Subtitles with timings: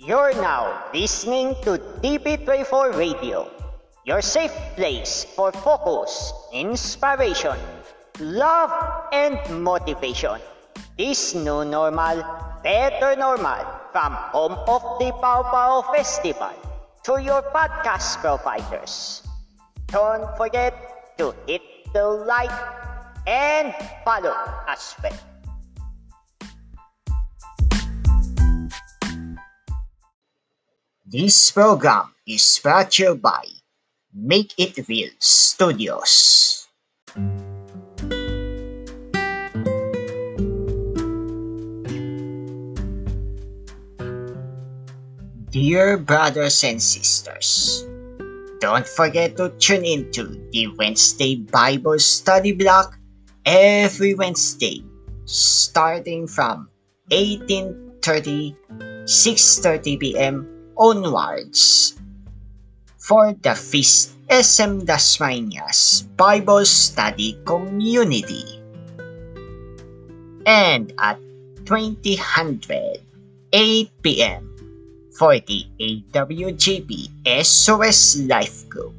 [0.00, 3.52] You're now listening to DP24 Radio,
[4.08, 7.60] your safe place for focus, inspiration,
[8.18, 8.72] love,
[9.12, 10.40] and motivation.
[10.96, 12.24] This new normal,
[12.64, 13.60] better normal,
[13.92, 16.56] from home of the Pau Pau Festival
[17.04, 19.20] to your podcast providers.
[19.92, 20.72] Don't forget
[21.18, 21.60] to hit
[21.92, 22.56] the like
[23.28, 23.76] and
[24.08, 24.32] follow
[24.64, 25.29] as well.
[31.10, 32.62] This program is
[32.94, 33.42] you by
[34.14, 36.70] Make It Real Studios.
[45.50, 47.82] Dear brothers and sisters,
[48.62, 52.94] don't forget to tune in to the Wednesday Bible study block
[53.44, 54.86] every Wednesday
[55.26, 56.70] starting from
[57.10, 58.54] 18:30
[59.10, 60.59] 6:30 p.m.
[60.80, 61.92] onwards
[62.96, 68.56] for the Feast SM Dasmanias Bible Study Community.
[70.48, 71.20] And at
[71.68, 72.64] 2000
[73.52, 74.42] 8 p.m.
[75.12, 77.12] for the AWGP
[77.44, 78.94] SOS Life Group.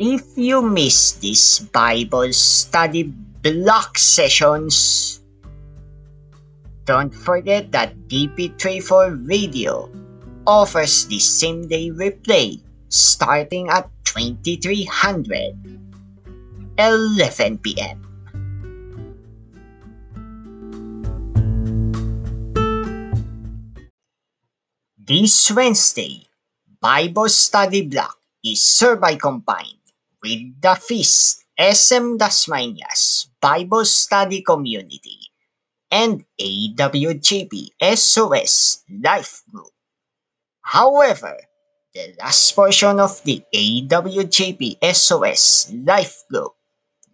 [0.00, 5.20] If you miss these Bible study block sessions,
[6.84, 9.88] don't forget that DP34 Radio
[10.46, 15.76] offers the same day replay starting at 2300
[16.78, 18.02] 11 p.m.
[25.06, 26.26] This Wednesday,
[26.80, 29.86] Bible study block is survey combined
[30.22, 35.30] with the Feast SM Dasmanias Bible Study Community
[35.90, 39.75] and AWGP SOS Life Group.
[40.66, 41.38] However,
[41.94, 46.58] the last portion of the AWJP SOS Life Group,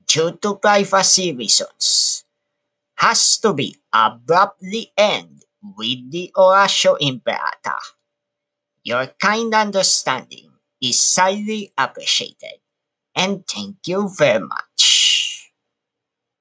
[0.09, 2.25] due to privacy reasons,
[2.97, 7.77] has to be abruptly end with the Oratio Imperata.
[8.89, 10.49] Your kind understanding
[10.81, 12.57] is highly appreciated,
[13.15, 15.53] and thank you very much.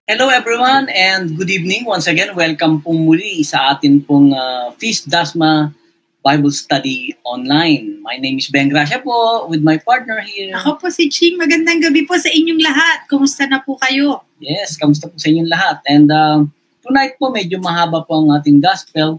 [0.07, 2.31] Hello everyone and good evening once again.
[2.39, 5.75] Welcome pong muli sa atin pong uh, Feast Dasma
[6.21, 7.97] Bible Study Online.
[8.05, 10.53] My name is Ben Gracia po with my partner here.
[10.53, 11.41] Ako po si Ching.
[11.41, 13.09] Magandang gabi po sa inyong lahat.
[13.09, 14.21] Kumusta na po kayo?
[14.37, 15.81] Yes, kamusta po sa inyong lahat?
[15.89, 16.45] And uh,
[16.85, 19.17] tonight po medyo mahaba po ang ating gospel.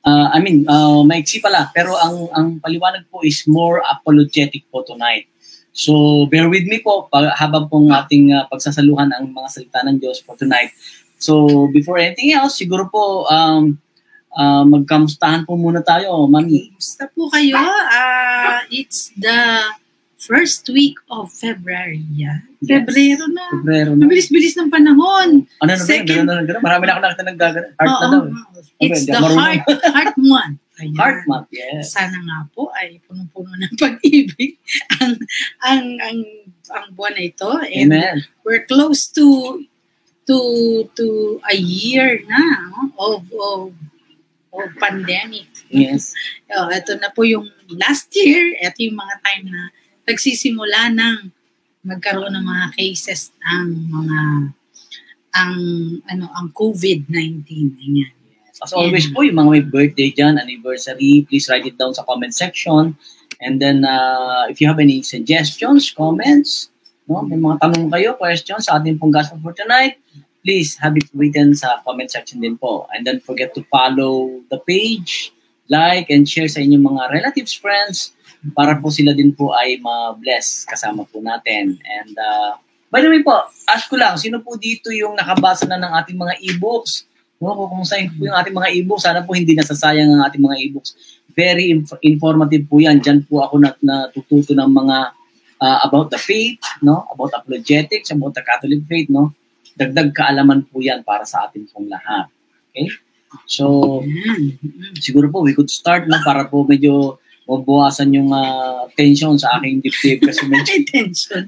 [0.00, 1.68] Uh, I mean, uh, maiksi pala.
[1.76, 5.28] Pero ang, ang paliwanag po is more apologetic po tonight.
[5.76, 10.00] So, bear with me po pag, habang pong ating uh, pagsasaluhan ang mga salita ng
[10.00, 10.72] Diyos for tonight.
[11.20, 13.76] So, before anything else, siguro po um,
[14.32, 16.70] uh, magkamustahan po muna tayo, Mami.
[16.70, 17.56] Kumusta po kayo?
[17.56, 19.66] Uh, it's the
[20.16, 22.04] first week of February.
[22.12, 22.44] Yeah.
[22.60, 22.84] Yes.
[22.84, 23.46] Febrero na.
[23.56, 24.04] Febrero na.
[24.04, 25.48] Mabilis-bilis ng panahon.
[25.58, 25.80] Ano na ba?
[25.80, 26.60] Second- Ganun na, ganun.
[26.60, 27.68] Marami na ako nakita ng gagana.
[27.74, 28.22] Heart na daw.
[28.22, 28.32] eh.
[28.80, 30.58] It's Okay, the heart, heart month.
[30.76, 30.96] Ayan.
[30.96, 31.92] Heart month, yes.
[31.92, 34.56] Sana nga po ay punong-puno ng pag-ibig
[34.96, 35.12] ang,
[35.60, 36.18] ang, ang,
[36.72, 37.48] ang buwan na ito.
[37.60, 38.16] And Amen.
[38.44, 39.60] we're close to
[40.24, 40.36] to
[40.94, 41.06] to
[41.44, 42.40] a year na
[42.96, 43.72] of of
[44.52, 45.46] of pandemic.
[45.70, 46.14] Yes.
[46.50, 47.46] Oh, ito na po yung
[47.78, 49.70] last year, ito yung mga time na
[50.02, 51.30] nagsisimula ng
[51.86, 54.18] magkaroon ng mga cases ang mga
[55.30, 55.54] ang
[56.10, 57.46] ano ang COVID-19
[57.86, 58.10] Ayan.
[58.60, 62.34] As always po, yung mga may birthday dyan, anniversary, please write it down sa comment
[62.34, 62.92] section.
[63.40, 66.68] And then, uh, if you have any suggestions, comments,
[67.08, 69.96] no, may mga tanong kayo, questions sa ating pong gospel for tonight,
[70.44, 72.88] please have it written sa comment section din po.
[72.92, 75.32] And then forget to follow the page,
[75.68, 78.12] like, and share sa inyong mga relatives, friends,
[78.56, 81.76] para po sila din po ay ma-bless kasama po natin.
[81.76, 82.56] And uh,
[82.88, 83.36] by the way po,
[83.68, 87.04] ask ko lang, sino po dito yung nakabasa na ng ating mga e-books?
[87.40, 90.56] No, kung saan po yung ating mga e-books, sana po hindi nasasayang ang ating mga
[90.60, 90.92] e-books.
[91.32, 93.00] Very inf- informative po yan.
[93.00, 94.96] Diyan po ako nat natututo ng mga
[95.56, 97.08] uh, about the faith, no?
[97.08, 99.32] About apologetics, about the Catholic faith, no?
[99.80, 102.28] Dagdag kaalaman po yan para sa atin pong lahat.
[102.68, 102.92] Okay?
[103.48, 104.60] So, Ayan.
[105.00, 107.16] siguro po we could start na para po medyo
[107.50, 111.42] mabawasan yung uh, tension sa aking dibdib kasi medyo Attention.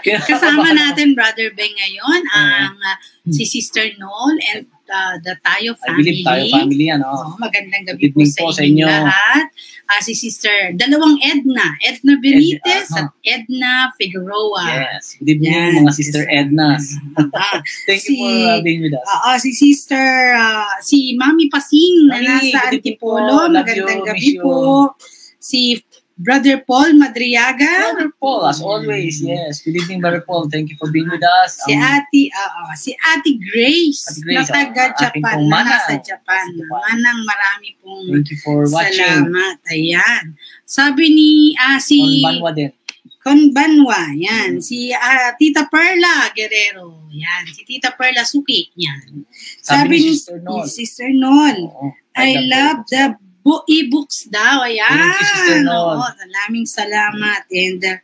[0.00, 0.16] Okay.
[0.30, 2.96] Kasama natin Brother Ben ngayon ang uh,
[3.28, 6.24] si Sister Noel and uh, the Tayo I believe family.
[6.24, 7.00] tayo family yan.
[7.00, 7.36] Oo, Oh.
[7.36, 8.84] magandang gabi po sa, po sa inyo.
[8.84, 9.46] lahat.
[9.84, 11.64] Ah, si Sister, dalawang Edna.
[11.80, 14.64] Edna Benitez Ed- at Edna Figueroa.
[14.66, 15.16] Yes.
[15.18, 15.80] Good evening Yan.
[15.80, 16.84] mga Sister Ednas.
[17.32, 19.06] Ah, Thank you Si- for uh, being with us.
[19.06, 23.16] Oo, si Sister, ah, si Mami Pasing na Mami, nasa evening po.
[23.16, 23.48] Antipolo.
[23.48, 24.42] Magandang you, gabi you.
[24.42, 24.92] po.
[25.38, 25.80] Si
[26.18, 27.94] Brother Paul Madriaga.
[27.94, 29.62] Brother Paul, as always, yes.
[29.62, 30.50] Good evening, Brother Paul.
[30.50, 31.62] Thank you for being with us.
[31.62, 35.54] Si Um, Ate, oo, si Ate Grace, Ate Grace, na taga ating Japan, pong na
[35.62, 35.70] manang.
[35.78, 36.46] nasa Japan.
[36.58, 38.98] Manang marami pong Thank you for watching.
[38.98, 39.62] salamat.
[39.70, 40.34] Ayan.
[40.66, 42.74] Sabi ni ah, On si Banwa din.
[43.22, 44.58] Conbanwa, yan.
[44.58, 44.62] Mm.
[44.64, 47.46] Si ah, Tita Perla Guerrero, yan.
[47.54, 49.22] Si Tita Perla Suki, yan.
[49.62, 50.66] Sabi ni Sister Nol.
[50.66, 51.94] ni Sister Nol, Oo.
[52.18, 54.62] I love the bo- e-books daw.
[54.62, 55.64] Ayan.
[55.64, 57.44] Oo, maraming salamat.
[57.48, 57.98] And uh,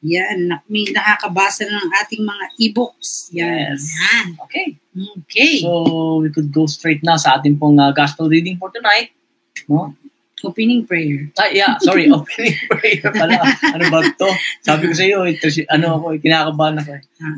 [0.00, 3.30] yan, na- may nakakabasa ng ating mga e-books.
[3.32, 3.74] Yan.
[3.74, 3.82] Yes.
[3.92, 4.26] Yan.
[4.40, 4.66] Okay.
[5.24, 5.54] Okay.
[5.60, 5.70] So,
[6.20, 9.12] we could go straight na sa ating pong uh, gospel reading for tonight.
[9.66, 9.92] No?
[10.42, 11.32] Opening prayer.
[11.34, 13.40] Ah, yeah, sorry, opening prayer pala.
[13.66, 14.28] Ano ba to?
[14.60, 16.90] Sabi ko sa iyo, ito, si- ano ako, kinakabahan ako.
[16.92, 17.02] eh.
[17.18, 17.36] Ah.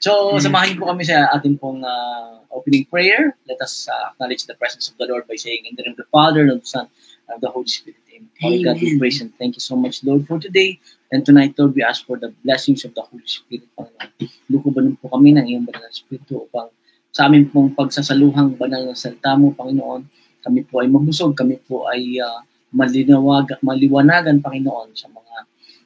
[0.00, 0.42] So, Mm.
[0.42, 3.36] samahin po kami sa ating pong uh, opening prayer.
[3.48, 6.02] Let us uh, acknowledge the presence of the Lord by saying, In the name of
[6.02, 6.86] the Father, and of the Son,
[7.28, 7.98] and of the Holy Spirit.
[8.10, 8.28] Amen.
[8.40, 10.78] Holy God, we praise and thank you so much, Lord, for today.
[11.12, 13.66] And tonight, Lord, we ask for the blessings of the Holy Spirit.
[13.74, 14.30] Panginoon.
[14.50, 16.68] Lukubanin po kami ng iyong banal na Espiritu upang
[17.10, 20.06] sa amin pong pagsasaluhang banal na salita mo, Panginoon,
[20.46, 25.34] kami po ay mabusog, kami po ay uh, malinawag, maliwanagan, Panginoon, sa mga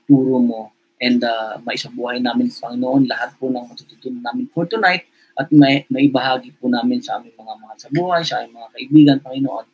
[0.05, 0.71] turo mo
[1.01, 6.55] and uh, maisabuhay namin, Panginoon, lahat po ng matututunan namin for tonight at may, maibahagi
[6.59, 9.67] po namin sa aming mga mahal sa buhay, sa aming mga kaibigan, Panginoon.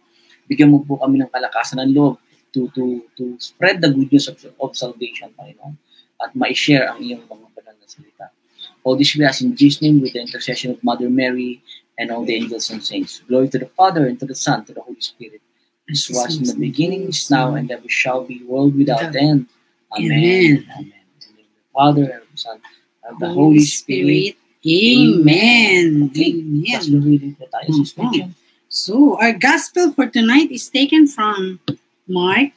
[0.49, 2.17] Bigyan mo po kami ng kalakasan ng loob
[2.53, 5.77] to, to, to spread the good news of, of salvation, Panginoon,
[6.21, 8.33] at ma-share ang iyong mga banal na salita.
[8.83, 11.61] All this we ask in Jesus' name with the intercession of Mother Mary
[12.01, 13.21] and all the angels and saints.
[13.29, 15.45] Glory to the Father, and to the Son, to the Holy Spirit.
[15.91, 19.53] As was in the beginning, is now, and ever shall be, world without end.
[19.93, 20.01] Amen.
[20.01, 20.17] Amen.
[20.57, 22.59] In the name of the Father, and the Son,
[23.05, 24.40] and the Holy Spirit.
[24.61, 26.13] Amen.
[26.13, 26.81] Amen.
[27.41, 28.29] Tayo sa scripture.
[28.71, 31.59] So, our gospel for tonight is taken from
[32.07, 32.53] Mark,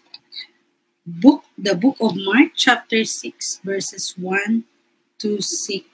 [1.08, 4.68] book, the book of Mark, chapter 6, verses 1
[5.24, 5.88] to 6.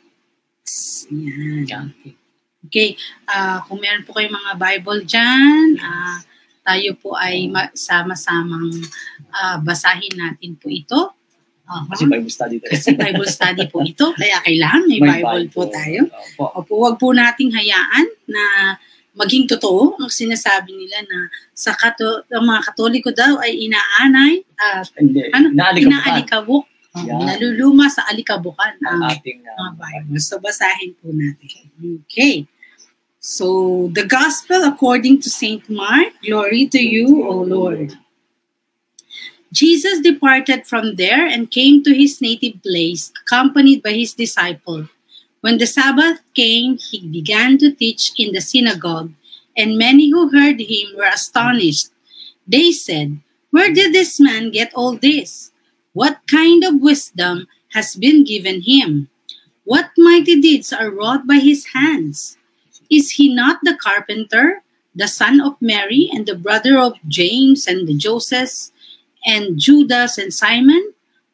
[1.13, 1.93] Yan.
[2.67, 6.19] Okay, ah kung meron po kayong mga Bible dyan, ah,
[6.67, 8.69] tayo po ay ma- sama-samang
[9.31, 11.15] ah, basahin natin po ito.
[11.69, 11.85] Aha.
[11.93, 12.71] Kasi Bible study tayo.
[12.73, 16.09] Kasi Bible study po ito, kaya kailangan may, Bible, po tayo.
[16.09, 16.43] Opo.
[16.65, 18.43] Opo, wag po nating hayaan na
[19.13, 24.89] maging totoo ang sinasabi nila na sa kato, ang mga katoliko daw ay inaanay, at
[24.97, 25.29] Hindi.
[25.29, 27.21] ano, inaalikabok, oh, Yeah.
[27.21, 30.17] naluluma sa alikabukan ang ang ating mga uh, Bible.
[30.17, 31.69] So, basahin po natin.
[32.09, 32.49] Okay.
[33.21, 33.45] So,
[33.93, 37.93] the Gospel according to Saint Mark, glory to you, O Lord.
[39.51, 44.87] Jesus departed from there and came to his native place, accompanied by his disciple.
[45.41, 49.11] When the Sabbath came, he began to teach in the synagogue,
[49.57, 51.89] and many who heard him were astonished.
[52.47, 53.19] They said,
[53.49, 55.51] Where did this man get all this?
[55.93, 59.09] What kind of wisdom has been given him?
[59.63, 62.37] What mighty deeds are wrought by his hands?
[62.89, 64.61] Is he not the carpenter,
[64.95, 68.71] the son of Mary, and the brother of James and the Joseph,
[69.25, 70.93] and Judas and Simon?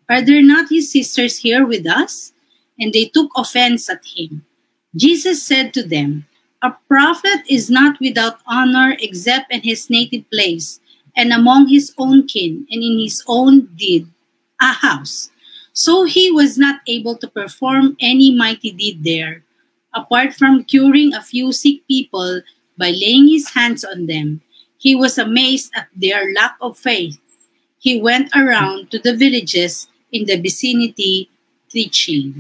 [0.10, 2.34] Are there not his sisters here with us?
[2.80, 4.46] And they took offense at him.
[4.96, 6.26] Jesus said to them,
[6.62, 10.80] A prophet is not without honor except in his native place,
[11.16, 14.08] and among his own kin, and in his own deed,
[14.62, 15.30] a house.
[15.74, 19.44] So he was not able to perform any mighty deed there,
[19.94, 22.42] apart from curing a few sick people
[22.78, 24.42] by laying his hands on them.
[24.78, 27.20] He was amazed at their lack of faith.
[27.86, 31.30] He went around to the villages in the vicinity
[31.70, 32.34] teaching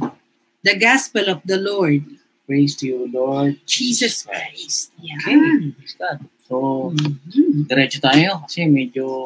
[0.66, 2.02] the gospel of the Lord.
[2.50, 4.90] praise to you, Lord Jesus Christ.
[4.98, 5.34] Okay.
[5.38, 5.74] Yan.
[5.78, 6.18] Praise God.
[6.50, 7.66] So, Mhm.
[7.70, 9.22] diretso tayo kasi medyo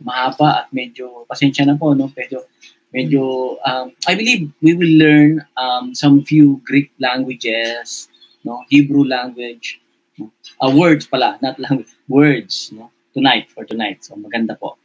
[0.00, 2.44] mahaba at medyo pasensya na po no medyo
[2.92, 8.08] medyo um, I believe we will learn um, some few Greek languages
[8.44, 9.80] no Hebrew language
[10.20, 10.28] no?
[10.60, 14.04] uh, words pala not language words no tonight for tonight.
[14.04, 14.76] So maganda po.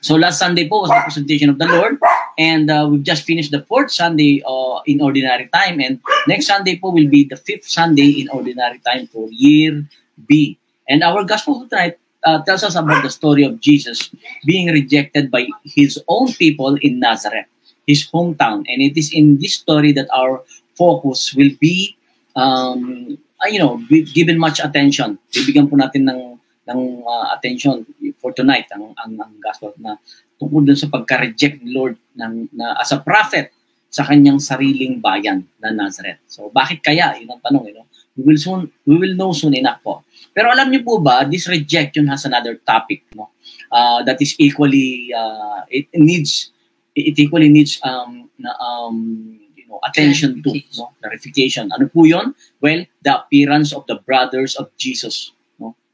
[0.00, 1.98] So last Sunday po was the presentation of the Lord.
[2.38, 5.80] And uh, we've just finished the fourth Sunday uh, in ordinary time.
[5.80, 9.84] And next Sunday po will be the fifth Sunday in ordinary time for year
[10.26, 10.58] B.
[10.88, 14.10] And our gospel tonight uh, tells us about the story of Jesus
[14.46, 17.46] being rejected by his own people in Nazareth,
[17.86, 18.62] his hometown.
[18.70, 20.42] And it is in this story that our
[20.78, 21.98] focus will be
[22.36, 23.82] um, uh, you know,
[24.14, 25.18] given much attention.
[25.34, 26.37] Bibigyan po natin ng
[26.68, 27.82] ng uh, attention
[28.20, 29.96] for tonight ang ang, ang gospel na
[30.38, 33.50] tungkol dun sa pagka-reject ni Lord ng na as a prophet
[33.88, 36.20] sa kanyang sariling bayan na Nazareth.
[36.28, 37.16] So bakit kaya?
[37.16, 37.88] Yun ang tanong, you know.
[38.18, 40.04] We will soon we will know soon enough po.
[40.36, 43.32] Pero alam niyo po ba, this rejection has another topic, no?
[43.72, 46.52] Uh, that is equally uh, it needs
[46.98, 52.34] it equally needs um na um you know attention to no clarification ano po yon
[52.58, 55.36] well the appearance of the brothers of Jesus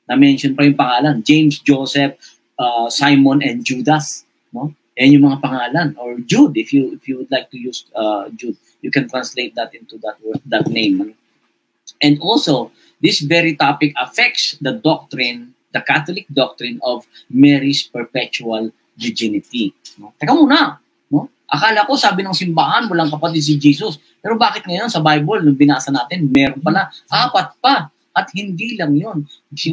[0.09, 1.25] no na mention pa yung pangalan.
[1.25, 2.17] James Joseph
[2.61, 4.73] uh, Simon and Judas no?
[4.95, 5.89] Yan yung mga pangalan.
[5.99, 9.57] Or Jude if you if you would like to use uh, Jude you can translate
[9.57, 11.17] that into that word that name
[12.05, 12.71] and also
[13.01, 20.13] this very topic affects the doctrine the Catholic doctrine of Mary's perpetual virginity no?
[20.21, 21.33] Teka muna no?
[21.49, 24.01] Akala ko sabi ng simbahan walang kapatid si Jesus.
[24.25, 28.95] Pero bakit ngayon sa Bible nung binasa natin meron pala apat pa at hindi lang
[28.95, 29.27] yon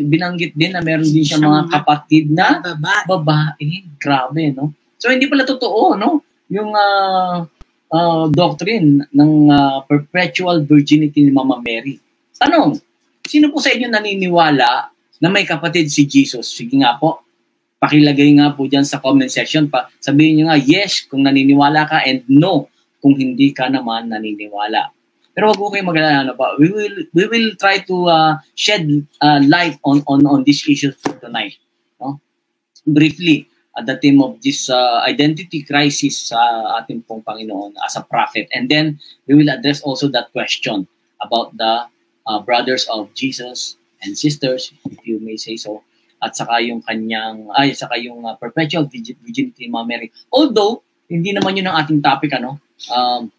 [0.10, 3.06] binanggit din na meron din siya mga kapatid na Baba.
[3.06, 3.86] babae.
[4.02, 4.74] Grabe, no?
[4.98, 6.26] So, hindi pala totoo, no?
[6.50, 7.46] Yung uh,
[7.94, 12.02] uh, doctrine ng uh, perpetual virginity ni Mama Mary.
[12.38, 12.82] Tanong,
[13.26, 14.90] sino po sa inyo naniniwala
[15.22, 16.50] na may kapatid si Jesus?
[16.50, 17.22] Sige nga po,
[17.78, 19.70] pakilagay nga po dyan sa comment section.
[19.70, 22.70] Pa, sabihin nyo nga, yes, kung naniniwala ka, and no,
[23.02, 24.94] kung hindi ka naman naniniwala.
[25.32, 26.60] Pero wag ko kayo mag-alala ano pa.
[26.60, 28.88] We will we will try to uh, shed
[29.24, 30.92] uh, light on on on this issue
[31.24, 31.56] tonight.
[32.00, 32.20] No?
[32.84, 33.48] Briefly,
[33.78, 36.40] at the theme of this uh, identity crisis sa
[36.82, 38.52] ating pong Panginoon as a prophet.
[38.52, 40.88] And then we will address also that question
[41.24, 41.88] about the
[42.28, 45.84] uh, brothers of Jesus and sisters, if you may say so,
[46.22, 50.12] at saka yung kanyang, ay, saka yung uh, perpetual virginity ni Mama Mary.
[50.34, 52.60] Although, hindi naman yun ang ating topic, ano,
[52.90, 53.32] um,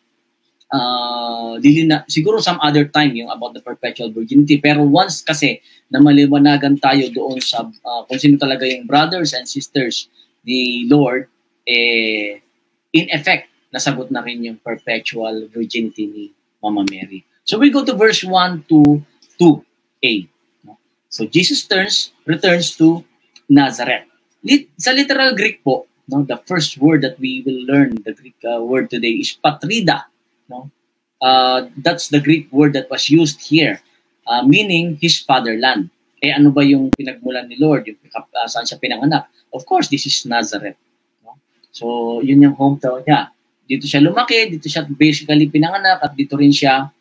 [0.73, 4.59] uh, dili na, siguro some other time yung about the perpetual virginity.
[4.59, 5.61] Pero once kasi
[5.93, 10.09] na maliwanagan tayo doon sa uh, kung sino talaga yung brothers and sisters
[10.43, 11.29] ni Lord,
[11.69, 12.43] eh,
[12.91, 16.25] in effect, nasagot na rin yung perpetual virginity ni
[16.59, 17.23] Mama Mary.
[17.45, 19.03] So we go to verse 1 to
[19.39, 20.29] 2a.
[20.67, 20.79] No?
[21.09, 23.05] So Jesus turns, returns to
[23.49, 24.07] Nazareth.
[24.43, 28.39] Lit, sa literal Greek po, no, the first word that we will learn, the Greek
[28.43, 30.12] uh, word today is patrida.
[30.53, 30.69] No?
[31.17, 33.81] Uh, that's the Greek word that was used here,
[34.29, 35.89] uh, meaning his fatherland.
[36.21, 37.89] Eh ano ba yung pinagmulan ni Lord?
[37.89, 39.33] Yung, uh, saan siya pinanganak?
[39.49, 40.77] Of course, this is Nazareth.
[41.25, 41.41] No?
[41.73, 43.33] So, yun yung hometown niya.
[43.65, 46.93] Dito siya lumaki, dito siya basically pinanganak, at dito rin siya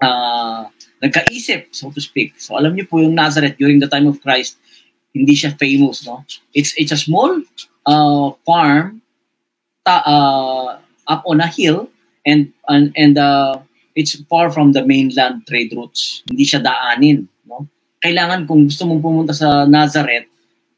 [0.00, 0.62] uh,
[1.04, 2.32] nagkaisip, so to speak.
[2.40, 4.56] So, alam niyo po yung Nazareth during the time of Christ,
[5.12, 6.24] hindi siya famous, no?
[6.56, 7.44] It's it's a small
[7.84, 9.04] uh, farm
[9.84, 11.91] ta, uh, up on a hill
[12.26, 13.58] and and, and uh,
[13.94, 16.22] it's far from the mainland trade routes.
[16.28, 17.66] Hindi siya daanin, no?
[18.02, 20.30] Kailangan kung gusto mong pumunta sa Nazareth,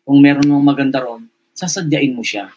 [0.04, 1.24] kung meron mong maganda ron,
[1.56, 2.52] sasadyain mo siya.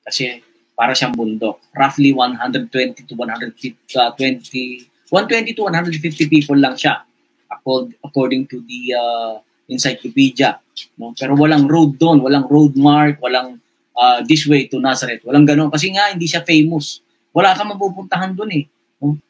[0.00, 0.40] Kasi
[0.72, 1.60] para siyang bundok.
[1.76, 7.04] Roughly 120 to 150 uh, 20 120 to 150 people lang siya
[8.00, 9.36] according to the uh,
[9.68, 10.56] encyclopedia.
[10.96, 11.12] No?
[11.12, 13.60] Pero walang road doon, walang road mark, walang
[13.92, 15.20] uh, this way to Nazareth.
[15.26, 15.68] Walang ganun.
[15.68, 17.02] Kasi nga, hindi siya famous.
[17.30, 18.64] Wala kang mapupuntahan doon eh.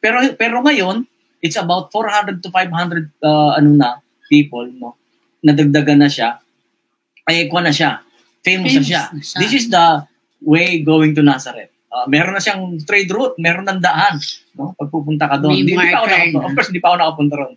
[0.01, 1.07] Pero, pero ngayon,
[1.41, 3.89] it's about 400 to 500 uh, ano na,
[4.29, 4.95] people, no?
[5.41, 6.37] Nadagdagan na siya.
[7.25, 8.05] Ay, kuha na siya.
[8.41, 9.03] Famous, famous na, siya.
[9.13, 9.37] na siya.
[9.41, 10.05] This is the
[10.41, 11.71] way going to Nazareth.
[11.91, 14.15] Uh, meron na siyang trade route, meron ng daan.
[14.55, 14.71] No?
[14.79, 15.59] Pagpupunta ka doon.
[15.59, 16.45] Hindi, pa ako nakapunta.
[16.47, 17.53] Of course, hindi pa ako nakapunta ron.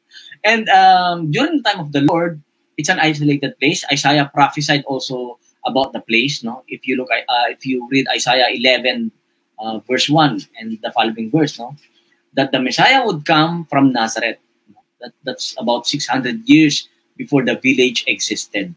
[0.50, 2.40] And um, during the time of the Lord,
[2.80, 3.84] it's an isolated place.
[3.92, 6.40] Isaiah prophesied also about the place.
[6.40, 9.12] No, if you look, uh, if you read Isaiah 11,
[9.58, 11.76] uh, verse 1 and the following verse, no,
[12.34, 14.38] that the Messiah would come from Nazareth.
[15.00, 18.74] That, that's about 600 years before the village existed.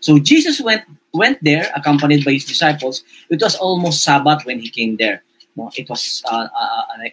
[0.00, 3.04] So Jesus went went there accompanied by his disciples.
[3.30, 5.22] It was almost Sabbath when he came there.
[5.56, 7.12] No, it was uh, uh, an,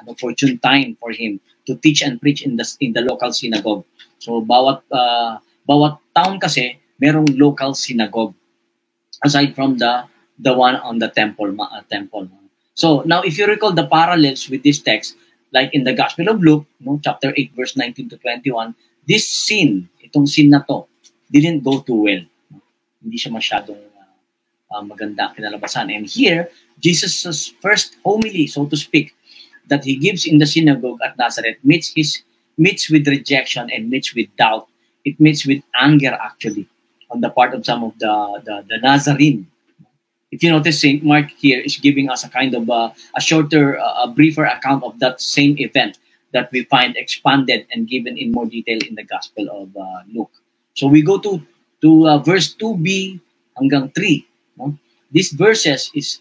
[0.00, 3.84] an opportune time for him to teach and preach in the in the local synagogue.
[4.18, 8.32] So bawat uh, bawat town kasi merong local synagogue
[9.20, 12.28] aside from the the one on the temple uh, temple.
[12.74, 15.16] So now if you recall the parallels with this text
[15.52, 18.74] like in the Gospel of Luke, no, chapter 8 verse 19 to 21,
[19.06, 20.84] this scene, itong scene na to,
[21.30, 22.24] didn't go too well.
[23.00, 25.94] Hindi siya masyadong uh, uh, maganda ang kinalabasan.
[25.94, 26.50] And here,
[26.82, 29.14] Jesus' first homily, so to speak,
[29.70, 32.22] that he gives in the synagogue at Nazareth meets his
[32.58, 34.66] meets with rejection and meets with doubt.
[35.04, 36.66] It meets with anger actually
[37.10, 39.46] on the part of some of the the, the Nazarene.
[40.32, 43.78] If you notice, Saint Mark here is giving us a kind of uh, a shorter,
[43.78, 45.98] uh, a briefer account of that same event
[46.32, 50.32] that we find expanded and given in more detail in the Gospel of uh, Luke.
[50.74, 51.40] So we go to
[51.82, 53.20] to uh, verse 2b
[53.56, 54.26] hanggang 3.
[54.58, 54.76] No?
[55.12, 56.20] These verses is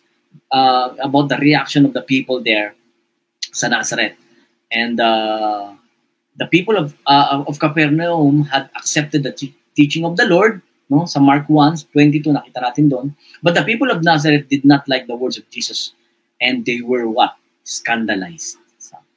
[0.51, 2.75] uh, about the reaction of the people there
[3.51, 4.15] sa Nazareth.
[4.71, 5.73] And uh,
[6.35, 10.61] the people of uh, of Capernaum had accepted the te- teaching of the Lord,
[10.91, 11.05] no?
[11.09, 13.07] Sa Mark 1:22 nakita natin doon.
[13.41, 15.93] But the people of Nazareth did not like the words of Jesus
[16.41, 17.37] and they were what?
[17.65, 18.61] Scandalized.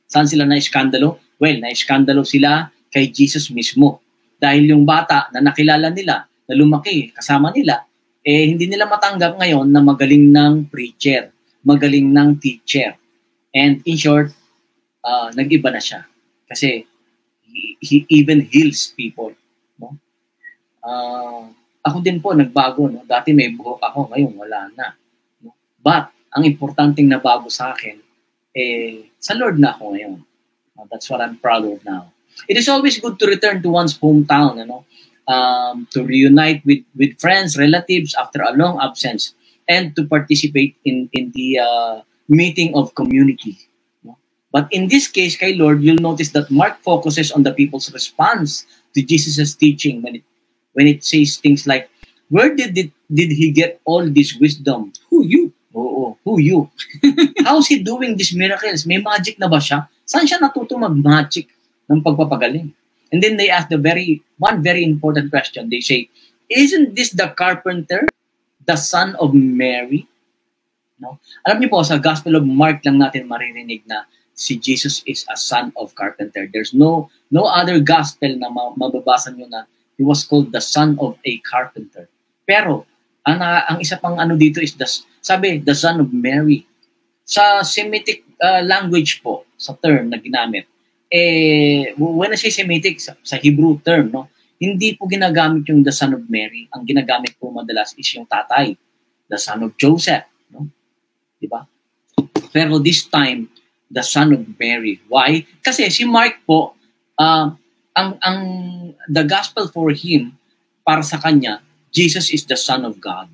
[0.09, 1.21] Saan sila na-iskandalo?
[1.37, 4.01] Well, na-iskandalo sila kay Jesus mismo.
[4.41, 7.85] Dahil yung bata na nakilala nila, na lumaki kasama nila,
[8.25, 11.29] eh hindi nila matanggap ngayon na magaling ng preacher,
[11.61, 12.97] magaling ng teacher.
[13.53, 14.33] And in short,
[15.05, 16.09] uh, nag-iba na siya.
[16.49, 16.89] Kasi
[17.45, 19.37] he, he even heals people.
[19.77, 19.93] No?
[20.81, 21.53] Uh,
[21.89, 22.87] ako din po, nagbago.
[22.87, 23.03] No?
[23.09, 24.87] Dati may buhok ako, ngayon wala na.
[25.41, 25.57] No?
[25.81, 27.97] But, ang importanteng nabago sa akin,
[28.53, 30.21] eh, sa Lord na ako ngayon.
[30.79, 32.13] Uh, that's what I'm proud of now.
[32.47, 34.87] It is always good to return to one's hometown, you know,
[35.27, 39.35] um, to reunite with, with friends, relatives after a long absence,
[39.67, 43.59] and to participate in, in the uh, meeting of community.
[44.05, 44.17] know.
[44.53, 48.65] But in this case, kay Lord, you'll notice that Mark focuses on the people's response
[48.95, 50.25] to Jesus' teaching when it,
[50.79, 51.91] when it says things like,
[52.31, 54.93] Where did it, did he get all this wisdom?
[55.11, 55.51] Who you?
[55.75, 56.71] Oo, who you?
[57.45, 58.85] How's he doing these miracles?
[58.85, 59.89] May magic na ba siya?
[60.05, 61.49] Saan siya natuto mag-magic
[61.89, 62.69] ng pagpapagaling?
[63.09, 65.73] And then they ask the very, one very important question.
[65.73, 66.13] They say,
[66.53, 68.05] isn't this the carpenter,
[68.69, 70.05] the son of Mary?
[71.01, 71.17] No?
[71.49, 74.05] Alam niyo po, sa Gospel of Mark lang natin maririnig na
[74.37, 76.45] si Jesus is a son of carpenter.
[76.45, 79.67] There's no no other gospel na ma- mababasa niyo na
[79.99, 82.07] he was called the son of a carpenter.
[82.47, 82.87] Pero,
[83.27, 84.87] ang, ang isa pang ano dito is, the,
[85.21, 86.65] sabi, the son of Mary.
[87.27, 90.65] Sa Semitic uh, language po, sa term na ginamit,
[91.11, 95.93] eh, when I say Semitic, sa, sa Hebrew term, no, hindi po ginagamit yung the
[95.93, 96.71] son of Mary.
[96.73, 98.79] Ang ginagamit po madalas is yung tatay,
[99.27, 100.25] the son of Joseph.
[100.51, 100.71] No?
[101.39, 101.67] Di ba?
[102.55, 103.51] Pero this time,
[103.89, 105.01] the son of Mary.
[105.07, 105.47] Why?
[105.63, 106.75] Kasi si Mark po,
[107.17, 107.55] uh,
[107.99, 108.41] ang, ang,
[109.11, 110.39] the gospel for him,
[110.87, 111.59] para sa kanya,
[111.91, 113.27] Jesus is the son of God.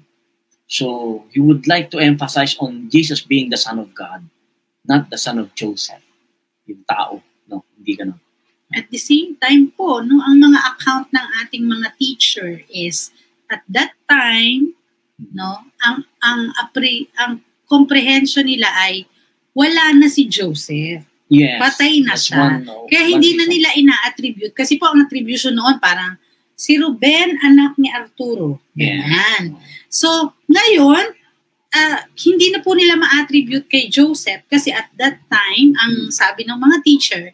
[0.65, 4.25] So, he would like to emphasize on Jesus being the son of God,
[4.89, 6.01] not the son of Joseph.
[6.65, 7.21] Yung tao.
[7.45, 8.19] No, hindi ganun.
[8.73, 13.13] At the same time po, no, ang mga account ng ating mga teacher is
[13.53, 14.73] at that time,
[15.21, 19.07] no, ang ang appre, ang comprehension nila ay
[19.55, 21.07] wala na si Joseph.
[21.33, 21.57] Yes.
[21.57, 22.37] Patay na siya.
[22.37, 26.21] one, no, Kaya one hindi na nila ina-attribute kasi po ang attribution noon parang
[26.55, 28.61] si Ruben anak ni Arturo.
[28.77, 29.03] Yeah.
[29.03, 29.59] Ganyan.
[29.89, 31.17] So, ngayon,
[31.75, 36.61] ah, hindi na po nila ma-attribute kay Joseph kasi at that time, ang sabi ng
[36.61, 37.25] mga teacher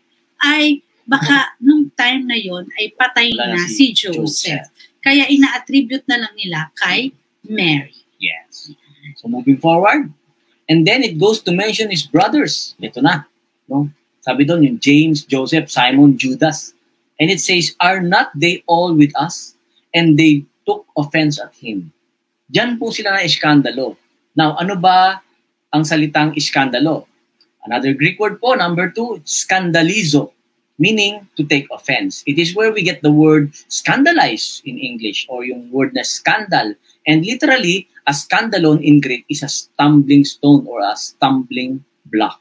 [0.41, 4.71] ay baka nung time na yon ay patay Wala na si Joseph.
[5.03, 7.11] Kaya ina-attribute na lang nila kay
[7.43, 7.97] Mary.
[8.21, 8.71] Yes.
[9.17, 10.13] So moving forward,
[10.69, 12.77] and then it goes to mention his brothers.
[12.79, 13.30] Ito na.
[13.71, 13.87] No?
[14.21, 16.75] Sabi doon yung James, Joseph, Simon, Judas.
[17.23, 19.55] And it says, are not they all with us?
[19.95, 21.95] And they took offense at him.
[22.51, 23.95] Diyan po sila na iskandalo.
[24.35, 25.23] Now, ano ba
[25.71, 27.07] ang salitang iskandalo?
[27.63, 30.33] Another Greek word po, number two, scandalizo,
[30.81, 32.25] meaning to take offense.
[32.25, 36.75] It is where we get the word scandalize in English or yung word na scandal.
[37.07, 42.41] And literally, a scandalon in Greek is a stumbling stone or a stumbling block.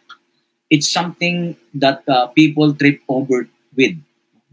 [0.70, 3.98] It's something that uh, people trip over with.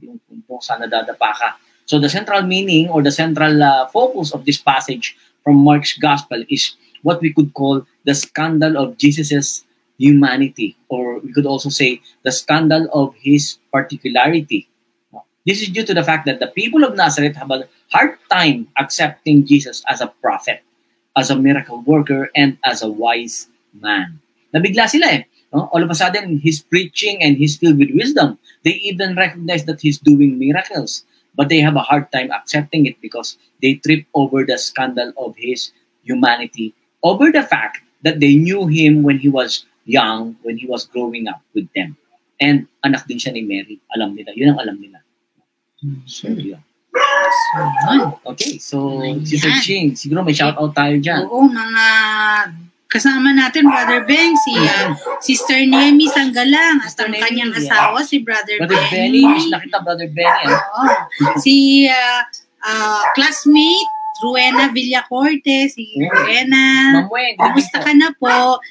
[0.00, 1.48] Yung kung saan nadadapa ka.
[1.86, 6.42] So the central meaning or the central uh, focus of this passage from Mark's gospel
[6.50, 6.74] is
[7.06, 9.62] what we could call the scandal of Jesus's
[9.98, 14.68] humanity, or we could also say the scandal of his particularity.
[15.46, 18.66] This is due to the fact that the people of Nazareth have a hard time
[18.76, 20.66] accepting Jesus as a prophet,
[21.14, 24.18] as a miracle worker, and as a wise man.
[24.52, 25.22] Nabigla sila eh.
[25.52, 25.70] No?
[25.72, 28.38] All of a sudden, he's preaching and he's filled with wisdom.
[28.64, 31.04] They even recognize that he's doing miracles,
[31.34, 35.36] but they have a hard time accepting it because they trip over the scandal of
[35.36, 40.66] his humanity, over the fact that they knew him when he was young, when he
[40.66, 41.96] was growing up with them.
[42.40, 43.80] And anak din siya ni Mary.
[43.96, 44.34] Alam nila.
[44.36, 45.00] Yun ang alam nila.
[46.04, 46.60] So, yun.
[46.96, 48.20] So.
[48.32, 49.24] Okay, so Ayan.
[49.24, 51.28] Sister Ching, siguro may shoutout tayo dyan.
[51.28, 51.84] Oo, mga
[52.86, 58.62] kasama natin, Brother Ben, si ah, Sister Nemi Sanggalang, at ang kanyang asawa, si Brother,
[58.62, 60.46] Brother Benny, miss na kita, Brother Benny.
[60.48, 60.62] ah.
[60.82, 60.94] Oo.
[61.42, 62.22] Si ah,
[62.62, 63.90] ah, classmate,
[64.24, 66.08] Ruena Villacorte, si Oo.
[66.08, 67.04] Ruena.
[67.36, 68.62] Kumusta ka na po?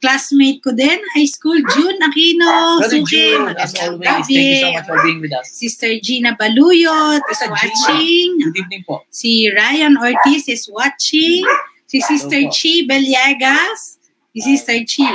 [0.00, 2.80] classmate ko din, high school, June Aquino.
[2.80, 5.52] Brother Suki, June, as always, thank you so much for being with us.
[5.52, 8.40] Sister Gina Baluyot is watching.
[8.48, 9.04] Good evening po.
[9.12, 11.44] Si Ryan Ortiz is watching.
[11.94, 12.50] Si Sister.
[12.50, 14.02] Chi Bellegas.
[14.34, 15.06] Si Sister Chi.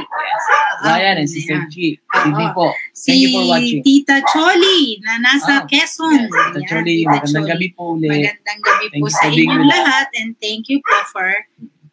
[0.79, 1.59] Ryan and Sister.
[1.67, 2.71] Good evening po.
[2.95, 3.83] Si Thank you for watching.
[3.83, 6.31] Tita Choli na nasa Ah, Quezon.
[6.31, 8.07] Tita Ayan, Choli, magandang gabi po ulit.
[8.07, 11.27] Magandang gabi Thank po sa inyong lahat and thank you po for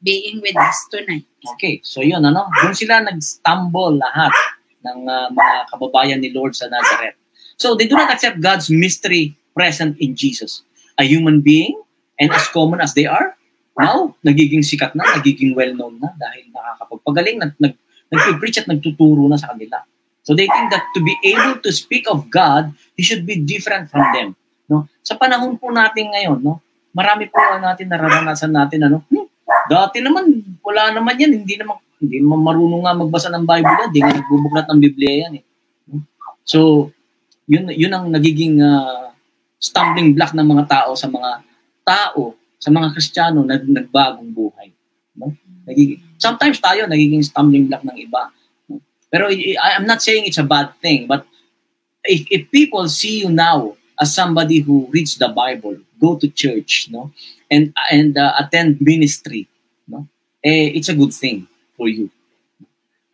[0.07, 1.27] being with us tonight.
[1.59, 4.31] Okay, so yun, ano, doon sila nag-stumble lahat
[4.87, 7.19] ng ah, mga kababayan ni Lord sa Nazareth.
[7.59, 10.63] So they do not accept God's mystery present in Jesus.
[10.95, 11.75] A human being,
[12.23, 13.36] and as common as they are,
[13.77, 17.75] now, nagiging sikat na, nagiging well-known na dahil nakakapagpagaling, nag, nag,
[18.09, 19.85] nag-preach at nagtuturo na sa kanila.
[20.27, 23.93] So they think that to be able to speak of God, He should be different
[23.93, 24.29] from them.
[24.67, 24.91] No?
[25.05, 26.59] Sa panahon po natin ngayon, no,
[26.91, 29.27] marami po natin nararanasan natin, ano, hmm,
[29.67, 30.31] Dati naman,
[30.63, 31.43] wala naman yan.
[31.43, 33.89] Hindi naman, hindi naman marunong nga magbasa ng Bible yan.
[33.91, 35.45] Hindi nga nagbubuklat ng Biblia yan eh.
[36.47, 36.91] So,
[37.51, 39.11] yun, yun ang nagiging ah,
[39.59, 41.43] stumbling block ng mga tao sa mga
[41.83, 44.73] tao, sa mga Kristiyano na nagbagong buhay.
[45.17, 45.33] No?
[45.67, 48.33] Nagiging, sometimes tayo nagiging stumbling block ng iba.
[48.69, 48.81] No?
[49.13, 51.25] Pero I, I'm not saying it's a bad thing, but
[52.05, 56.89] if, if people see you now as somebody who reads the Bible, go to church,
[56.91, 57.13] no,
[57.51, 59.49] and and uh, attend ministry,
[59.89, 60.07] no,
[60.45, 62.11] eh, it's a good thing for you.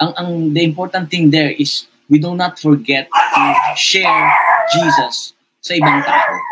[0.00, 3.42] Ang ang the important thing there is we do not forget to
[3.78, 4.26] share
[4.74, 6.51] Jesus sa ibang tao.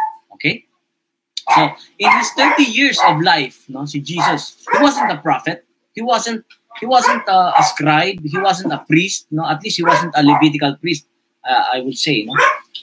[1.55, 5.65] So, in his 30 years of life, no, si Jesus, he wasn't a prophet.
[5.95, 6.45] He wasn't
[6.79, 8.23] he wasn't a, a scribe.
[8.23, 9.27] He wasn't a priest.
[9.31, 11.07] No, at least he wasn't a Levitical priest.
[11.43, 12.35] Uh, I would say, no.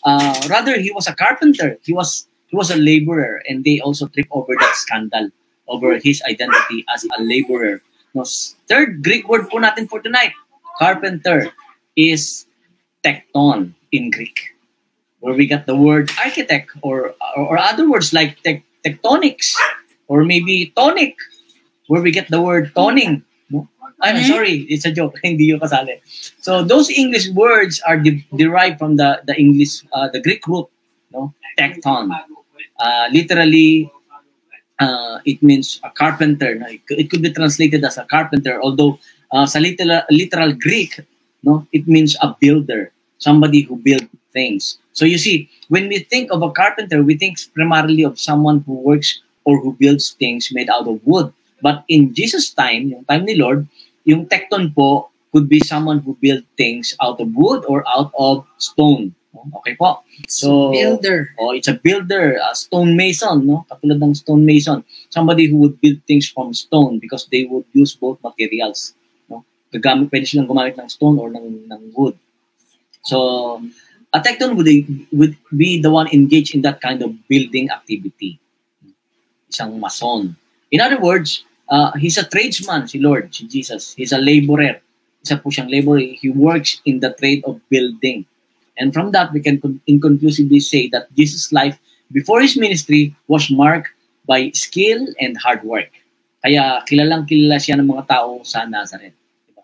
[0.03, 1.77] Uh, rather, he was a carpenter.
[1.83, 5.29] He was he was a laborer, and they also trip over that scandal
[5.67, 7.81] over his identity as a laborer.
[8.13, 8.23] No,
[8.67, 10.31] third Greek word po natin for tonight,
[10.79, 11.51] carpenter,
[11.95, 12.47] is
[13.03, 14.55] tekton in Greek,
[15.19, 19.53] where we got the word architect, or or, or other words like tec- tectonics,
[20.07, 21.15] or maybe tonic,
[21.87, 23.23] where we get the word toning.
[23.49, 23.67] No?
[24.01, 24.27] I'm Mhm.
[24.29, 25.17] sorry, it's a joke.
[25.23, 25.99] Hindi yung kasali.
[26.41, 30.69] So those English words are de- derived from the the English uh, the Greek root,
[31.11, 32.13] no, tecton.
[32.77, 33.89] Uh, literally,
[34.79, 36.53] uh, it means a carpenter.
[36.55, 36.67] No?
[36.69, 38.99] It, could- it could be translated as a carpenter, although
[39.33, 40.99] uh, sa literal, literal Greek,
[41.43, 44.05] no, it means a builder, somebody who build
[44.37, 44.77] things.
[44.93, 48.77] So you see, when we think of a carpenter, we think primarily of someone who
[48.77, 49.17] works
[49.49, 51.33] or who builds things made out of wood.
[51.65, 53.65] But in Jesus' time, yung time ni Lord,
[54.05, 58.45] yung tekton po could be someone who build things out of wood or out of
[58.61, 59.17] stone.
[59.61, 60.01] Okay po?
[60.25, 61.29] So, Builder.
[61.37, 63.65] Oh, it's a builder, a stone mason, no?
[63.69, 64.81] Katulad ng stone mason.
[65.09, 68.97] Somebody who would build things from stone because they would use both materials,
[69.29, 69.45] no?
[69.69, 72.17] Gagamit, pwede silang gumamit ng stone or ng, ng wood.
[73.05, 73.61] So,
[74.13, 74.67] a tekton would,
[75.11, 78.39] would be the one engaged in that kind of building activity.
[79.51, 80.35] Isang mason.
[80.71, 83.93] In other words, uh, he's a tradesman, si Lord, si Jesus.
[83.95, 84.79] He's a laborer.
[85.23, 86.15] Isa po siyang laborer.
[86.19, 88.25] He works in the trade of building.
[88.77, 91.79] And from that, we can con- inconclusively say that Jesus' life
[92.11, 93.89] before his ministry was marked
[94.25, 95.89] by skill and hard work.
[96.43, 99.15] Kaya kilalang kilala siya ng mga tao sa Nazareth.
[99.47, 99.63] Diba?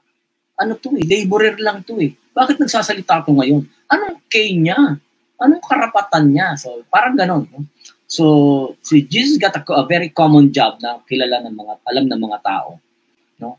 [0.60, 1.06] Ano to eh?
[1.06, 2.12] Laborer lang to eh.
[2.34, 3.64] Bakit nagsasalita to ngayon?
[3.86, 4.98] Anong kay niya?
[5.38, 6.58] Anong karapatan niya?
[6.58, 7.46] So, parang ganon.
[7.54, 7.62] No?
[8.10, 8.24] So,
[8.82, 12.38] si Jesus got a, a very common job na kilala ng mga, alam ng mga
[12.42, 12.82] tao.
[13.38, 13.58] No?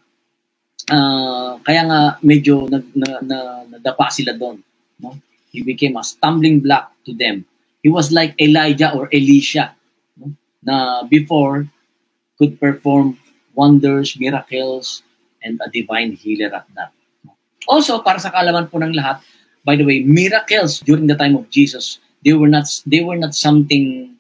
[0.91, 3.39] Ah, kaya nga medyo nag, na, na,
[3.71, 4.59] nadapa sila doon.
[4.99, 5.19] No?
[5.55, 7.47] He became a stumbling block to them.
[7.83, 9.75] He was like Elijah or Elisha
[10.19, 10.35] no?
[10.63, 11.71] na before
[12.39, 13.19] could perform
[13.55, 15.07] wonders, miracles,
[15.43, 16.91] and a divine healer at that.
[17.69, 19.21] Also, para sa kaalaman po ng lahat,
[19.65, 23.33] by the way, miracles during the time of Jesus, they were not they were not
[23.33, 24.15] something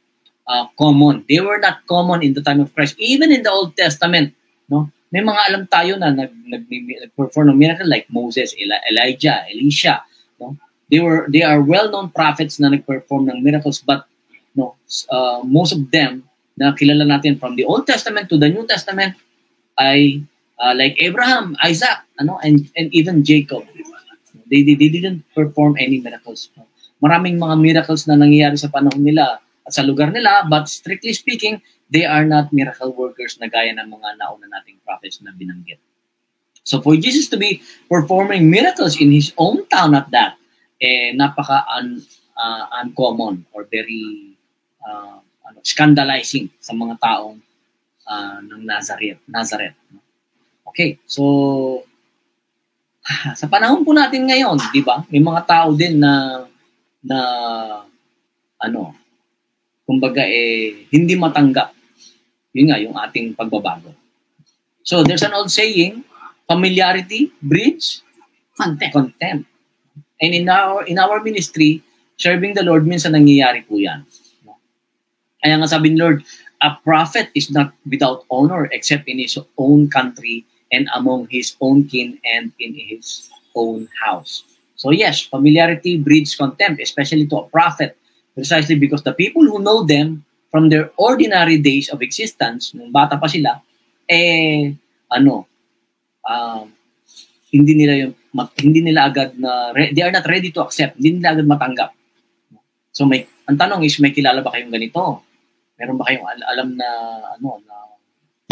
[0.48, 1.24] uh, common.
[1.28, 2.96] They were not common in the time of Christ.
[3.00, 4.33] Even in the Old Testament,
[4.68, 4.88] no?
[5.14, 10.02] May mga alam tayo na nag, nag, nag-perform ng miracle like Moses, Eli- Elijah, Elisha,
[10.42, 10.59] no?
[10.90, 14.04] They were they are well-known prophets na nag-perform ng miracles but
[14.52, 14.76] no,
[15.11, 19.18] uh, most of them na kilala natin from the Old Testament to the New Testament
[19.74, 20.22] ay
[20.59, 23.67] uh, like Abraham, Isaac, ano, and and even Jacob.
[24.45, 26.53] They, they, they didn't perform any miracles.
[27.01, 31.64] Maraming mga miracles na nangyayari sa panahon nila at sa lugar nila, but strictly speaking,
[31.88, 35.81] they are not miracle workers na gaya ng mga nauna nating prophets na binanggit.
[36.64, 40.37] So for Jesus to be performing miracles in his own town at that,
[40.81, 42.01] eh, napaka un,
[42.37, 44.37] uh, uncommon or very
[44.85, 47.37] uh, ano, scandalizing sa mga taong
[48.09, 49.21] uh, ng Nazareth.
[49.29, 49.77] Nazareth.
[50.75, 51.23] Okay, so
[53.39, 55.07] sa panahon po natin ngayon, di ba?
[55.07, 56.43] May mga tao din na
[56.99, 57.19] na
[58.59, 58.91] ano,
[59.87, 61.71] kumbaga eh hindi matanggap.
[62.59, 63.95] Yun nga yung ating pagbabago.
[64.83, 66.03] So there's an old saying,
[66.51, 68.03] familiarity breeds
[68.59, 68.91] Content.
[68.91, 69.47] contempt.
[70.19, 71.87] And in our in our ministry,
[72.19, 74.03] serving the Lord minsan nangyayari po 'yan.
[75.39, 76.27] Kaya nga sabi ni Lord,
[76.59, 81.85] a prophet is not without honor except in his own country and among his own
[81.88, 84.44] kin and in his own house.
[84.77, 87.96] So yes, familiarity breeds contempt, especially to a prophet,
[88.35, 93.18] precisely because the people who know them from their ordinary days of existence, nung bata
[93.18, 93.62] pa sila,
[94.07, 94.74] eh,
[95.11, 95.46] ano,
[96.27, 96.70] um,
[97.55, 98.14] hindi nila yung
[98.59, 101.90] hindi nila agad na they are not ready to accept, hindi nila agad matanggap.
[102.90, 105.22] So may ang tanong is may kilala ba kayong ganito?
[105.79, 106.88] Meron ba kayong al- alam na
[107.38, 107.74] ano na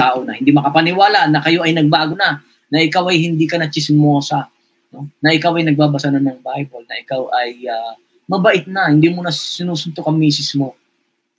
[0.03, 3.71] tao na hindi makapaniwala na kayo ay nagbago na, na ikaw ay hindi ka na
[3.71, 4.51] chismosa,
[4.91, 5.07] no?
[5.23, 7.95] Na ikaw ay nagbabasa na ng Bible, na ikaw ay ah,
[8.27, 10.75] mabait na, hindi mo na sinusuntok ang misis mo.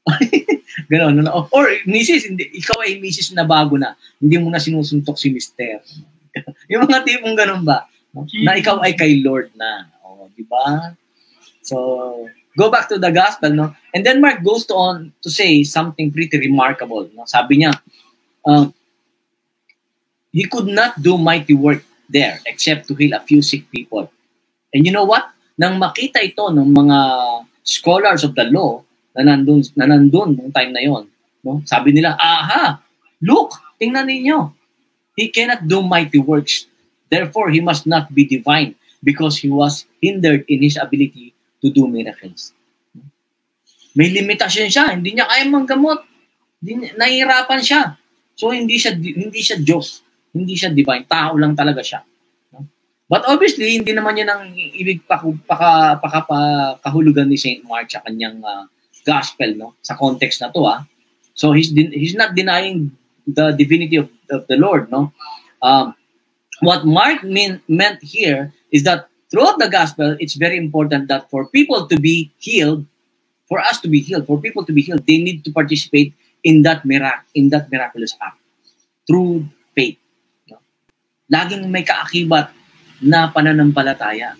[0.91, 1.21] Ganon.
[1.21, 1.47] no?
[1.53, 5.83] Or, misis, hindi, ikaw ay misis na bago na, hindi mo na sinusuntok si mister.
[6.71, 7.87] yung mga tipong ganun ba?
[8.13, 8.25] No?
[8.45, 9.89] Na ikaw ay kay Lord na.
[10.05, 10.93] O, di ba?
[11.63, 11.77] So,
[12.57, 13.73] go back to the gospel, no?
[13.93, 17.09] And then Mark goes to on to say something pretty remarkable.
[17.13, 17.25] No?
[17.25, 17.73] Sabi niya,
[18.45, 18.67] uh,
[20.31, 24.09] he could not do mighty work there except to heal a few sick people.
[24.73, 25.29] And you know what?
[25.57, 26.97] Nang makita ito ng mga
[27.61, 28.81] scholars of the law
[29.13, 31.05] na nandun, na nandun nung time na yon,
[31.45, 31.61] no?
[31.69, 32.81] sabi nila, aha,
[33.21, 34.49] look, tingnan ninyo.
[35.13, 36.65] He cannot do mighty works.
[37.13, 38.73] Therefore, he must not be divine
[39.05, 42.49] because he was hindered in his ability to do miracles.
[43.93, 46.01] May limitasyon siya, hindi niya kaya manggamot.
[46.97, 48.01] Nahihirapan siya.
[48.33, 50.01] So hindi siya hindi siya Diyos,
[50.33, 52.01] hindi siya divine, tao lang talaga siya.
[53.13, 56.89] But obviously, hindi naman yan ang ibig paku- paka, paka,
[57.27, 58.65] ni Saint Mark sa kanyang ah,
[59.05, 60.81] gospel no sa context na to ah.
[61.37, 62.95] So he's he's not denying
[63.27, 65.13] the divinity of, of the Lord no.
[65.61, 65.93] Um,
[66.65, 71.45] what Mark mean, meant here is that throughout the gospel, it's very important that for
[71.49, 72.85] people to be healed,
[73.45, 76.61] for us to be healed, for people to be healed, they need to participate in
[76.61, 78.39] that mirac in that miraculous act
[79.03, 79.97] through faith.
[80.45, 80.59] No?
[81.27, 82.51] Laging may kaakibat
[82.99, 84.35] na pananampalataya.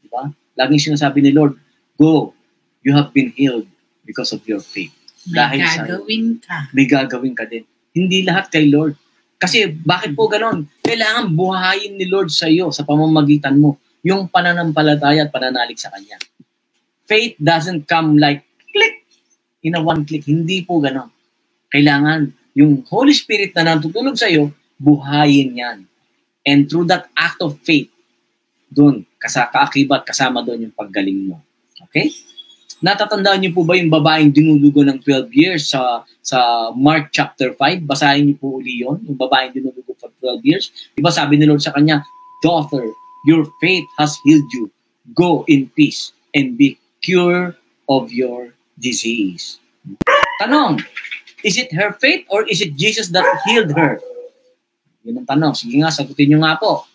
[0.00, 0.28] Di ba?
[0.54, 1.56] Laging sinasabi ni Lord,
[1.94, 2.32] go,
[2.80, 3.68] you have been healed
[4.04, 4.92] because of your faith.
[5.26, 6.56] May Dahil sa- gagawin ka.
[6.72, 7.64] may gagawin ka din.
[7.92, 8.96] Hindi lahat kay Lord.
[9.36, 10.66] Kasi bakit po ganon?
[10.80, 16.16] Kailangan buhayin ni Lord sa iyo sa pamamagitan mo yung pananampalataya at pananalig sa Kanya.
[17.04, 18.47] Faith doesn't come like
[19.62, 20.26] in a one click.
[20.26, 21.10] Hindi po ganon.
[21.68, 25.78] Kailangan yung Holy Spirit na natutulog sa iyo, buhayin yan.
[26.46, 27.90] And through that act of faith,
[28.68, 31.40] doon, kasa kaakibat, kasama doon yung paggaling mo.
[31.88, 32.12] Okay?
[32.78, 37.82] Natatandaan niyo po ba yung babaeng dinudugo ng 12 years sa sa Mark chapter 5?
[37.82, 40.70] Basahin niyo po uli yun, yung babaeng dinudugo for 12 years.
[40.94, 42.06] Diba sabi ni Lord sa kanya,
[42.38, 42.86] Daughter,
[43.26, 44.70] your faith has healed you.
[45.10, 47.58] Go in peace and be cured
[47.90, 49.58] of your disease.
[50.38, 50.78] Tanong,
[51.42, 53.98] is it her faith or is it Jesus that healed her?
[55.02, 55.52] Yun ang tanong.
[55.58, 56.86] Sige nga, sagutin niyo nga po.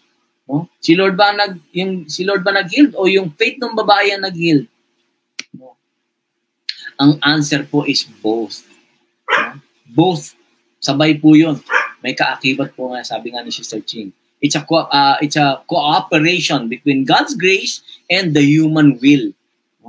[0.48, 0.67] No?
[0.84, 4.28] Si Lord ba nag yung si Lord ba nag-healed o yung faith ng babae ang
[4.28, 4.67] nag-healed?
[5.56, 5.80] No.
[7.00, 8.67] Ang answer po is both.
[9.32, 9.60] No?
[9.88, 10.36] Both.
[10.84, 11.63] Sabay po 'yun.
[12.04, 14.12] May kaakibat po nga sabi nga ni Sister Ching.
[14.43, 17.80] It's a co- uh, it's a cooperation between God's grace
[18.12, 19.32] and the human will.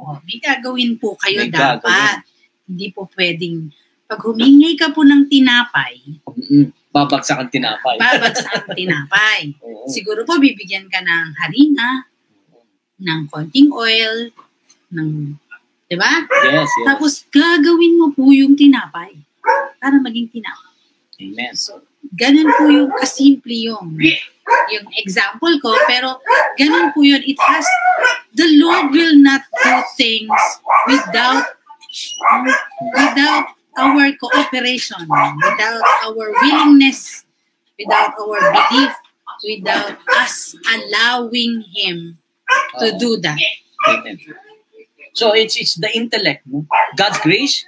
[0.05, 2.21] Oh, may gagawin po kayo May dapat.
[2.69, 3.73] Hindi po pwedeng
[4.05, 5.97] pag humingi ka po ng tinapay,
[6.29, 6.69] Mm-mm.
[6.93, 7.97] Babagsak ang tinapay.
[7.97, 9.57] babagsak ang tinapay.
[9.65, 9.89] Oo.
[9.89, 12.05] Siguro po bibigyan ka ng harina,
[13.01, 14.31] ng konting oil,
[14.93, 15.35] ng,
[15.89, 16.21] di ba?
[16.47, 16.87] Yes, yes.
[16.87, 19.17] Tapos gagawin mo po yung tinapay
[19.81, 20.77] para maging tinapay.
[21.25, 21.53] Amen.
[21.57, 21.81] So,
[22.15, 23.99] ganun po yung kasimple yung
[24.71, 26.21] yung example ko, pero
[26.61, 27.21] ganun po yun.
[27.25, 27.67] It has,
[28.37, 30.41] the Lord will not do things
[30.89, 31.45] without
[32.93, 33.47] without
[33.79, 37.25] our cooperation, without our willingness,
[37.79, 38.93] without our belief,
[39.43, 42.19] without us allowing Him
[42.79, 43.41] to do that.
[45.15, 46.43] So it's it's the intellect?
[46.99, 47.65] God's grace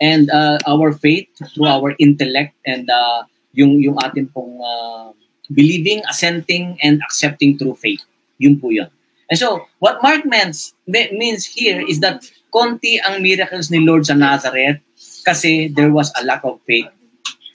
[0.00, 3.24] and uh, our faith through our intellect and uh,
[3.56, 5.10] yung yung atin pong uh,
[5.50, 8.04] believing, assenting and accepting through faith.
[8.36, 8.92] Yun po yun.
[9.32, 14.04] And so what Mark means me- means here is that konti ang miracles ni Lord
[14.04, 14.78] sa Nazareth
[15.24, 16.86] kasi there was a lack of faith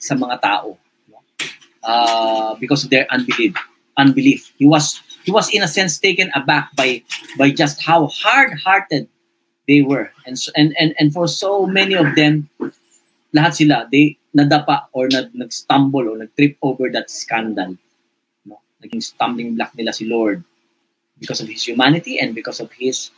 [0.02, 0.76] sa mga tao
[1.86, 3.54] uh, because of their unbelief.
[3.96, 4.52] unbelief.
[4.56, 7.02] He was he was in a sense taken aback by
[7.36, 9.08] by just how hard-hearted
[9.68, 10.10] they were.
[10.26, 12.48] And so, and and and for so many of them,
[13.34, 17.76] lahat sila they nadapa or nag, nag-stumble or nag-trip over that scandal.
[18.44, 18.60] No?
[18.82, 20.42] Naging stumbling block nila si Lord
[21.20, 23.12] because of his humanity and because of his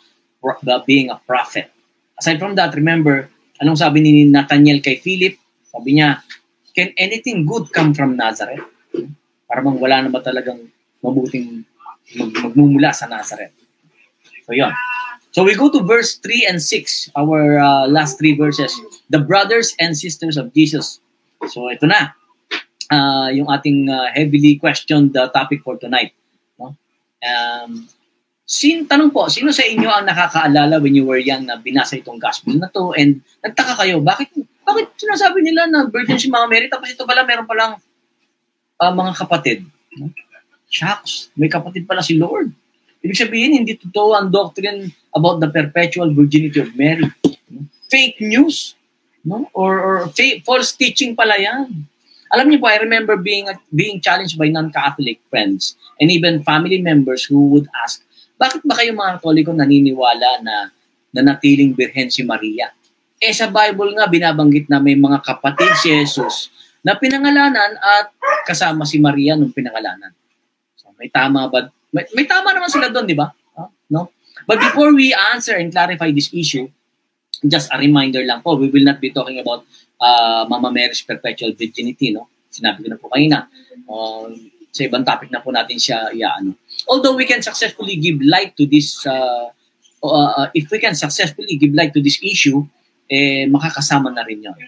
[0.84, 1.72] being a prophet.
[2.20, 3.30] Aside from that, remember,
[3.62, 5.40] anong sabi ni Nathaniel kay Philip?
[5.72, 6.20] Sabi niya,
[6.76, 8.60] can anything good come from Nazareth?
[9.48, 10.68] Para bang wala na ba talagang
[11.00, 11.64] mabuting
[12.20, 13.56] mag magmumula sa Nazareth?
[14.44, 14.70] So, yun.
[15.32, 18.70] So, we go to verse 3 and 6, our uh, last three verses.
[19.10, 21.00] The brothers and sisters of Jesus.
[21.48, 22.14] So, ito na.
[22.92, 26.12] Uh, yung ating uh, heavily questioned uh, topic for tonight.
[26.60, 26.76] No?
[27.24, 27.88] Um,
[28.44, 32.20] Sin, tanong po, sino sa inyo ang nakakaalala when you were young na binasa itong
[32.20, 34.28] gospel na to and nagtaka kayo, bakit
[34.60, 37.80] bakit sinasabi nila na virgin si Mama Mary tapos ito pala meron palang
[38.76, 39.58] uh, mga kapatid?
[39.96, 40.12] No?
[40.68, 42.52] Shucks, may kapatid pala si Lord.
[43.00, 47.08] Ibig sabihin, hindi totoo ang doctrine about the perpetual virginity of Mary.
[47.88, 48.76] Fake news,
[49.24, 49.48] no?
[49.56, 49.96] Or, or
[50.44, 51.88] false teaching pala yan.
[52.30, 57.24] Alam niyo po, I remember being being challenged by non-Catholic friends and even family members
[57.24, 58.04] who would ask,
[58.36, 60.68] bakit ba kayo mga Katoliko naniniwala na
[61.14, 62.74] nanatiling birhen si Maria?
[63.22, 66.50] Eh sa Bible nga binabanggit na may mga kapatid si Jesus
[66.84, 68.12] na pinangalanan at
[68.44, 70.12] kasama si Maria nung pinangalanan.
[70.76, 71.70] So may tama ba?
[71.94, 73.30] May, may tama naman sila doon, di ba?
[73.54, 73.70] Huh?
[73.88, 74.10] No?
[74.44, 76.68] But before we answer and clarify this issue,
[77.42, 79.66] just a reminder lang po, we will not be talking about
[80.00, 82.28] uh, Mama Mary's perpetual virginity, no?
[82.52, 83.48] Sinabi ko na po kanina.
[83.90, 84.30] Uh,
[84.74, 86.58] sa ibang topic na po natin siya iaano.
[86.90, 89.54] Although we can successfully give light to this, uh,
[90.02, 92.66] uh, if we can successfully give light to this issue,
[93.06, 94.58] eh, makakasama na rin yun.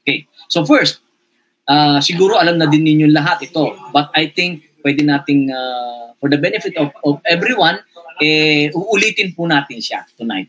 [0.00, 0.24] Okay.
[0.48, 1.04] So first,
[1.68, 3.76] uh, siguro alam na din ninyo lahat ito.
[3.92, 7.84] But I think pwede nating, uh, for the benefit of, of everyone,
[8.22, 10.46] eh, uulitin po natin siya tonight.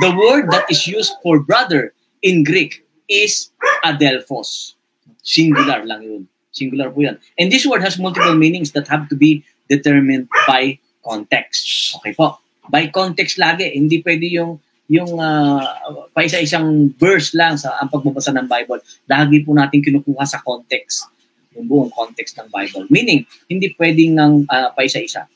[0.00, 1.92] The word that is used for brother
[2.24, 3.52] in Greek is
[3.84, 4.80] adelphos.
[5.20, 6.22] Singular lang yun.
[6.50, 7.20] Singular po yan.
[7.36, 11.94] And this word has multiple meanings that have to be determined by context.
[12.00, 12.40] Okay po.
[12.72, 13.68] By context lagi.
[13.76, 14.58] Hindi pwede yung
[14.90, 15.62] yung uh,
[16.10, 18.82] pa isa-isang verse lang sa ang pagbabasa ng Bible.
[19.06, 21.06] Lagi po natin kinukuha sa context.
[21.54, 22.90] Yung buong context ng Bible.
[22.90, 25.30] Meaning, hindi pwedeng ng uh, pa isa-isa.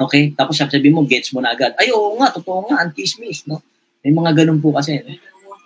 [0.00, 0.34] Okay?
[0.34, 1.74] Tapos sabi mo, gets mo na agad.
[1.78, 3.62] Ay, oo nga, totoo nga, antismis, no?
[4.04, 5.00] May mga ganun po kasi.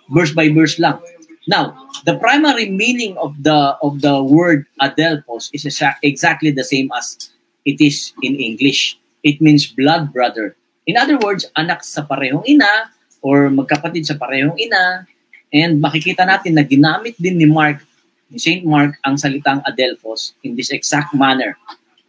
[0.09, 1.01] Verse by verse lang.
[1.49, 1.73] Now,
[2.05, 5.65] the primary meaning of the of the word adelphos is
[6.05, 7.33] exactly the same as
[7.65, 9.01] it is in English.
[9.25, 10.53] It means blood brother.
[10.85, 12.93] In other words, anak sa parehong ina
[13.25, 15.09] or magkapatid sa parehong ina.
[15.49, 17.81] And makikita natin na ginamit din ni Mark,
[18.29, 18.61] ni St.
[18.61, 21.57] Mark, ang salitang adelphos in this exact manner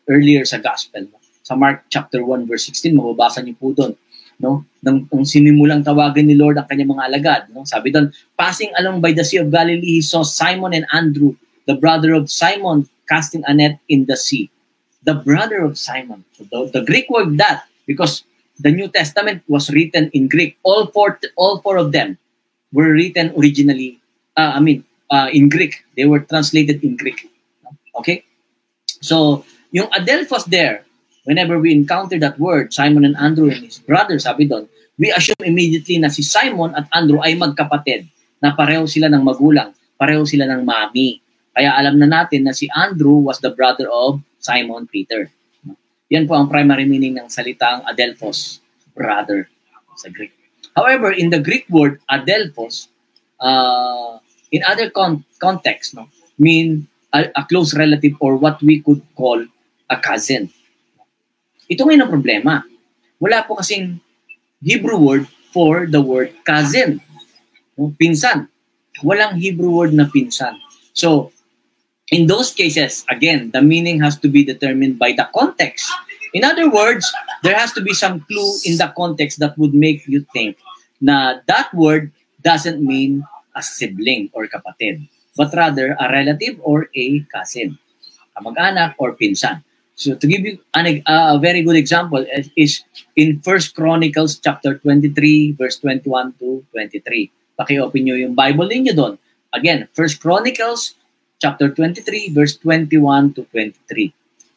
[0.04, 1.08] earlier sa gospel.
[1.50, 3.98] Sa Mark chapter 1 verse 16, mababasa niyo po doon
[4.40, 4.64] no?
[4.80, 7.68] Nang, nung sinimulang tawagan ni Lord ang kanyang mga alagad, no?
[7.68, 11.36] Sabi doon, passing along by the Sea of Galilee, he saw Simon and Andrew,
[11.68, 14.48] the brother of Simon, casting a net in the sea.
[15.04, 16.24] The brother of Simon.
[16.32, 18.24] So the, the Greek word that, because
[18.58, 20.56] the New Testament was written in Greek.
[20.64, 22.16] All four, all four of them
[22.72, 24.00] were written originally,
[24.36, 25.84] uh, I mean, uh, in Greek.
[25.96, 27.28] They were translated in Greek.
[27.96, 28.24] Okay?
[29.00, 30.84] So, yung Adelphos there,
[31.30, 34.66] whenever we encounter that word, Simon and Andrew and his brother, sabi doon,
[34.98, 38.10] we assume immediately na si Simon at Andrew ay magkapatid,
[38.42, 41.22] na pareho sila ng magulang, pareho sila ng mami.
[41.54, 45.30] Kaya alam na natin na si Andrew was the brother of Simon Peter.
[46.10, 48.58] Yan po ang primary meaning ng salitang adelphos,
[48.90, 49.46] brother
[49.94, 50.34] sa Greek.
[50.74, 52.90] However, in the Greek word adelphos,
[53.38, 54.18] uh,
[54.50, 59.38] in other con- context, no, mean a, a close relative or what we could call
[59.86, 60.50] a cousin.
[61.70, 62.54] Ito ngayon ang problema.
[63.22, 64.02] Wala po kasing
[64.58, 66.98] Hebrew word for the word cousin.
[67.78, 67.94] No?
[67.94, 68.50] Pinsan.
[69.06, 70.58] Walang Hebrew word na pinsan.
[70.92, 71.30] So,
[72.10, 75.86] in those cases, again, the meaning has to be determined by the context.
[76.34, 77.06] In other words,
[77.46, 80.58] there has to be some clue in the context that would make you think
[81.00, 83.22] na that word doesn't mean
[83.54, 85.06] a sibling or kapatid,
[85.38, 87.78] but rather a relative or a cousin,
[88.36, 89.62] kamag-anak or pinsan.
[90.00, 92.24] So to give you an, uh, a very good example
[92.56, 92.80] is
[93.16, 97.28] in First Chronicles chapter 23 verse 21 to 23.
[97.60, 99.20] Paki-open nyo yung Bible ninyo doon.
[99.52, 100.96] Again, First Chronicles
[101.36, 104.08] chapter 23 verse 21 to 23.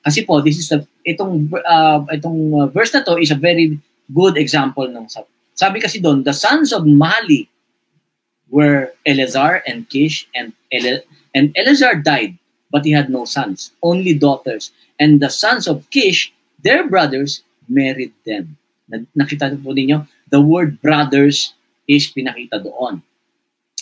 [0.08, 3.76] Kasi po this is a itong uh, itong uh, verse na to is a very
[4.16, 5.12] good example ng
[5.56, 7.52] sabi kasi doon the sons of Mali
[8.48, 11.04] were Eleazar and Kish and Ele-
[11.36, 12.39] and Eleazar died
[12.74, 14.74] but he had no sons, only daughters.
[14.97, 16.34] And the sons of Kish,
[16.65, 18.57] their brothers, married them.
[18.89, 21.53] Na- Nakita po ninyo, the word brothers
[21.86, 23.05] is pinakita doon.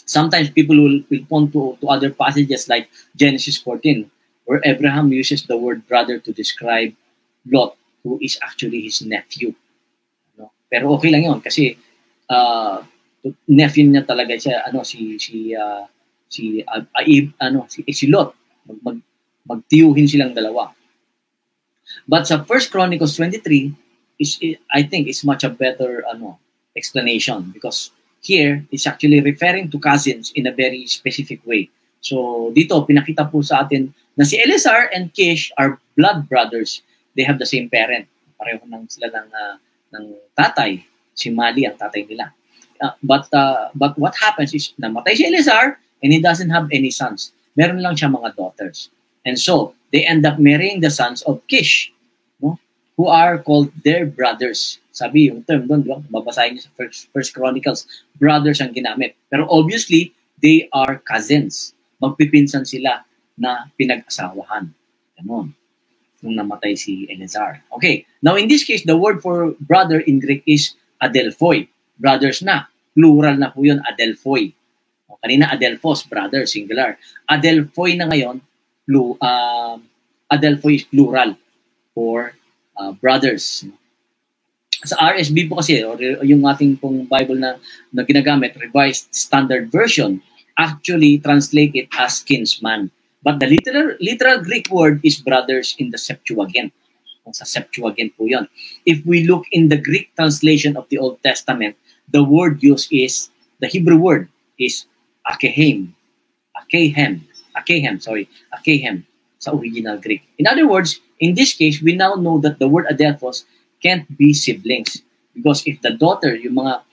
[0.04, 4.12] Sometimes people will, will point to, to other passages like Genesis 14,
[4.44, 6.92] where Abraham uses the word brother to describe
[7.48, 9.56] Lot, who is actually his nephew.
[10.36, 10.52] No?
[10.68, 11.80] Pero okay lang yun kasi
[12.28, 12.84] uh,
[13.48, 15.88] nephew niya talaga siya, ano, si, si, uh,
[16.28, 18.36] si, uh, Aib, ano, si, si Lot.
[18.68, 18.98] Mag, mag,
[19.48, 20.74] magtiyuhin silang dalawa.
[22.08, 23.74] But sa First Chronicles 23,
[24.22, 24.38] is,
[24.70, 26.38] I think is much a better ano,
[26.78, 27.90] explanation because
[28.22, 31.70] here it's actually referring to cousins in a very specific way.
[32.02, 36.86] So dito pinakita po sa atin na si Eleazar and Kish are blood brothers.
[37.18, 38.06] They have the same parent.
[38.38, 39.56] Pareho nang sila ng uh,
[39.98, 40.06] ng
[40.38, 40.86] tatay.
[41.18, 42.32] Si Mali ang tatay nila.
[42.82, 46.90] Uh, but uh, but what happens is namatay si Eleazar and he doesn't have any
[46.90, 47.34] sons.
[47.56, 48.90] Meron lang siya mga daughters.
[49.28, 51.92] And so they end up marrying the sons of Kish,
[52.40, 52.58] no?
[52.98, 54.80] who are called their brothers.
[54.92, 56.00] Sabi yung term doon, di ba?
[56.12, 57.88] Babasahin niyo sa First, First Chronicles,
[58.20, 59.16] brothers ang ginamit.
[59.32, 60.12] Pero obviously,
[60.44, 61.72] they are cousins.
[62.04, 63.06] Magpipinsan sila
[63.40, 64.68] na pinag-asawahan.
[65.20, 65.56] Ganon.
[66.22, 67.64] Nung namatay si Eleazar.
[67.74, 68.06] Okay.
[68.22, 71.66] Now, in this case, the word for brother in Greek is adelphoi.
[71.98, 72.70] Brothers na.
[72.94, 74.54] Plural na po yun, adelphoi.
[75.22, 76.98] Kanina, adelphos, brother, singular.
[77.30, 78.42] Adelphoi na ngayon,
[78.90, 79.78] plu, uh,
[80.34, 81.38] adelphoi is plural
[81.94, 82.34] for
[82.82, 83.66] uh, brothers.
[84.82, 87.62] Sa RSB po kasi, or yung ating pong Bible na,
[87.94, 90.18] na ginagamit, Revised Standard Version,
[90.58, 92.90] actually translate it as kinsman.
[93.22, 96.74] But the literal, literal Greek word is brothers in the Septuagint.
[97.32, 98.50] Sa Septuagint po yun.
[98.90, 101.78] If we look in the Greek translation of the Old Testament,
[102.10, 103.30] the word used is,
[103.62, 104.90] the Hebrew word is
[105.32, 105.96] akehem.
[106.56, 107.24] Akehem.
[107.56, 108.28] Akehem, sorry.
[108.52, 109.04] Akehem
[109.42, 110.22] sa original Greek.
[110.38, 113.44] In other words, in this case, we now know that the word adelphos
[113.82, 115.02] can't be siblings.
[115.34, 116.86] Because if the daughter, yung mga,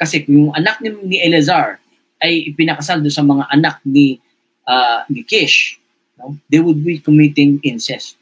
[0.00, 1.76] kasi yung anak ni, ni Eleazar
[2.24, 4.16] ay ipinakasal doon sa mga anak ni
[4.64, 5.80] uh, ni Kish,
[6.16, 6.36] no?
[6.48, 8.16] they would be committing incest.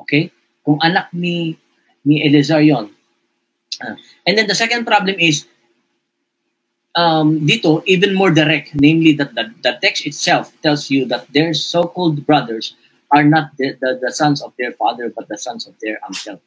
[0.00, 0.32] Okay?
[0.64, 1.56] Kung anak ni
[2.04, 2.92] ni Eleazar yon.
[3.80, 5.48] Uh, and then the second problem is
[6.96, 11.52] um, dito even more direct, namely that the, the text itself tells you that their
[11.54, 12.74] so-called brothers
[13.12, 16.40] are not the, the, the sons of their father but the sons of their uncle.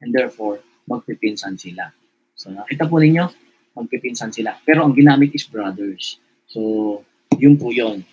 [0.00, 1.90] And therefore, magpipinsan sila.
[2.38, 3.26] So nakita po ninyo,
[3.74, 4.54] magpipinsan sila.
[4.62, 6.22] Pero ang ginamit is brothers.
[6.46, 7.02] So,
[7.34, 8.06] yun po yun.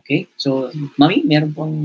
[0.00, 0.26] Okay?
[0.40, 1.76] So, Mami, meron pong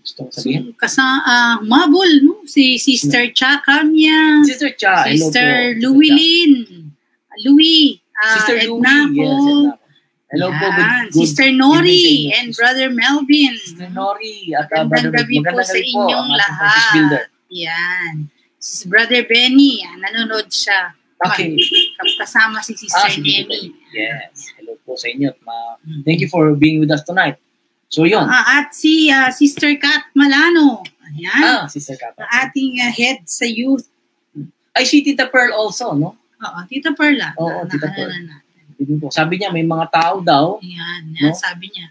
[0.00, 0.72] gustong sabihin?
[0.72, 2.46] So, kasa, uh, mabol, no?
[2.46, 4.40] Si Sister Cha Kanya.
[4.46, 5.90] Sister Cha, Sister po.
[7.40, 8.00] Louie.
[8.12, 9.24] Uh, Sister Edna Louie, po.
[9.24, 9.80] yes, Edna po.
[10.32, 10.64] Hello po.
[10.64, 10.72] Yan.
[10.72, 13.52] Good, good Sister Nori and Brother Melvin.
[13.56, 14.36] Sister Nori.
[14.52, 17.26] At uh, Brother- gabi po sa po, inyong ating lahat.
[17.52, 18.12] Yan.
[18.56, 20.96] Si Brother Benny, yan, nanonood siya.
[21.20, 21.54] Okay.
[22.20, 23.70] Kasama si Sister Ah, Nemi.
[23.92, 24.50] Yes.
[24.56, 25.30] Hello po sa inyo.
[25.44, 27.36] Ma- Thank you for being with us tonight.
[27.92, 28.24] So, yun.
[28.24, 30.80] Ah, at si ah, Sister Kat Malano.
[30.80, 31.68] Ah, Ayan.
[31.68, 32.24] Sister Kata.
[32.24, 33.84] Ang ating ah, head sa youth.
[34.72, 36.16] Ay, si Tita Pearl also, no?
[36.42, 37.28] Oo, Tita Perla.
[37.36, 38.10] Oo, na, Tita na- Pearl.
[38.12, 38.40] na- na-
[38.74, 39.06] Hindi po.
[39.08, 40.58] Sabi niya, may mga tao daw.
[40.58, 41.38] Ayan, yan, No?
[41.38, 41.86] sabi niya.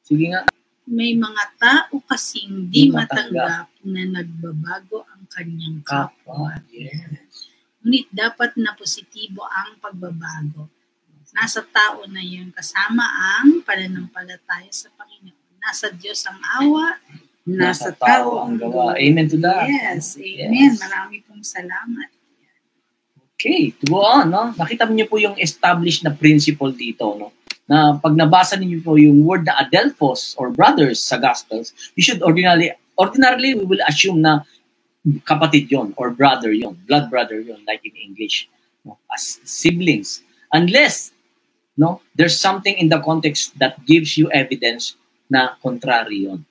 [0.00, 0.40] Sige nga.
[0.84, 6.52] May mga tao kasing di matanggap na nagbabago ang kanyang kapwa.
[6.52, 6.64] Kapwa.
[6.70, 7.48] Yes.
[7.80, 10.68] Ngunit dapat na positibo ang pagbabago.
[11.34, 13.04] Nasa tao na yun kasama
[13.36, 15.58] ang pananampalataya sa Panginoon.
[15.58, 16.94] Nasa Diyos ang awa,
[17.42, 18.94] nasa, tao ang gawa.
[18.94, 19.66] Amen to that.
[19.66, 20.52] Yes, amen.
[20.54, 20.78] Yes.
[20.78, 22.08] Marami pong salamat.
[23.34, 24.54] Okay, to go on, no?
[24.54, 27.34] Nakita niyo po yung established na principle dito, no?
[27.66, 32.22] Na pag nabasa niyo po yung word na adelphos or brothers sa Gospels, you should
[32.22, 34.46] ordinarily, ordinarily we will assume na
[35.26, 38.48] kapatid yon or brother yon, blood brother yon, like in English,
[38.86, 38.96] no?
[39.12, 40.22] as siblings.
[40.54, 41.12] Unless,
[41.76, 44.94] no, there's something in the context that gives you evidence
[45.28, 46.46] na contrary yon.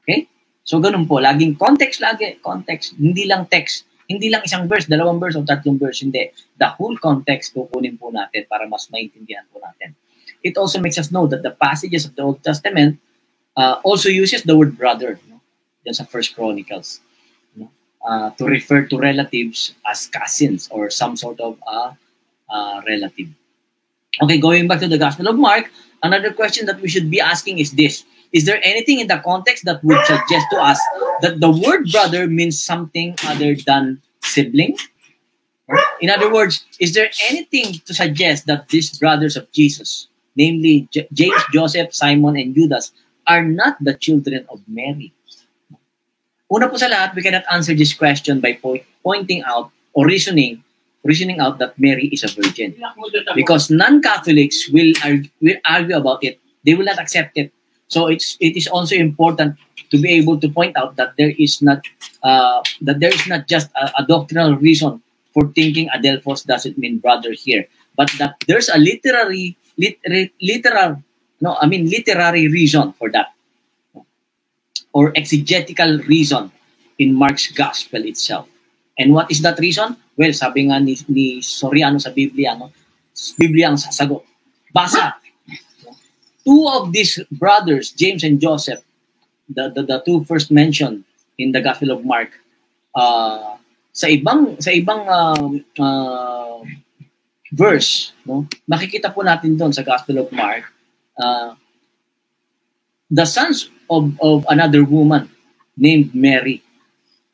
[0.00, 0.28] Okay?
[0.68, 1.16] So, ganun po.
[1.16, 2.36] Laging context, lagi.
[2.44, 2.92] Context.
[3.00, 3.87] Hindi lang text.
[4.08, 6.00] Hindi lang isang verse, dalawang verse o tatlong verse.
[6.00, 6.32] Hindi.
[6.56, 9.92] The whole context kukunin po natin para mas maintindihan po natin.
[10.40, 12.96] It also makes us know that the passages of the Old Testament
[13.52, 15.20] uh, also uses the word brother.
[15.28, 15.44] No?
[15.84, 17.04] Yan sa First Chronicles.
[17.52, 17.68] No?
[18.00, 21.92] Uh, to refer to relatives as cousins or some sort of uh,
[22.48, 23.28] uh, relative.
[24.22, 25.70] Okay, going back to the Gospel of Mark,
[26.02, 28.04] another question that we should be asking is this.
[28.32, 30.78] Is there anything in the context that would suggest to us
[31.22, 34.76] that the word brother means something other than sibling?
[36.00, 41.08] In other words, is there anything to suggest that these brothers of Jesus, namely J-
[41.12, 42.92] James, Joseph, Simon, and Judas,
[43.26, 45.12] are not the children of Mary.
[46.48, 50.64] Una po sa lahat, we cannot answer this question by po- pointing out or reasoning
[51.04, 52.74] reasoning out that Mary is a virgin.
[53.34, 56.40] Because non-Catholics will argue, will argue about it.
[56.64, 57.52] They will not accept it.
[57.88, 59.56] So it's it is also important
[59.90, 61.84] to be able to point out that there is not
[62.22, 66.98] uh, that there is not just a, a doctrinal reason for thinking Adelphos doesn't mean
[66.98, 67.66] brother here,
[67.96, 69.98] but that there's a literary lit,
[70.40, 71.02] literal
[71.40, 73.32] no I mean literary reason for that
[74.92, 76.50] or exegetical reason
[76.98, 78.48] in Mark's gospel itself.
[78.98, 79.96] And what is that reason?
[80.18, 82.74] Well, sabi nga ni, ni Soriano sa Biblia, no?
[83.38, 84.26] Biblia ang sasagot.
[84.74, 85.14] Basa.
[86.48, 88.80] Two of these brothers, James and Joseph,
[89.52, 91.04] the, the, the two first mentioned
[91.36, 92.40] in the Gospel of Mark,
[92.96, 93.60] uh,
[93.92, 95.44] sa ibang sa ibang uh,
[95.76, 96.64] uh,
[97.52, 98.48] verse, no?
[98.64, 100.64] Makikita po natin doon sa Gospel of Mark,
[101.20, 101.52] uh,
[103.12, 105.28] the sons of, of another woman
[105.76, 106.64] named Mary,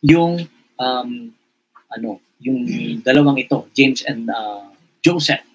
[0.02, 0.50] yung
[0.82, 1.30] um,
[1.86, 2.66] ano, yung
[3.06, 4.74] dalawang ito, James and uh,
[5.06, 5.53] Joseph.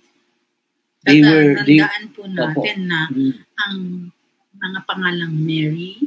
[1.10, 3.76] They were they Tandaan po natin na Mm, ang
[4.60, 5.98] mga pangalang Mary,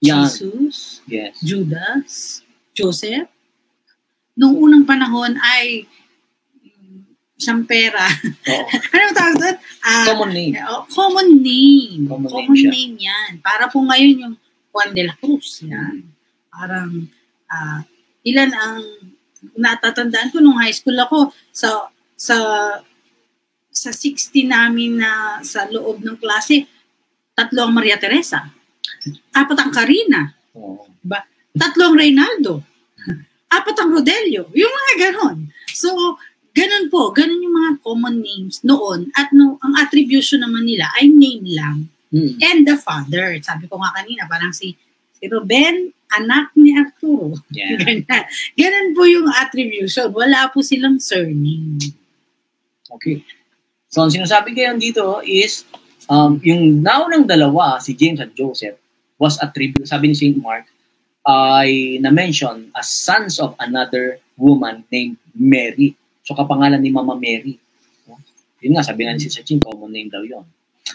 [0.00, 1.36] yan, Jesus, yes.
[1.40, 2.40] Judas,
[2.72, 3.28] Joseph,
[4.32, 5.84] nung unang panahon ay
[6.62, 7.04] mm,
[7.36, 8.04] isang pera.
[8.48, 8.66] Oo.
[8.92, 9.56] ano ang tawag doon?
[9.80, 10.54] Ah, Common name.
[10.64, 12.04] oh, common name.
[12.04, 13.30] Common Common, name yan.
[13.40, 14.34] Para po ngayon yung
[14.70, 15.64] Juan de la Cruz.
[15.64, 15.72] Mm.
[15.72, 15.96] Yan.
[16.48, 16.90] Parang
[17.48, 17.80] ah,
[18.24, 18.80] ilan ang
[19.56, 22.36] natatandaan ko nung high school ako sa sa
[23.80, 26.68] sa 60 namin na sa loob ng klase,
[27.32, 28.44] tatlo ang Maria Teresa.
[29.32, 30.28] Apat ang Karina.
[30.52, 30.84] Oo.
[31.56, 32.60] Tatlo ang Reynaldo.
[33.48, 34.52] Apat ang Rodelio.
[34.52, 35.48] Yung mga ganon.
[35.72, 36.20] So,
[36.52, 37.08] ganon po.
[37.16, 39.08] Ganon yung mga common names noon.
[39.16, 41.88] At no, ang attribution naman nila ay name lang.
[42.12, 42.36] Mm.
[42.38, 43.40] And the father.
[43.40, 44.76] Sabi ko nga kanina, parang si,
[45.16, 47.40] si Ruben, anak ni Arturo.
[47.48, 47.74] Yeah.
[47.82, 48.28] Ganyan.
[48.54, 50.12] Ganon po yung attribution.
[50.12, 51.80] Wala po silang surname.
[52.90, 53.24] Okay.
[53.90, 55.66] So, ang sinasabi ngayon dito is,
[56.06, 58.78] um, yung naunang dalawa, si James at Joseph,
[59.18, 60.38] was attributed, sabi ni St.
[60.38, 60.70] Mark,
[61.26, 65.98] ay na-mention as sons of another woman named Mary.
[66.22, 67.58] So, kapangalan ni Mama Mary.
[68.62, 70.46] Yun nga, sabi nga ni Sister Chin, common name daw yun.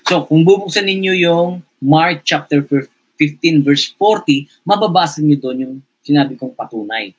[0.07, 6.39] So, kung bubuksan ninyo yung Mark chapter 15 verse 40, mababasa niyo doon yung sinabi
[6.39, 7.11] kong patunay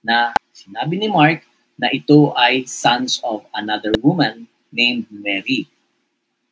[0.00, 1.44] na sinabi ni Mark
[1.76, 5.68] na ito ay sons of another woman named Mary.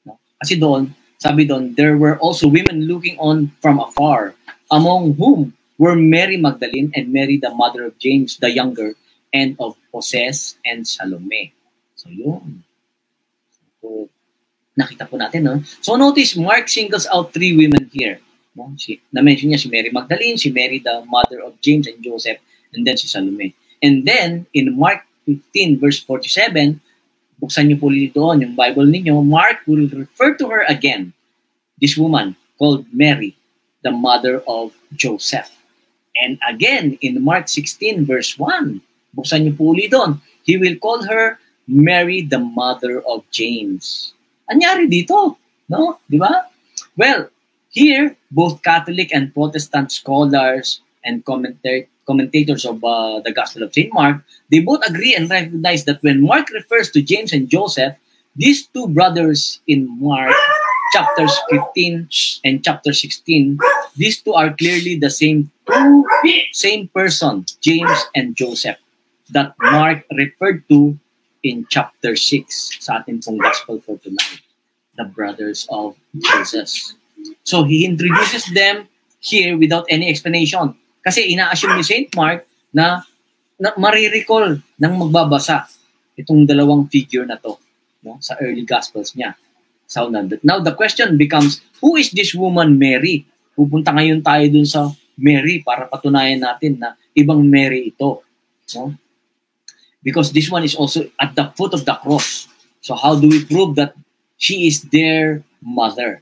[0.04, 0.18] No?
[0.42, 4.34] Kasi doon, sabi doon, there were also women looking on from afar,
[4.70, 8.96] among whom were Mary Magdalene and Mary the mother of James the younger,
[9.32, 11.52] and of Joses and Salome.
[11.96, 12.64] So yun.
[13.80, 14.08] So,
[14.76, 15.60] nakita po natin, no?
[15.80, 18.20] So notice, Mark singles out three women here.
[18.56, 18.72] No?
[18.80, 22.40] Si, na-mention niya si Mary Magdalene, si Mary the mother of James and Joseph,
[22.72, 23.52] and then si Salome.
[23.84, 26.80] And then, in Mark 15 verse 47,
[27.40, 31.12] buksan niyo po doon yung Bible ninyo, Mark will refer to her again,
[31.80, 33.36] this woman called Mary,
[33.84, 35.52] the mother of Joseph.
[36.16, 38.80] And again, in Mark 16 verse 1,
[39.12, 44.14] buksan niyo po doon, he will call her Mary, the mother of James.
[44.46, 45.34] Anyari dito?
[45.66, 45.98] No?
[46.06, 46.46] Di ba?
[46.94, 47.28] Well,
[47.74, 53.92] here, both Catholic and Protestant scholars and commenta- commentators of uh, the Gospel of St.
[53.92, 57.96] Mark, they both agree and recognize that when Mark refers to James and Joseph,
[58.36, 60.34] these two brothers in Mark
[60.92, 62.08] chapters 15
[62.44, 63.58] and chapter 16,
[63.96, 66.06] these two are clearly the same two,
[66.52, 68.76] same person, James and Joseph,
[69.30, 70.98] that Mark referred to
[71.42, 72.46] in chapter 6
[72.80, 74.42] sa ating pong gospel for tonight,
[74.98, 76.94] the brothers of Jesus.
[77.42, 78.88] So he introduces them
[79.20, 80.74] here without any explanation.
[81.06, 82.10] Kasi ina-assume ni St.
[82.18, 82.42] Mark
[82.74, 83.06] na,
[83.54, 85.70] na marirecall ng magbabasa
[86.18, 87.54] itong dalawang figure na to
[88.02, 89.38] no, sa early gospels niya.
[89.86, 93.22] So now the, question becomes, who is this woman Mary?
[93.54, 98.26] Pupunta ngayon tayo dun sa Mary para patunayan natin na ibang Mary ito.
[98.74, 98.90] No?
[100.02, 102.50] Because this one is also at the foot of the cross.
[102.82, 103.94] So how do we prove that
[104.42, 106.18] she is their mother?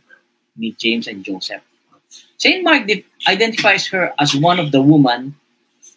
[0.60, 1.64] Ni James and Joseph.
[2.36, 2.62] St.
[2.62, 5.34] Mark de- identifies her as one of the women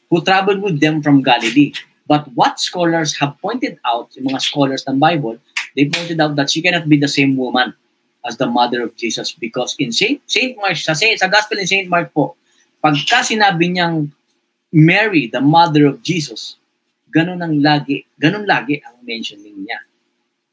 [0.09, 1.73] who traveled with them from Galilee.
[2.07, 5.39] But what scholars have pointed out, yung mga scholars ng Bible,
[5.75, 7.75] they pointed out that she cannot be the same woman
[8.23, 11.67] as the mother of Jesus because in Saint Saint Mark sa Saint, sa Gospel ni
[11.67, 12.35] Saint Mark po,
[12.79, 14.11] pagka sinabi niyang
[14.71, 16.59] Mary, the mother of Jesus,
[17.07, 19.79] ganun ang lagi, ganun lagi ang mentioning niya.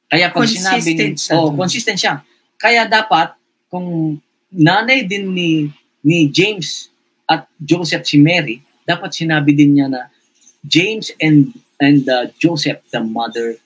[0.06, 1.34] Kaya pag Consistent sinabing, siya.
[1.34, 2.14] oh, consistent siya.
[2.54, 3.34] Kaya dapat
[3.66, 4.18] kung
[4.54, 5.68] nanay din ni
[6.06, 6.88] ni James
[7.26, 10.06] at Joseph si Mary, dapat sinabi din niya na
[10.64, 11.52] James and
[11.82, 13.58] and uh, Joseph the mother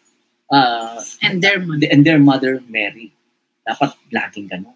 [0.49, 1.87] uh, And their mother.
[1.93, 3.13] and their mother Mary.
[3.69, 4.75] Dapat laging ganun.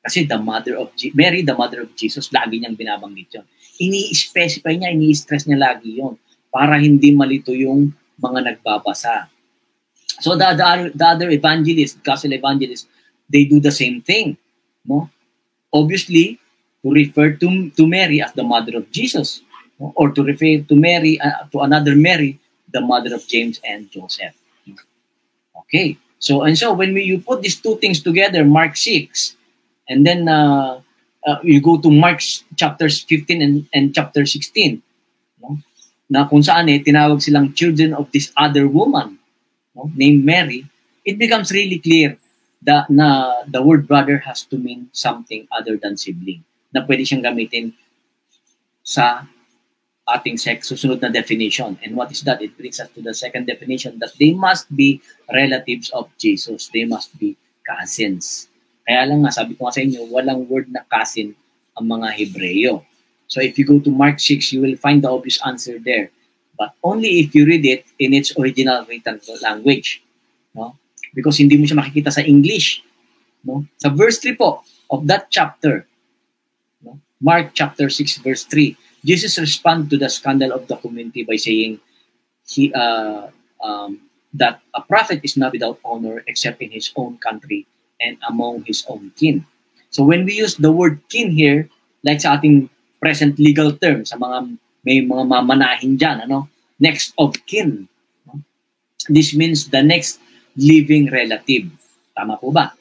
[0.00, 3.46] Kasi the mother of Je- Mary, the mother of Jesus, lagi niyang binabanggit yun.
[3.76, 6.16] Ini-specify niya, ini-stress niya lagi yon
[6.48, 9.28] para hindi malito yung mga nagbabasa.
[10.24, 12.88] So the, the, other, the other evangelists, gospel evangelists,
[13.28, 14.40] they do the same thing.
[14.88, 15.12] No?
[15.72, 16.38] Obviously,
[16.82, 19.42] to refer to, to Mary as the mother of Jesus.
[19.78, 22.38] Or to refer to Mary, uh, to another Mary,
[22.72, 24.34] the mother of James and Joseph.
[25.56, 25.96] Okay.
[26.20, 29.36] So and so when we you put these two things together, Mark 6,
[29.88, 30.84] and then uh,
[31.26, 32.20] uh, you go to Mark
[32.56, 34.82] chapters 15 and, and chapter 16,
[35.40, 35.56] no?
[36.12, 39.16] na kung saan eh, tinawag silang children of this other woman
[39.72, 39.88] no?
[39.96, 40.68] named Mary,
[41.08, 42.19] it becomes really clear
[42.62, 47.24] that na the word brother has to mean something other than sibling na pwede siyang
[47.24, 47.72] gamitin
[48.84, 49.26] sa
[50.10, 51.78] ating sex susunod na definition.
[51.82, 52.42] And what is that?
[52.42, 54.98] It brings us to the second definition that they must be
[55.30, 56.68] relatives of Jesus.
[56.74, 58.50] They must be cousins.
[58.82, 61.38] Kaya lang nga, sabi ko nga sa inyo, walang word na cousin
[61.78, 62.82] ang mga Hebreo.
[63.30, 66.10] So if you go to Mark 6, you will find the obvious answer there.
[66.58, 70.02] But only if you read it in its original written language.
[70.52, 70.74] No?
[71.14, 72.82] Because hindi mo siya makikita sa English.
[73.42, 73.66] No?
[73.80, 75.86] Sa verse 3 po of that chapter,
[76.84, 76.98] no?
[77.20, 81.80] Mark chapter 6 verse 3, Jesus responded to the scandal of the community by saying
[82.44, 83.32] he uh,
[83.64, 84.00] um,
[84.34, 87.66] that a prophet is not without honor except in his own country
[88.00, 89.44] and among his own kin.
[89.90, 91.68] So when we use the word kin here,
[92.04, 96.48] like sa ating present legal term, sa mga may mga mamanahin dyan, ano?
[96.80, 97.86] next of kin.
[99.08, 100.18] This means the next
[100.56, 101.68] living relative.
[102.16, 102.74] Tama po ba?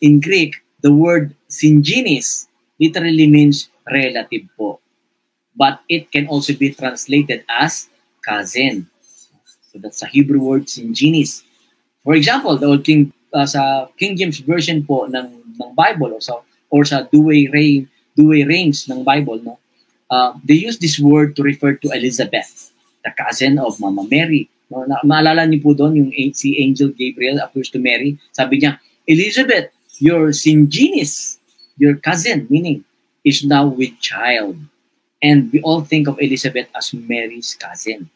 [0.00, 2.48] In Greek, the word syngenes
[2.80, 4.80] literally means relative po.
[5.56, 7.90] But it can also be translated as
[8.24, 8.88] cousin.
[9.70, 11.42] So that's a Hebrew word syngenes.
[12.00, 15.28] For example, the old King uh, sa King James version po ng
[15.60, 16.40] ng Bible or sa
[16.72, 19.60] or sa Douay Reign Douay Reigns ng Bible no.
[20.10, 22.74] Uh, they use this word to refer to Elizabeth,
[23.06, 24.50] the cousin of Mama Mary.
[24.70, 28.14] No, na, maalala niyo po doon yung si Angel Gabriel appears to Mary.
[28.30, 28.78] Sabi niya,
[29.10, 31.42] Elizabeth, your syngenes,
[31.74, 32.86] your cousin, meaning,
[33.26, 34.56] is now with child.
[35.20, 38.08] And we all think of Elizabeth as Mary's cousin.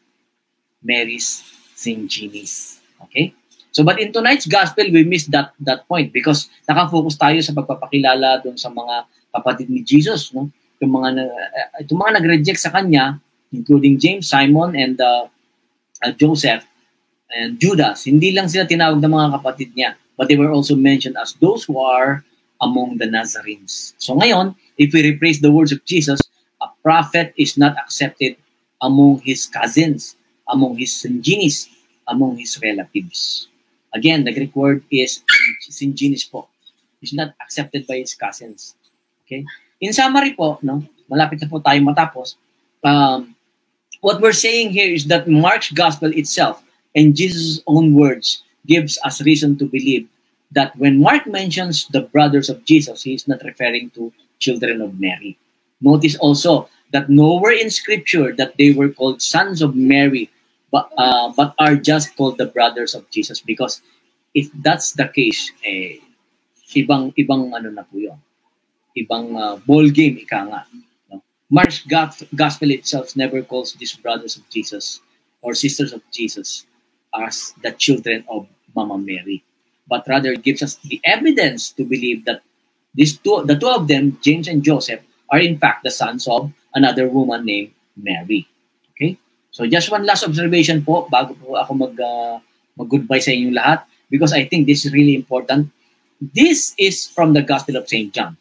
[0.80, 1.42] Mary's
[1.76, 2.80] syngenes.
[3.02, 3.34] Okay?
[3.74, 8.46] So but in tonight's gospel, we miss that that point because nakafocus tayo sa pagpapakilala
[8.46, 9.02] doon sa mga
[9.34, 10.46] kapatid ni Jesus, no?
[10.78, 13.18] Yung mga uh, itong mga nag-reject sa kanya,
[13.50, 15.26] including James, Simon, and uh,
[16.02, 16.66] uh, Joseph
[17.30, 18.08] and Judas.
[18.08, 21.62] Hindi lang sila tinawag ng mga kapatid niya, but they were also mentioned as those
[21.64, 22.24] who are
[22.62, 23.94] among the Nazarenes.
[23.98, 26.20] So ngayon, if we replace the words of Jesus,
[26.62, 28.38] a prophet is not accepted
[28.80, 30.16] among his cousins,
[30.48, 31.68] among his syngenes,
[32.08, 33.48] among his relatives.
[33.94, 35.22] Again, the Greek word is
[35.70, 36.48] syngenes po.
[37.04, 38.74] Is not accepted by his cousins.
[39.24, 39.44] Okay?
[39.76, 42.40] In summary po, no, malapit na po tayo matapos,
[42.80, 43.33] um,
[44.04, 46.60] what we're saying here is that Mark's gospel itself
[46.92, 50.04] and Jesus' own words gives us reason to believe
[50.52, 55.00] that when Mark mentions the brothers of Jesus, he is not referring to children of
[55.00, 55.40] Mary.
[55.80, 60.28] Notice also that nowhere in Scripture that they were called sons of Mary,
[60.70, 63.40] but uh, but are just called the brothers of Jesus.
[63.40, 63.80] Because
[64.36, 65.96] if that's the case, eh,
[66.76, 68.20] ibang ibang ano na po yun.
[68.92, 70.60] Ibang uh, ball game, ika nga.
[71.54, 74.98] Mark's gos- gospel itself never calls these brothers of Jesus
[75.38, 76.66] or sisters of Jesus
[77.14, 79.46] as the children of Mama Mary,
[79.86, 82.42] but rather gives us the evidence to believe that
[82.98, 84.98] these two, the two of them, James and Joseph,
[85.30, 88.50] are in fact the sons of another woman named Mary.
[88.90, 89.16] Okay?
[89.54, 92.42] So just one last observation po bago po ako mag uh,
[92.74, 95.70] mag-goodbye sa inyong lahat because I think this is really important.
[96.18, 98.10] This is from the Gospel of St.
[98.10, 98.34] John,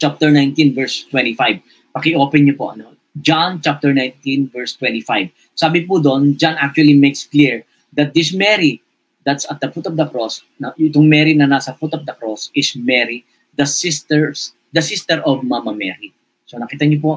[0.00, 1.79] chapter 19 verse 25.
[1.94, 2.94] Paki-open niyo po ano.
[3.18, 5.34] John chapter 19 verse 25.
[5.58, 7.66] Sabi po doon, John actually makes clear
[7.98, 8.78] that this Mary
[9.26, 12.14] that's at the foot of the cross, na itong Mary na nasa foot of the
[12.16, 13.26] cross is Mary,
[13.58, 16.14] the sisters, the sister of Mama Mary.
[16.48, 17.12] So nakita niyo po,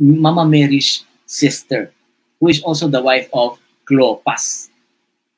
[0.00, 1.92] Mama Mary's sister,
[2.40, 4.68] who is also the wife of Clopas.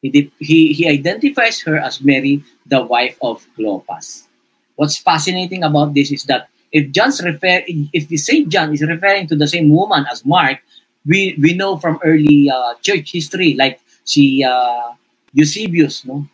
[0.02, 4.30] He, he, he identifies her as Mary, the wife of Clopas.
[4.78, 9.26] What's fascinating about this is that if John's refer, if we say John is referring
[9.28, 10.60] to the same woman as Mark,
[11.06, 14.92] we we know from early uh, church history, like si uh,
[15.32, 16.26] Eusebius, no,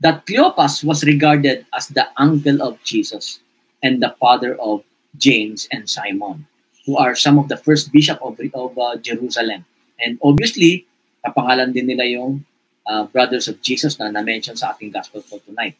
[0.00, 3.40] that Cleopas was regarded as the uncle of Jesus.
[3.82, 4.82] and the father of
[5.16, 6.46] James and Simon,
[6.84, 9.64] who are some of the first bishop of, of uh, Jerusalem.
[10.02, 10.86] And obviously,
[11.24, 12.44] kapangalan din nila yung
[12.86, 15.78] uh, brothers of Jesus na na-mention sa ating gospel for tonight,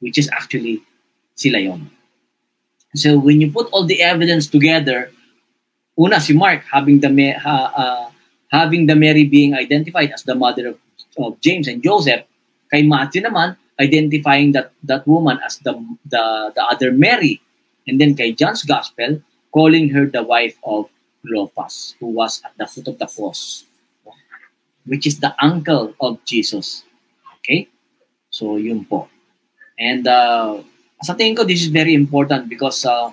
[0.00, 0.82] which is actually
[1.38, 1.88] sila yon.
[2.96, 5.12] So when you put all the evidence together,
[6.00, 8.06] una si Mark having the ha, uh,
[8.48, 10.76] having the Mary being identified as the mother of,
[11.20, 12.24] of James and Joseph,
[12.72, 15.76] kay Matthew naman identifying that that woman as the
[16.08, 17.44] the the other Mary,
[17.84, 19.20] and then kay John's gospel
[19.52, 20.88] calling her the wife of
[21.20, 23.68] Clopas, who was at the foot of the cross,
[24.88, 26.84] which is the uncle of Jesus.
[27.44, 27.68] Okay,
[28.32, 29.12] so yun po.
[29.76, 30.64] And uh,
[31.02, 33.12] sa tingin ko, this is very important because uh,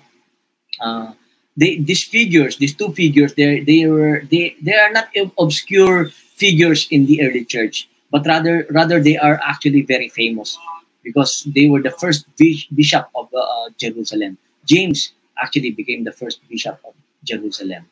[0.79, 1.11] uh,
[1.57, 6.87] they, these figures, these two figures, they they were they they are not obscure figures
[6.89, 10.57] in the early church, but rather rather they are actually very famous
[11.03, 14.37] because they were the first bishop of uh, Jerusalem.
[14.65, 15.11] James
[15.41, 17.85] actually became the first bishop of Jerusalem.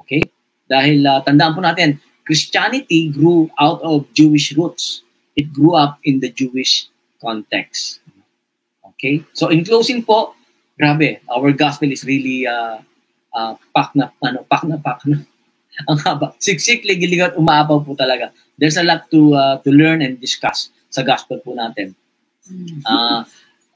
[0.00, 0.24] Okay?
[0.68, 5.04] Dahil uh, tandaan po natin, Christianity grew out of Jewish roots.
[5.36, 6.88] It grew up in the Jewish
[7.20, 8.00] context.
[8.98, 9.22] Okay?
[9.32, 10.34] So in closing po,
[10.74, 12.82] grabe, our gospel is really uh,
[13.30, 15.22] uh, pak na, ano, pak na, pak na.
[15.88, 16.34] Ang haba.
[16.42, 18.34] Siksik, ligilig at umaapaw po talaga.
[18.58, 21.94] There's a lot to uh, to learn and discuss sa gospel po natin.
[22.82, 23.22] Uh,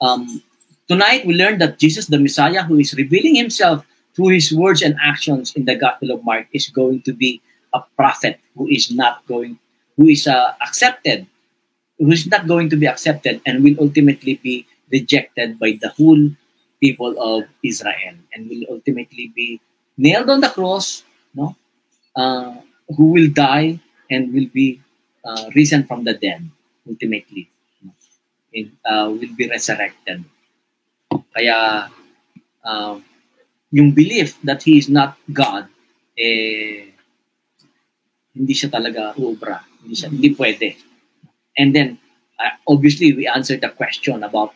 [0.03, 0.43] um,
[0.91, 3.87] tonight, we learned that Jesus, the Messiah, who is revealing himself
[4.19, 7.39] through his words and actions in the Gospel of Mark, is going to be
[7.71, 9.63] a prophet who is not going,
[9.97, 11.31] who is uh, accepted,
[12.03, 16.31] who is not going to be accepted and will ultimately be rejected by the whole
[16.81, 19.61] people of Israel and will ultimately be
[19.97, 21.03] nailed on the cross,
[21.35, 21.57] no?
[22.15, 22.61] Uh,
[22.97, 23.81] who will die
[24.11, 24.81] and will be
[25.25, 26.45] uh, risen from the dead
[26.87, 27.49] ultimately.
[27.81, 27.91] No?
[28.85, 30.25] Uh, will be resurrected.
[31.33, 31.89] Kaya
[32.65, 32.95] uh,
[33.73, 35.69] yung belief that he is not God,
[36.13, 36.93] eh,
[38.37, 39.65] hindi siya talaga uubra.
[39.81, 40.77] Hindi siya, hindi pwede.
[41.57, 41.97] And then,
[42.37, 44.53] uh, obviously, we answered the question about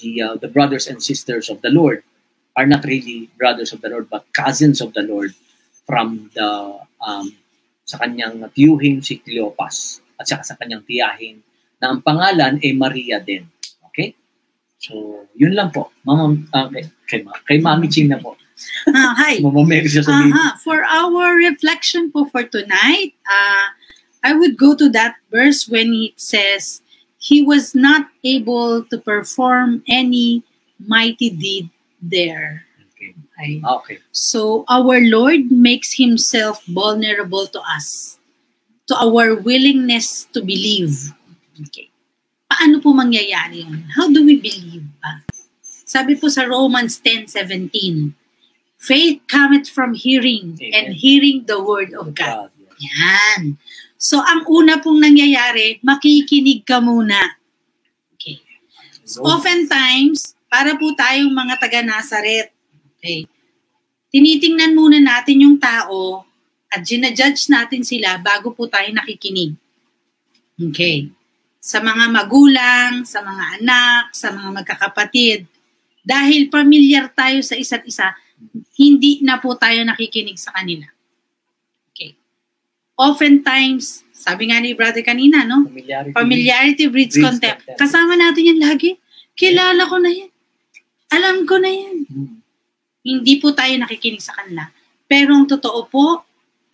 [0.00, 2.02] the uh, the brothers and sisters of the Lord
[2.56, 5.34] are not really brothers of the Lord but cousins of the Lord
[5.86, 7.34] from the um,
[7.82, 11.42] sa kanyang tiyuhin si Cleopas at saka sa kanyang tiyahin
[11.80, 13.48] na ang pangalan ay Maria din.
[13.90, 14.14] Okay?
[14.78, 15.90] So, yun lang po.
[16.04, 18.36] Mama, uh, kay, kay, kay Mami Ching na po.
[18.86, 19.40] Uh, hi.
[19.44, 20.60] Mama Mary siya sa uh-huh.
[20.60, 23.72] For our reflection po for tonight, uh,
[24.20, 26.84] I would go to that verse when it says,
[27.20, 30.42] he was not able to perform any
[30.80, 31.68] mighty deed
[32.00, 32.64] there.
[32.96, 33.14] Okay.
[33.36, 33.60] Okay.
[33.60, 33.98] Okay.
[34.10, 38.18] So our Lord makes himself vulnerable to us,
[38.88, 41.12] to our willingness to believe.
[41.68, 41.92] Okay.
[42.48, 43.84] Paano po mangyayari yun?
[43.94, 45.22] How do we believe ba?
[45.62, 48.16] Sabi po sa Romans 10:17,
[48.80, 50.72] faith cometh from hearing Amen.
[50.72, 52.48] and hearing the word of God.
[52.48, 53.36] God, yeah.
[53.36, 53.60] Yan.
[54.00, 57.20] So, ang una pong nangyayari, makikinig ka muna.
[58.16, 58.40] Okay.
[59.04, 62.48] So, oftentimes, para po tayong mga taga-Nazaret,
[62.96, 63.28] okay,
[64.08, 66.24] tinitingnan muna natin yung tao
[66.72, 69.52] at ginajudge natin sila bago po tayo nakikinig.
[70.56, 71.12] Okay.
[71.60, 75.44] Sa mga magulang, sa mga anak, sa mga magkakapatid,
[76.00, 78.16] dahil familiar tayo sa isa't isa,
[78.80, 80.88] hindi na po tayo nakikinig sa kanila
[83.00, 85.64] oftentimes, sabi nga ni brother kanina, no?
[85.64, 86.12] Familiarity.
[86.12, 87.64] Familiarity breeds Breeds contempt.
[87.64, 87.80] contempt.
[87.80, 89.00] Kasama natin yan lagi.
[89.32, 90.30] Kilala ko na yan.
[91.08, 91.96] Alam ko na yan.
[92.04, 92.44] Hmm.
[93.00, 94.68] Hindi po tayo nakikinig sa kanila.
[95.08, 96.20] Pero ang totoo po,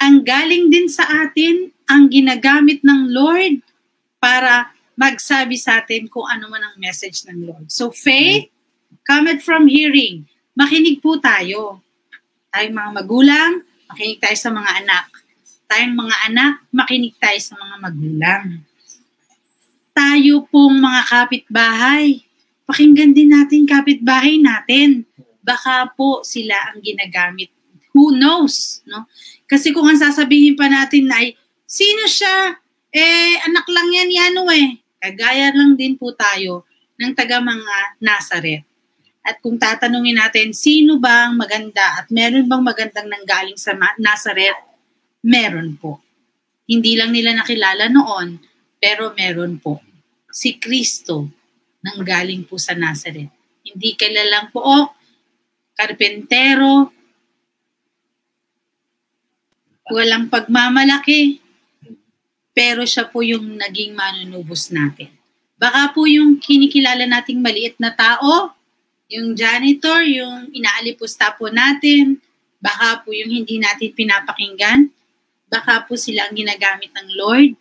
[0.02, 3.62] ang galing din sa atin, ang ginagamit ng Lord
[4.18, 7.70] para magsabi sa atin kung ano man ang message ng Lord.
[7.70, 8.50] So faith
[9.06, 10.26] cometh from hearing.
[10.58, 11.80] Makinig po tayo.
[12.50, 13.52] Tayong mga magulang,
[13.86, 15.15] makinig tayo sa mga anak
[15.66, 18.44] tayong mga anak, makinig tayo sa mga magulang.
[19.96, 22.22] Tayo pong mga kapitbahay,
[22.66, 25.06] pakinggan din natin kapitbahay natin.
[25.42, 27.50] Baka po sila ang ginagamit.
[27.94, 28.82] Who knows?
[28.84, 29.06] No?
[29.46, 32.58] Kasi kung ang sasabihin pa natin na ay, sino siya?
[32.90, 34.82] Eh, anak lang yan, yan eh.
[35.00, 36.66] Kagaya lang din po tayo
[36.98, 38.64] ng taga mga Nazaret.
[39.26, 44.54] At kung tatanungin natin, sino ba ang maganda at meron bang magandang nanggaling sa Nazaret?
[45.26, 45.98] Meron po.
[46.70, 48.38] Hindi lang nila nakilala noon,
[48.78, 49.82] pero meron po.
[50.30, 51.26] Si Kristo
[51.82, 53.30] nang galing po sa Nazareth.
[53.66, 54.86] Hindi kilalang po, oh,
[55.74, 56.90] karpentero,
[59.90, 61.38] walang pagmamalaki,
[62.50, 65.10] pero siya po yung naging manunubos natin.
[65.58, 68.54] Baka po yung kinikilala nating maliit na tao,
[69.06, 72.18] Yung janitor, yung inaalipusta po natin,
[72.58, 74.90] baka po yung hindi natin pinapakinggan,
[75.56, 77.56] baka po sila ang ginagamit ng Lord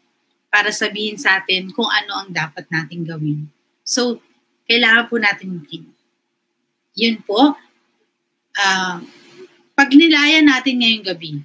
[0.52, 3.48] para sabihin sa atin kung ano ang dapat nating gawin.
[3.88, 4.20] So,
[4.68, 5.88] kailangan po natin maging.
[7.00, 7.56] Yun po.
[8.56, 9.00] Uh,
[9.72, 11.40] pag nilaya natin ngayong gabi,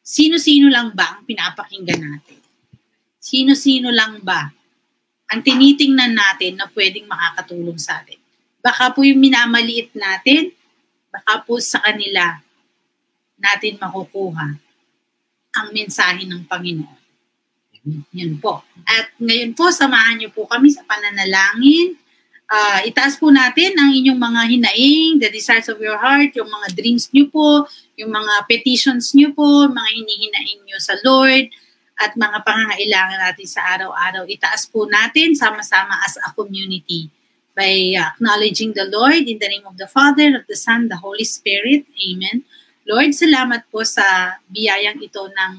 [0.00, 2.40] sino-sino lang ba ang pinapakinggan natin?
[3.20, 4.48] Sino-sino lang ba
[5.28, 8.16] ang tinitingnan natin na pwedeng makakatulong sa atin?
[8.60, 10.52] Baka po yung minamaliit natin,
[11.12, 12.40] baka po sa kanila
[13.40, 14.69] natin makukuha
[15.60, 16.98] ang mensahe ng Panginoon.
[18.12, 18.60] Yun po.
[18.84, 21.96] At ngayon po, samahan niyo po kami sa pananalangin.
[22.50, 26.74] Uh, itaas po natin ang inyong mga hinaing, the desires of your heart, yung mga
[26.74, 31.46] dreams niyo po, yung mga petitions niyo po, mga hinihinaing niyo sa Lord,
[32.00, 34.24] at mga pangangailangan natin sa araw-araw.
[34.24, 37.12] Itaas po natin sama-sama as a community
[37.52, 41.28] by acknowledging the Lord in the name of the Father, of the Son, the Holy
[41.28, 41.84] Spirit.
[42.00, 42.42] Amen.
[42.88, 45.52] Lord, salamat po sa biyayang ito ng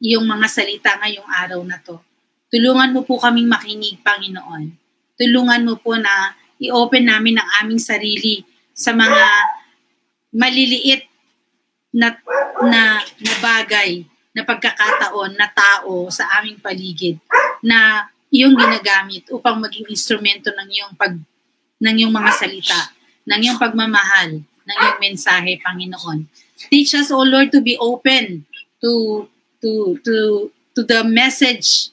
[0.00, 2.00] iyong mga salita ngayong araw na to.
[2.48, 4.72] Tulungan mo po kaming makinig, Panginoon.
[5.20, 8.40] Tulungan mo po na i-open namin ang aming sarili
[8.72, 9.24] sa mga
[10.32, 11.04] maliliit
[11.92, 12.16] na,
[12.64, 17.20] na, na bagay na pagkakataon na tao sa aming paligid
[17.60, 21.12] na iyong ginagamit upang maging instrumento ng iyong pag
[21.78, 22.90] ng iyong mga salita,
[23.28, 26.28] ng iyong pagmamahal, ng iyong mensahe, Panginoon.
[26.68, 28.44] Teach us, O Lord, to be open
[28.84, 29.24] to
[29.64, 30.14] to to
[30.76, 31.90] to the message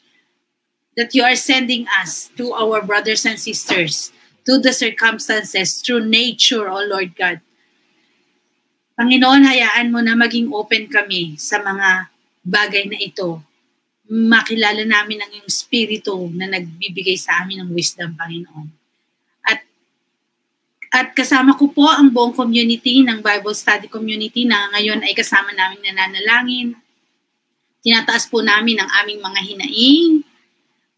[1.00, 4.12] that you are sending us to our brothers and sisters,
[4.44, 7.40] to the circumstances, through nature, O Lord God.
[8.96, 12.08] Panginoon, hayaan mo na maging open kami sa mga
[12.48, 13.44] bagay na ito,
[14.08, 18.85] makilala namin ang iyong spirito na nagbibigay sa amin ng wisdom, Panginoon.
[20.96, 25.52] At kasama ko po ang buong community ng Bible Study Community na ngayon ay kasama
[25.52, 26.72] namin nananalangin.
[27.84, 30.24] Tinataas po namin ang aming mga hinaing.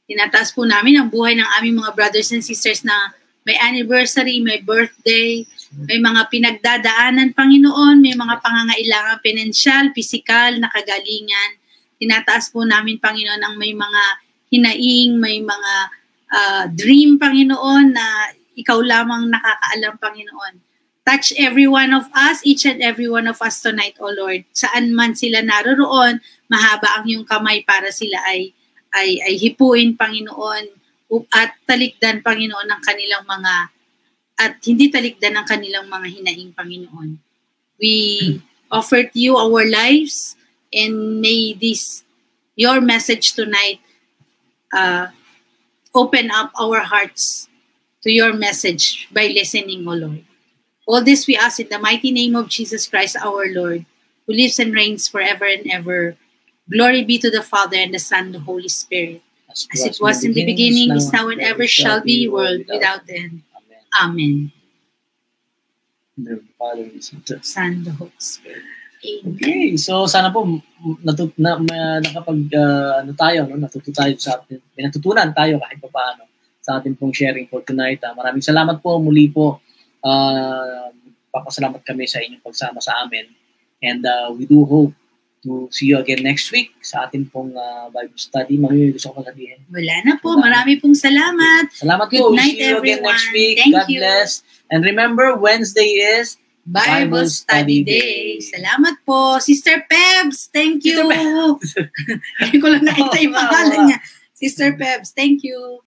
[0.05, 2.93] Tinataas po namin ang buhay ng aming mga brothers and sisters na
[3.41, 5.41] may anniversary, may birthday,
[5.73, 11.57] may mga pinagdadaanan, Panginoon, may mga pangangailangan pinansyal, pisikal, nakagalingan.
[11.97, 14.03] Tinataas po namin, Panginoon, ang may mga
[14.53, 15.73] hinaing, may mga
[16.29, 20.53] uh, dream, Panginoon, na ikaw lamang nakakaalam, Panginoon.
[21.07, 24.43] Touch every one of us, each and every one of us tonight, O Lord.
[24.51, 26.19] Saan man sila naroroon,
[26.51, 28.51] mahaba ang iyong kamay para sila ay
[28.97, 30.67] ay, ay hipuin, Panginoon,
[31.31, 33.53] at talikdan, Panginoon, ng kanilang mga
[34.37, 37.17] at hindi talikdan ng kanilang mga hinaing Panginoon.
[37.81, 37.95] We
[38.73, 40.37] offer to you our lives
[40.69, 42.03] and may this,
[42.53, 43.81] your message tonight,
[44.73, 45.09] uh,
[45.95, 47.49] open up our hearts
[48.07, 50.23] to your message by listening, O Lord.
[50.87, 53.83] All this we ask in the mighty name of Jesus Christ, our Lord,
[54.25, 56.15] who lives and reigns forever and ever.
[56.71, 59.21] Glory be to the Father and the Son and the Holy Spirit.
[59.51, 63.03] As, as it was in the beginning, is now, and ever shall be, world without
[63.11, 63.43] end.
[63.99, 64.51] Amen.
[66.17, 66.87] the Father,
[67.43, 68.63] Son, the Holy Spirit.
[69.03, 70.43] Okay, so sana po
[71.05, 74.57] natut na, na nakapag uh, ano tayo no natuto tayo sa atin.
[74.73, 76.27] May natutunan tayo kahit pa paano
[76.68, 78.03] sa ating pong sharing for tonight.
[78.03, 79.63] Uh, maraming salamat po muli po.
[80.03, 80.91] Uh,
[81.32, 83.32] papasalamat kami sa inyong pagsama sa amin.
[83.80, 84.91] And uh, we do hope
[85.47, 88.59] to see you again next week sa ating pong uh, Bible study.
[88.59, 89.63] Mami, gusto ko sabihin.
[89.72, 90.36] Wala na po.
[90.36, 90.51] Wala.
[90.51, 91.72] Marami pong salamat.
[91.72, 92.36] Salamat Good po.
[92.36, 92.84] night, see you everyone.
[92.84, 93.55] again next week.
[93.63, 93.99] Thank God you.
[94.03, 94.30] bless.
[94.68, 96.36] And remember, Wednesday is
[96.68, 98.03] Bible, Bible Study Day.
[98.03, 98.43] Day.
[98.43, 99.39] Salamat po.
[99.39, 100.99] Sister Pebs, thank you.
[102.43, 103.99] Hindi ko lang nakita yung pangalan niya.
[104.36, 105.80] Sister Pebs, thank you.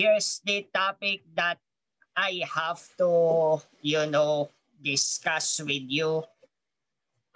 [0.00, 1.58] Here's the topic that
[2.16, 4.48] I have to, you know,
[4.82, 6.24] discuss with you.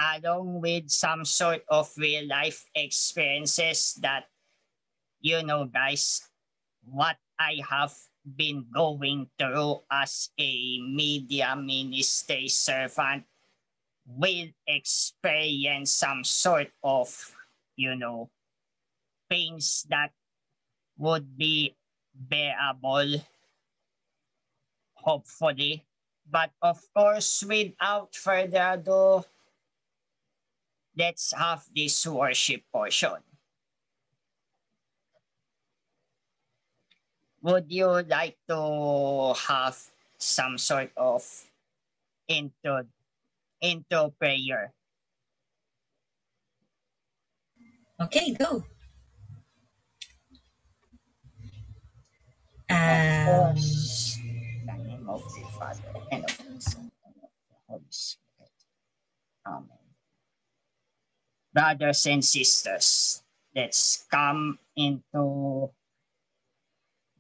[0.01, 4.27] along with some sort of real life experiences that,
[5.21, 6.23] you know, guys,
[6.85, 7.95] what I have
[8.25, 13.25] been going through as a media ministry servant
[14.07, 17.09] will experience some sort of,
[17.77, 18.31] you know,
[19.31, 20.13] pains that
[20.99, 21.77] would be
[22.15, 23.21] bearable,
[24.95, 25.85] hopefully.
[26.31, 29.25] But of course, without further ado,
[30.97, 33.21] let's have this worship portion.
[37.43, 39.77] Would you like to have
[40.17, 41.23] some sort of
[42.27, 42.87] intro,
[43.61, 44.73] intro prayer?
[48.01, 48.65] Okay, go.
[52.75, 53.55] The
[54.83, 58.51] name of the Father, and of the Son, and of the Holy Spirit.
[59.47, 59.79] Amen.
[61.55, 63.23] Brothers and sisters,
[63.55, 65.71] let's come into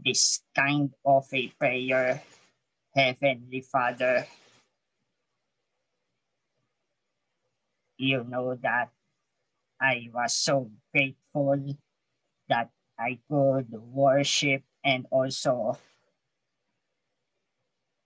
[0.04, 2.20] this kind of a prayer.
[2.92, 4.26] Heavenly Father,
[7.96, 8.90] you know that
[9.80, 11.76] I was so grateful
[12.48, 15.78] that I could worship and also,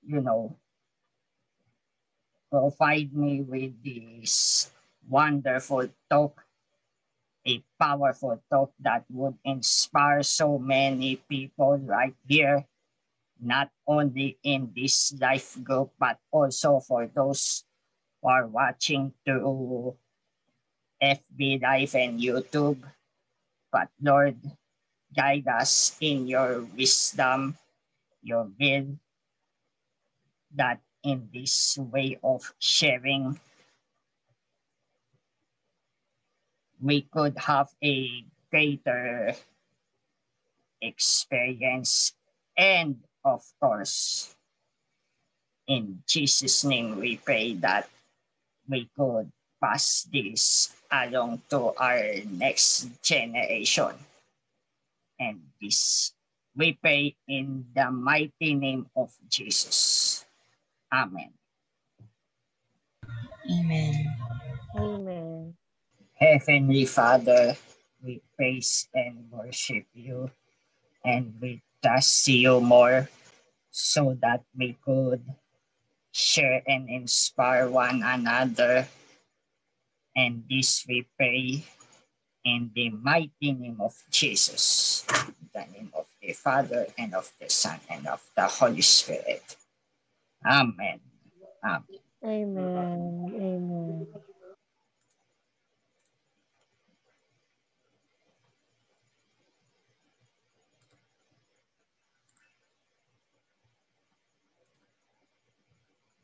[0.06, 0.56] you know,
[2.50, 4.70] provide me with this
[5.08, 6.44] wonderful talk,
[7.46, 12.64] a powerful talk that would inspire so many people right here,
[13.40, 17.64] not only in this life group, but also for those
[18.22, 19.96] who are watching through
[21.02, 22.82] FB Live and YouTube.
[23.70, 24.36] But Lord,
[25.18, 27.58] guide us in your wisdom,
[28.22, 28.94] your will,
[30.54, 33.34] that in this way of sharing,
[36.78, 39.34] we could have a greater
[40.80, 42.14] experience.
[42.56, 44.36] And of course,
[45.66, 47.90] in Jesus' name, we pray that
[48.70, 53.98] we could pass this along to our next generation.
[55.18, 56.14] And this
[56.56, 60.26] we pray in the mighty name of Jesus.
[60.92, 61.30] Amen.
[63.46, 64.16] amen.
[64.74, 65.54] Amen.
[66.14, 67.54] Heavenly Father,
[68.02, 70.30] we praise and worship you
[71.04, 73.08] and we trust you more
[73.70, 75.22] so that we could
[76.10, 78.88] share and inspire one another.
[80.16, 81.62] And this we pray
[82.48, 87.50] in the mighty name of Jesus, in the name of the Father and of the
[87.50, 89.56] Son and of the Holy Spirit.
[90.46, 91.00] Amen.
[91.64, 91.84] Amen.
[92.24, 93.32] Amen.
[93.34, 94.08] Amen.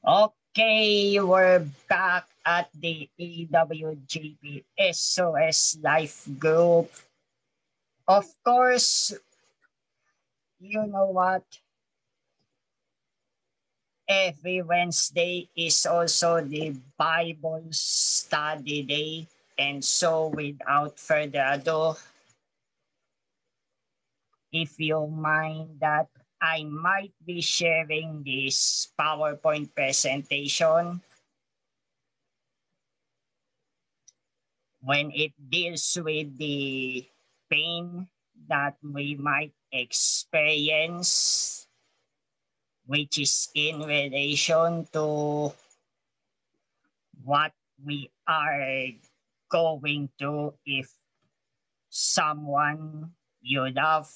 [0.06, 4.62] Okay, we're back at the E EWGP
[4.94, 6.90] SOS Life Group.
[8.06, 9.14] Of course,
[10.60, 11.42] you know what?
[14.06, 19.26] Every Wednesday is also the Bible study day.
[19.58, 21.94] And so, without further ado,
[24.52, 26.06] if you mind that
[26.44, 31.00] I might be sharing this PowerPoint presentation.
[34.84, 37.08] When it deals with the
[37.48, 38.12] pain
[38.44, 41.64] that we might experience,
[42.84, 45.48] which is in relation to
[47.24, 48.92] what we are
[49.48, 50.92] going to if
[51.88, 54.12] someone you love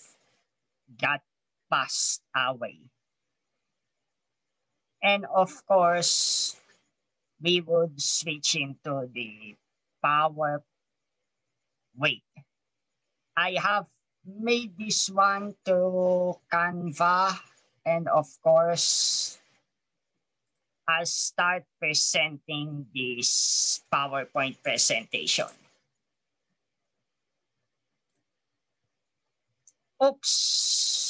[1.00, 1.24] got
[1.70, 2.80] passed away.
[5.02, 6.56] And of course,
[7.40, 9.54] we would switch into the
[10.02, 10.62] power
[11.96, 12.24] weight.
[13.36, 13.86] I have
[14.26, 17.38] made this one to Canva
[17.86, 19.38] and of course,
[20.88, 25.48] I'll start presenting this PowerPoint presentation.
[30.02, 31.07] Oops.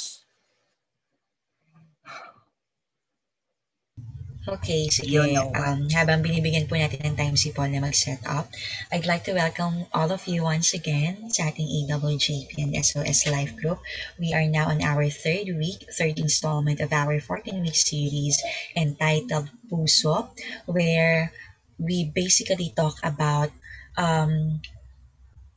[4.48, 5.12] Okay, sige.
[5.12, 5.52] You know?
[5.52, 8.48] Um, habang binibigyan po natin ng time si Paul na mag-set up,
[8.88, 13.52] I'd like to welcome all of you once again sa ating AWJP and SOS Life
[13.60, 13.76] Group.
[14.16, 18.40] We are now on our third week, third installment of our 14-week series
[18.72, 20.32] entitled Puso,
[20.64, 21.28] where
[21.76, 23.52] we basically talk about
[24.00, 24.64] um,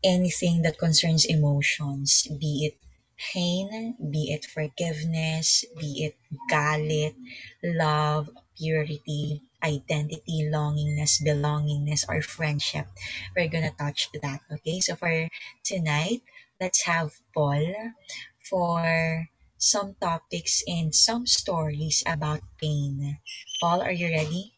[0.03, 2.75] anything that concerns emotions, be it
[3.15, 6.15] pain, be it forgiveness, be it
[6.51, 7.15] galit,
[7.63, 8.27] love,
[8.61, 12.85] purity, identity, longingness, belongingness, or friendship.
[13.35, 14.79] We're gonna touch that, okay?
[14.81, 15.29] So for
[15.65, 16.21] tonight,
[16.61, 17.65] let's have Paul
[18.49, 23.17] for some topics and some stories about pain.
[23.61, 24.53] Paul, are you ready?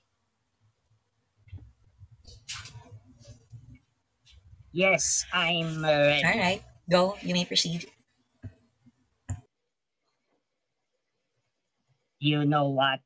[4.74, 6.24] Yes, I'm ready.
[6.26, 7.18] All right, go.
[7.22, 7.90] You may proceed.
[12.20, 13.02] You know what?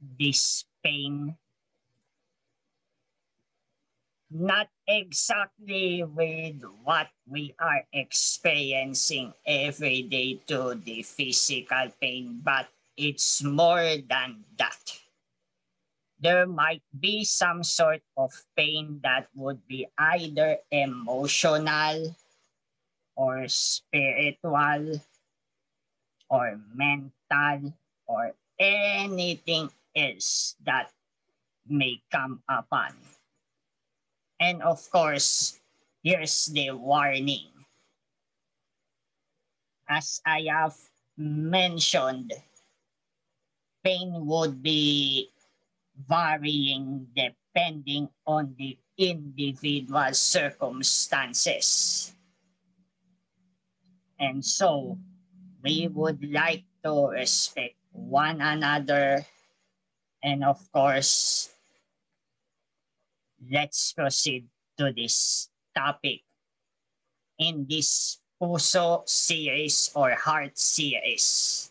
[0.00, 1.36] This pain
[4.30, 13.42] not exactly with what we are experiencing every day to the physical pain, but it's
[13.42, 15.00] more than that.
[16.20, 22.16] There might be some sort of pain that would be either emotional
[23.16, 25.00] or spiritual
[26.28, 27.72] or mental
[28.06, 30.90] or anything else that
[31.68, 32.96] may come upon.
[34.40, 35.60] And of course,
[36.02, 37.50] here's the warning.
[39.88, 40.76] As I have
[41.16, 42.32] mentioned,
[43.82, 45.30] pain would be
[45.96, 52.12] varying depending on the individual circumstances.
[54.18, 54.98] And so,
[55.62, 59.26] we would like to respect one another
[60.28, 61.48] and of course
[63.50, 64.44] let's proceed
[64.76, 66.20] to this topic
[67.38, 71.70] in this Puso series or Heart series.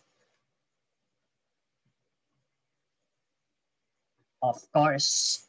[4.42, 5.48] Of course,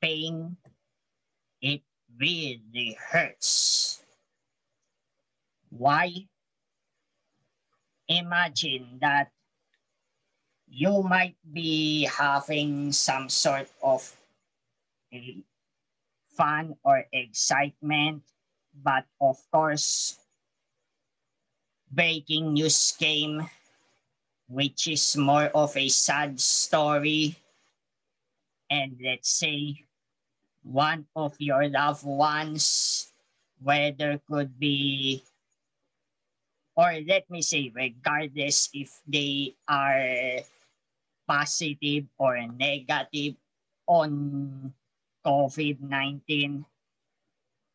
[0.00, 0.56] pain,
[1.60, 1.82] it
[2.14, 4.00] really hurts.
[5.70, 6.30] Why?
[8.08, 9.32] Imagine that
[10.70, 14.04] you might be having some sort of
[16.36, 18.22] fun or excitement,
[18.72, 20.18] but of course,
[21.90, 23.48] breaking news came,
[24.48, 27.36] which is more of a sad story.
[28.70, 29.84] And let's say
[30.62, 33.10] one of your loved ones,
[33.60, 35.24] whether could be,
[36.76, 40.44] or let me say, regardless if they are
[41.28, 43.36] positive or negative
[43.86, 44.72] on
[45.24, 46.64] COVID-19,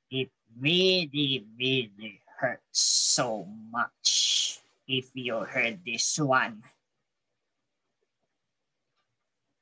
[0.10, 0.30] it
[0.60, 6.64] really, really hurts so much if you heard this one.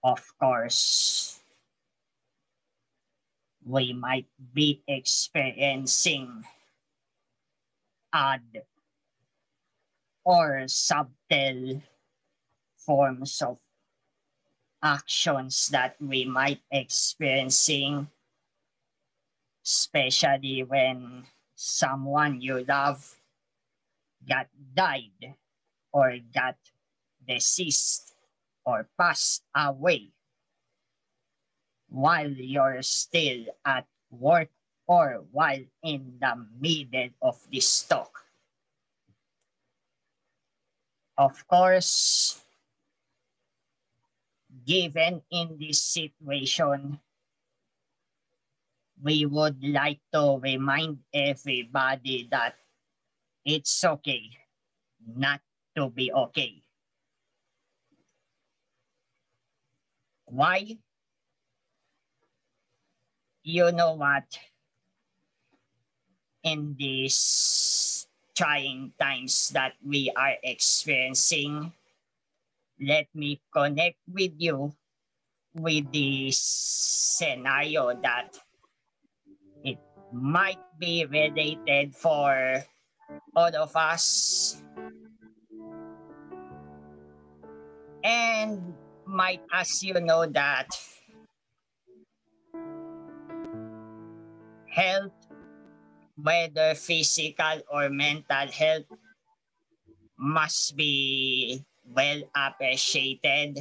[0.04, 1.38] Of course,
[3.62, 6.44] we might be experiencing
[8.12, 8.66] odd
[10.26, 11.82] or subtle
[12.82, 13.61] forms of
[14.84, 18.08] actions that we might experiencing
[19.66, 21.24] especially when
[21.56, 23.16] someone you love
[24.28, 25.36] got died
[25.94, 26.58] or got
[27.28, 28.14] deceased
[28.66, 30.10] or passed away
[31.90, 34.50] while you're still at work
[34.88, 38.26] or while in the middle of this talk.
[41.18, 42.41] Of course,
[44.66, 47.00] given in this situation,
[49.02, 52.56] we would like to remind everybody that
[53.46, 54.30] it's okay
[55.02, 55.42] not
[55.76, 56.62] to be okay.
[60.26, 60.78] Why?
[63.44, 64.24] You know what?
[66.44, 71.74] In these trying times that we are experiencing,
[72.82, 74.74] let me connect with you
[75.54, 78.34] with the scenario that
[79.64, 79.78] it
[80.12, 82.64] might be related for
[83.36, 84.62] all of us.
[88.04, 88.74] And
[89.06, 90.68] might as you know that
[94.66, 95.14] health
[96.18, 98.86] whether physical or mental health
[100.18, 101.64] must be
[101.96, 103.60] well appreciated.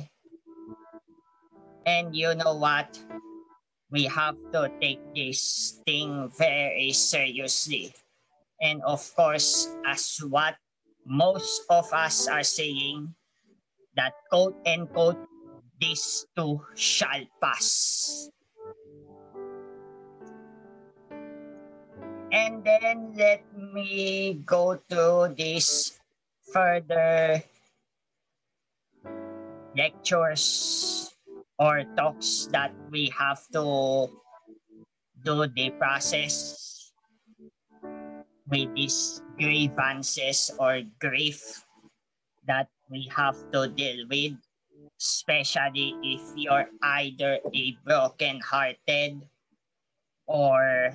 [1.86, 2.98] And you know what?
[3.90, 7.94] We have to take this thing very seriously.
[8.60, 10.54] And of course, as what
[11.06, 13.14] most of us are saying,
[13.96, 15.18] that quote and quote,
[15.80, 18.30] this too shall pass.
[22.30, 25.98] And then let me go to this
[26.52, 27.42] further
[29.80, 30.44] lectures
[31.56, 34.08] or talks that we have to
[35.24, 36.92] do the process
[38.48, 41.64] with these grievances or grief
[42.44, 44.36] that we have to deal with,
[45.00, 49.22] especially if you're either a broken-hearted
[50.26, 50.92] or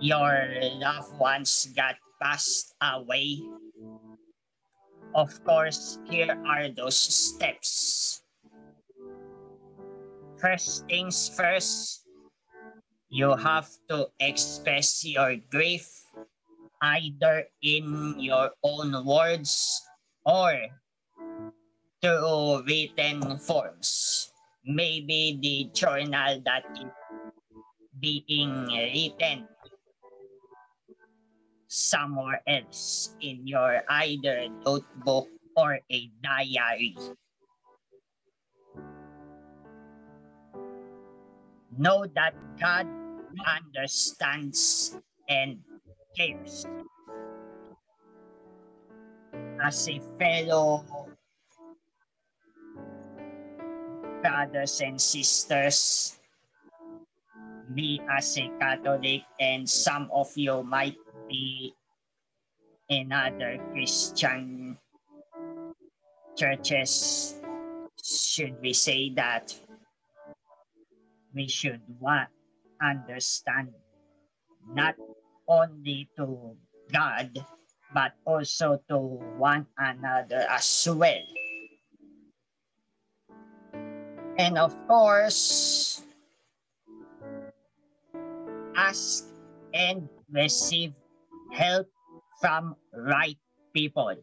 [0.00, 0.48] your
[0.78, 3.42] loved ones got passed away.
[5.16, 8.20] Of course, here are those steps.
[10.36, 12.04] First things first,
[13.08, 15.88] you have to express your grief
[16.82, 19.80] either in your own words
[20.28, 20.52] or
[22.04, 24.28] through written forms.
[24.68, 26.92] Maybe the journal that is
[27.96, 29.48] being written
[31.76, 36.96] somewhere else in your either notebook or a diary.
[41.76, 42.88] Know that God
[43.44, 44.96] understands
[45.28, 45.60] and
[46.16, 46.64] cares.
[49.60, 50.84] As a fellow
[54.22, 56.16] brothers and sisters,
[57.68, 60.96] me as a Catholic and some of you might
[61.28, 61.74] be
[62.88, 64.78] in other Christian
[66.36, 67.34] churches,
[68.02, 69.54] should we say that
[71.34, 72.28] we should want
[72.80, 73.72] understand
[74.72, 74.94] not
[75.48, 76.56] only to
[76.92, 77.30] God
[77.94, 78.98] but also to
[79.38, 81.24] one another as well.
[84.36, 86.02] And of course,
[88.76, 89.24] ask
[89.72, 90.92] and receive
[91.56, 91.88] help
[92.40, 93.40] from right
[93.72, 94.14] people.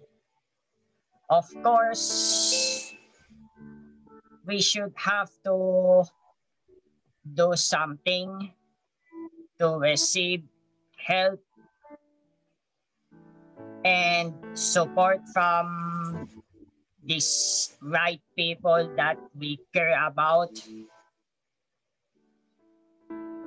[1.30, 2.94] Of course,
[4.46, 6.06] we should have to
[7.26, 8.54] do something
[9.58, 10.46] to receive
[11.02, 11.42] help
[13.84, 16.30] and support from
[17.04, 20.54] these right people that we care about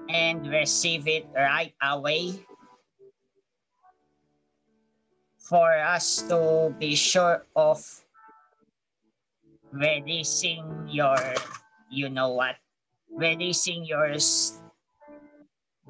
[0.09, 2.35] and receive it right away
[5.47, 7.79] for us to be sure of
[9.71, 11.17] releasing your,
[11.89, 12.57] you know what,
[13.15, 14.11] releasing your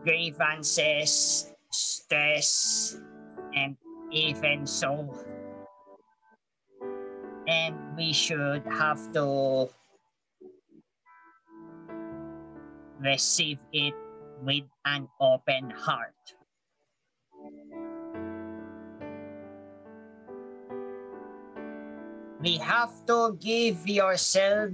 [0.04, 2.96] grievances, stress,
[3.56, 3.76] and
[4.12, 5.08] even so.
[7.48, 9.70] And we should have to
[13.00, 13.94] receive it
[14.42, 16.12] with an open heart.
[22.40, 24.72] We have to give yourself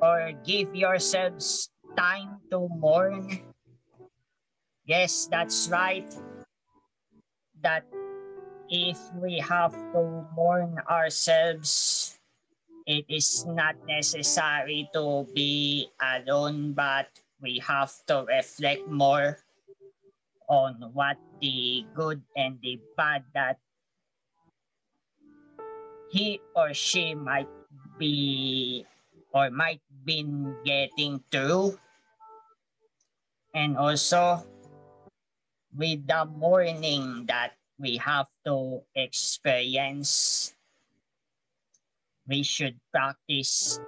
[0.00, 3.40] or give yourselves time to mourn.
[4.84, 6.08] Yes, that's right.
[7.62, 7.84] That
[8.68, 12.18] if we have to mourn ourselves,
[12.86, 17.08] it is not necessary to be alone, but
[17.40, 19.38] we have to reflect more
[20.48, 23.58] on what the good and the bad that
[26.10, 27.48] he or she might
[27.98, 28.84] be
[29.32, 31.78] or might been getting through.
[33.54, 34.42] And also
[35.76, 40.54] with the mourning that we have to experience
[42.26, 43.80] we should practice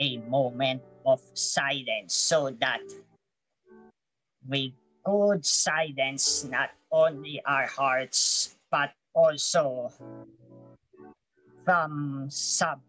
[0.00, 2.80] a moment of silence so that
[4.46, 4.72] we
[5.04, 9.90] could silence not only our hearts but also
[11.68, 12.80] from some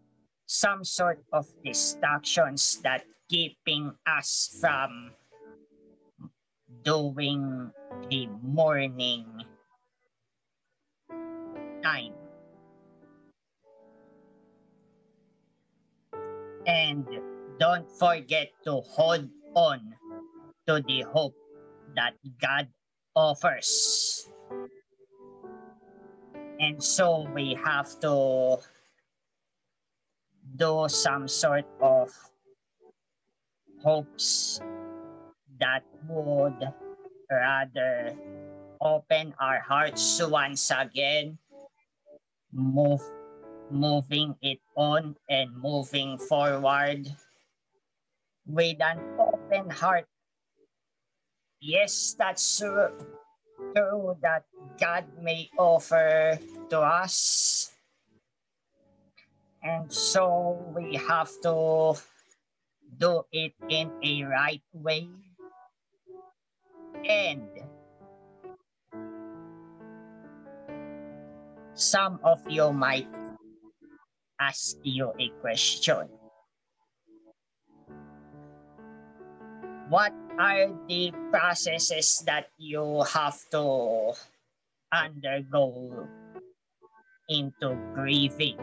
[0.48, 5.12] some sort of distractions that keeping us from
[6.80, 7.68] doing
[8.08, 9.28] the morning
[11.84, 12.16] time.
[16.64, 17.04] And
[17.60, 19.92] don't forget to hold on
[20.66, 21.36] to the hope
[22.00, 22.72] that God
[23.14, 24.24] offers.
[26.60, 28.58] And so we have to
[30.56, 32.12] do some sort of
[33.82, 34.60] hopes
[35.58, 36.60] that would
[37.30, 38.12] rather
[38.80, 41.38] open our hearts once again,
[42.52, 43.00] move,
[43.70, 47.08] moving it on and moving forward
[48.44, 50.04] with an open heart.
[51.60, 52.92] Yes, that's true,
[53.74, 54.44] true that
[54.78, 56.38] God may offer
[56.70, 57.72] to us.
[59.62, 61.94] And so we have to
[62.98, 65.08] do it in a right way.
[67.04, 67.48] And
[71.74, 73.08] some of you might
[74.40, 76.08] ask you a question.
[79.88, 84.16] What are the processes that you have to
[84.88, 86.08] undergo
[87.28, 88.56] into grieving?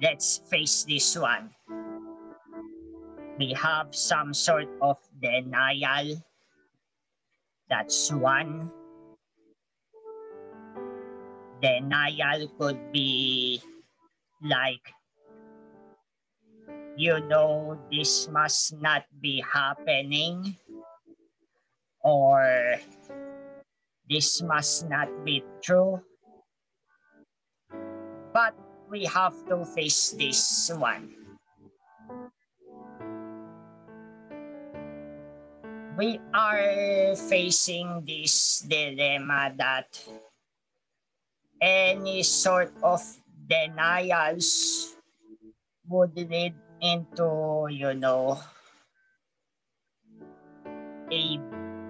[0.00, 1.52] Let's face this one.
[3.36, 6.16] We have some sort of denial.
[7.68, 8.72] That's one.
[11.60, 13.60] Denial could be
[14.40, 14.84] like
[16.96, 20.56] you know this must not be happening
[22.02, 22.78] or
[24.08, 25.98] this must not be true.
[28.32, 28.54] But
[28.90, 31.10] we have to face this one.
[35.96, 39.86] We are facing this dilemma that
[41.62, 43.00] any sort of
[43.46, 44.90] denials
[45.86, 48.40] would lead into, you know,
[51.10, 51.38] a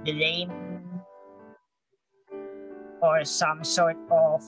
[0.05, 0.51] blame
[3.01, 4.43] or some sort of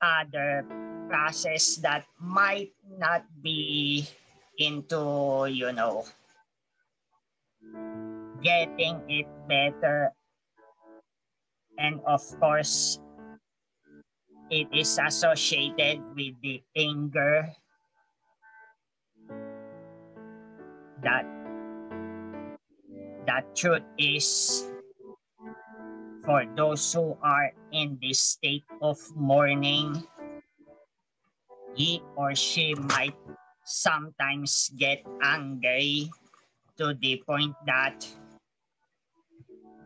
[0.00, 0.64] other
[1.08, 4.06] process that might not be
[4.58, 6.04] into, you know,
[8.42, 10.12] getting it better.
[11.78, 12.98] And of course,
[14.50, 17.48] it is associated with the anger
[21.02, 21.26] that
[23.26, 24.66] that truth is
[26.24, 30.06] for those who are in this state of mourning.
[31.74, 33.16] He or she might
[33.64, 36.10] sometimes get angry
[36.76, 38.06] to the point that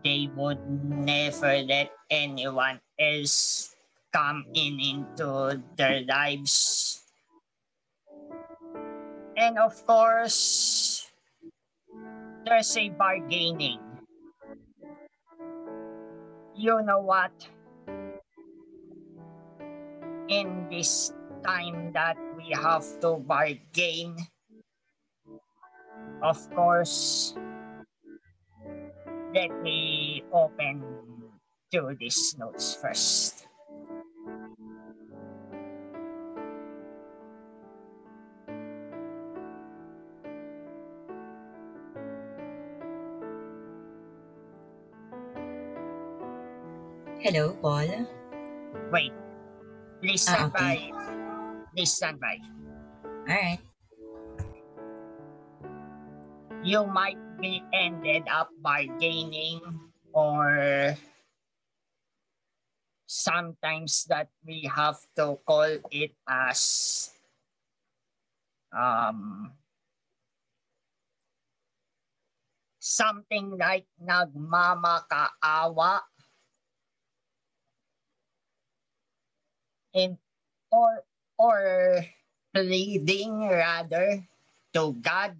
[0.02, 3.74] they would never let anyone else
[4.12, 7.02] come in into their lives.
[9.36, 10.95] And of course
[12.46, 13.82] there's a bargaining.
[16.54, 17.34] You know what?
[20.28, 21.12] In this
[21.44, 24.16] time that we have to bargain,
[26.22, 27.34] of course,
[29.34, 30.82] let me open
[31.72, 33.45] to these notes first.
[47.26, 48.06] Hello, Paul.
[48.94, 49.10] Wait.
[49.98, 50.94] Please Ah, stand okay.
[50.94, 51.66] by.
[51.74, 52.38] Please stand by.
[53.26, 53.58] Alright.
[56.62, 59.58] You might be ended up bargaining
[60.14, 60.94] or
[63.10, 67.10] sometimes that we have to call it as
[68.70, 69.50] um,
[72.78, 76.06] something like nagmamakaawa
[79.96, 80.20] in
[80.68, 81.00] or
[81.40, 82.04] or
[82.52, 84.20] pleading rather
[84.76, 85.32] to God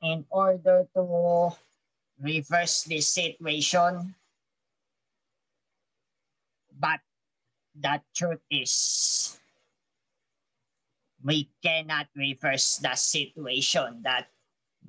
[0.00, 1.02] in order to
[2.22, 4.14] reverse this situation.
[6.78, 7.02] But
[7.74, 9.34] the truth is,
[11.22, 14.30] we cannot reverse the situation that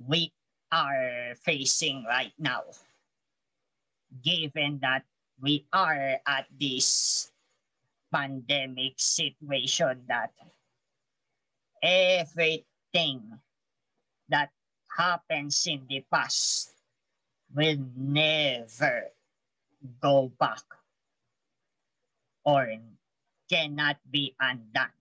[0.06, 0.30] we
[0.72, 2.62] are facing right now.
[4.22, 5.06] Given that
[5.42, 7.30] we are at this
[8.12, 10.32] pandemic situation that
[11.82, 13.40] everything
[14.28, 14.50] that
[14.98, 16.72] happens in the past
[17.54, 19.10] will never
[20.02, 20.64] go back
[22.44, 22.68] or
[23.50, 24.94] cannot be undone.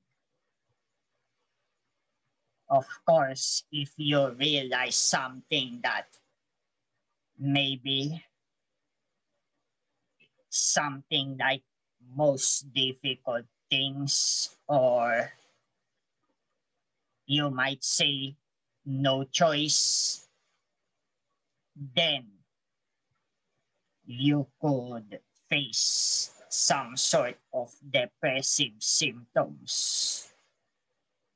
[2.69, 6.07] Of course, if you realize something that
[7.39, 8.25] maybe
[10.51, 11.63] something like
[12.15, 15.33] most difficult things or
[17.27, 18.37] you might say
[18.85, 20.27] no choice,
[21.77, 22.27] then
[24.07, 25.21] you could
[25.51, 30.29] face some sort of depressive symptoms.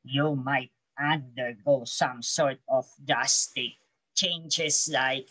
[0.02, 3.76] You might undergo some sort of drastic
[4.14, 5.28] changes like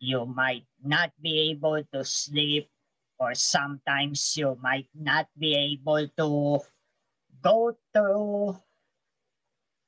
[0.00, 2.68] you might not be able to sleep
[3.18, 6.60] or sometimes you might not be able to
[7.42, 8.56] go through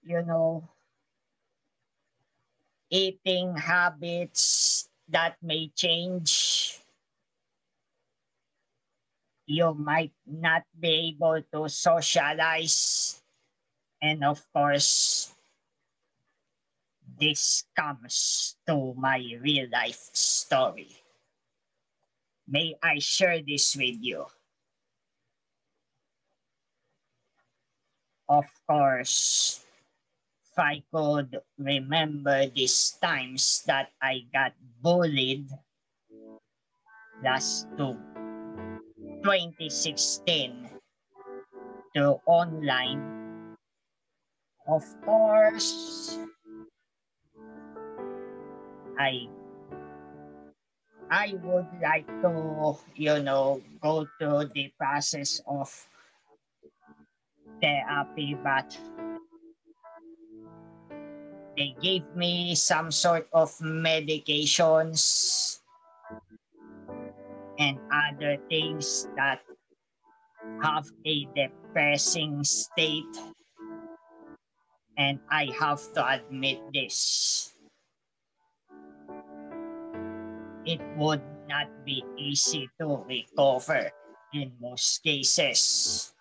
[0.02, 0.69] you know
[2.90, 6.78] eating habits that may change
[9.47, 13.20] you might not be able to socialize
[14.02, 15.35] and of course
[17.20, 21.00] this comes to my real life story.
[22.51, 24.27] May I share this with you?
[28.27, 29.63] Of course,
[30.43, 35.47] if I could remember these times that I got bullied
[37.23, 37.95] last to
[39.23, 40.71] 2016
[41.95, 43.55] to online,
[44.67, 46.19] of course,
[48.99, 49.31] I
[51.11, 55.66] I would like to, you know, go through the process of
[57.61, 58.78] therapy, but
[61.57, 65.59] they gave me some sort of medications
[67.59, 69.43] and other things that
[70.62, 73.19] have a depressing state.
[74.97, 77.50] And I have to admit this.
[80.71, 83.91] It would not be easy to recover
[84.31, 86.15] in most cases.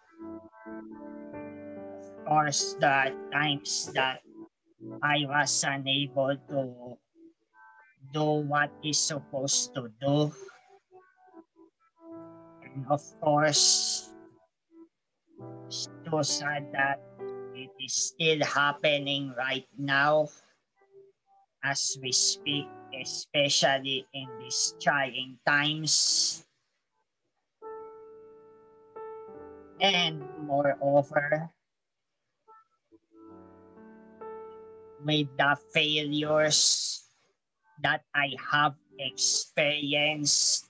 [1.38, 4.26] Of course, the times that
[5.06, 6.98] I was unable to
[8.10, 10.34] do what is supposed to do.
[12.66, 14.10] And of course,
[15.70, 16.98] so sad that
[17.54, 20.30] it is still happening right now
[21.62, 22.66] as we speak
[23.02, 26.46] especially in these trying times.
[29.80, 31.50] And moreover,
[35.04, 37.04] with the failures
[37.82, 40.68] that I have experienced,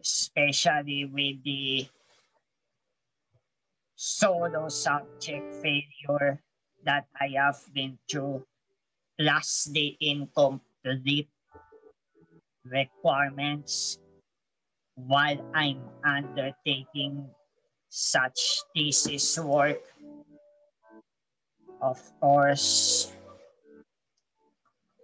[0.00, 1.86] especially with the
[3.94, 6.40] solo subject failure
[6.84, 8.46] that I have been through,
[9.18, 11.28] plus the incomplete
[12.70, 13.98] requirements
[14.94, 17.30] while I'm undertaking
[17.88, 19.80] such thesis work.
[21.80, 23.12] Of course,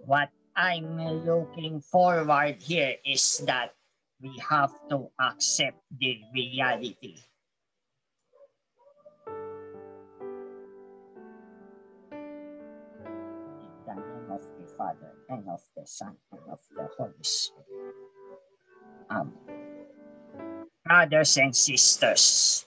[0.05, 3.75] what I'm looking forward here is that
[4.21, 7.23] we have to accept the reality.
[14.77, 17.95] Father, and of the Son, and of the Holy Spirit.
[19.11, 19.33] Amen.
[20.85, 22.67] Brothers and sisters,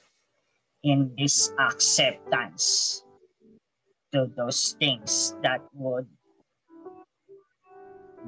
[0.83, 3.03] in this acceptance
[4.13, 6.07] to those things that would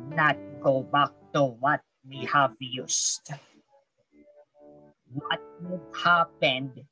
[0.10, 3.32] not go back to what we have used.
[5.12, 6.86] What would happen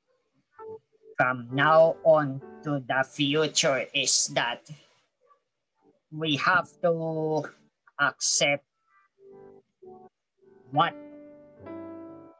[1.18, 4.70] from now on to the future is that
[6.12, 7.44] we have to
[8.00, 8.64] accept
[10.72, 10.94] what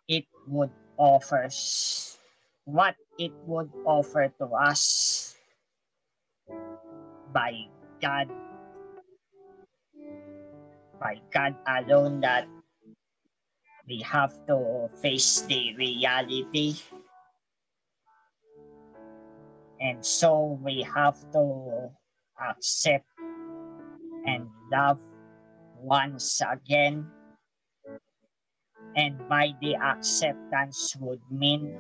[0.08, 1.50] it would offer
[2.68, 5.36] what it would offer to us
[7.32, 7.54] by
[8.02, 8.28] God.
[11.00, 12.48] By God alone that
[13.88, 16.76] we have to face the reality.
[19.80, 21.92] And so we have to
[22.42, 23.06] accept
[24.72, 25.00] love
[25.82, 27.08] once again.
[28.96, 31.80] And by the acceptance would mean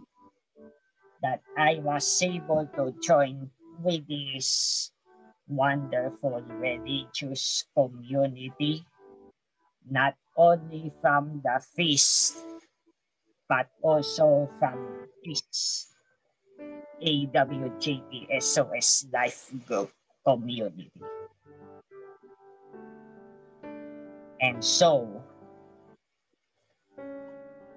[1.21, 3.49] that I was able to join
[3.81, 4.91] with this
[5.47, 8.85] wonderful religious community,
[9.89, 12.37] not only from the feast,
[13.49, 15.87] but also from this
[17.01, 19.91] AWJP SOS Life Group
[20.25, 20.91] community.
[24.41, 25.23] And so,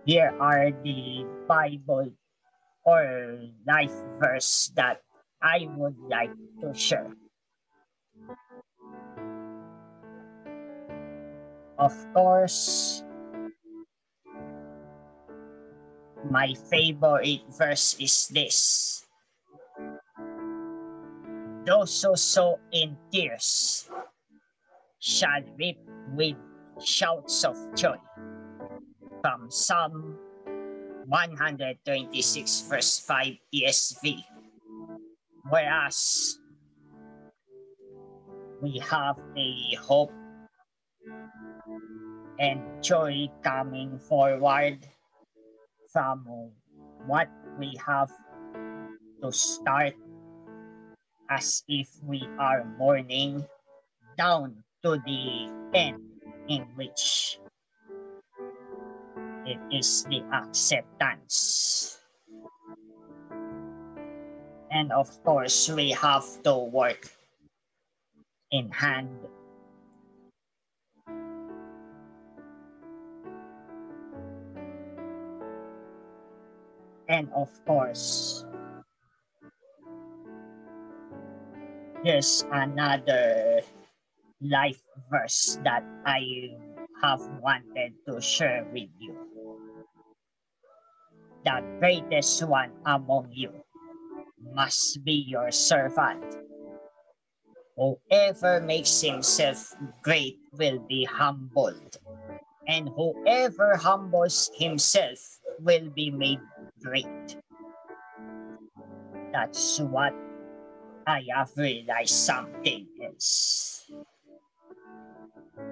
[0.05, 2.13] here are the Bible
[2.85, 5.01] or life verse that
[5.41, 7.09] I would like to share.
[11.79, 13.03] Of course,
[16.29, 19.07] my favorite verse is this.
[21.65, 23.89] Those who sow in tears
[25.01, 25.81] shall reap
[26.13, 26.37] with
[26.85, 27.97] shouts of joy.
[29.21, 30.17] From Psalm
[31.07, 34.25] 126 verse 5 ESV.
[35.49, 36.39] Whereas
[38.63, 40.13] we have a hope
[42.39, 44.79] and joy coming forward
[45.93, 46.25] from
[47.07, 47.29] what
[47.59, 48.11] we have
[49.23, 49.95] to start
[51.29, 53.45] as if we are mourning
[54.17, 56.10] down to the end
[56.51, 57.39] in which
[59.47, 61.97] it is the acceptance.
[64.73, 67.07] And of course, we have to work
[68.51, 69.15] in hand.
[77.09, 78.45] And of course,
[82.03, 83.63] there's another
[84.41, 84.81] life
[85.11, 86.57] verse that I
[87.03, 89.17] have wanted to share with you.
[91.45, 93.53] The greatest one among you
[94.55, 96.25] must be your servant.
[97.77, 99.73] Whoever makes himself
[100.03, 101.97] great will be humbled,
[102.69, 106.41] and whoever humbles himself will be made
[106.83, 107.37] great.
[109.33, 110.13] That's what
[111.07, 113.70] I have realized something else.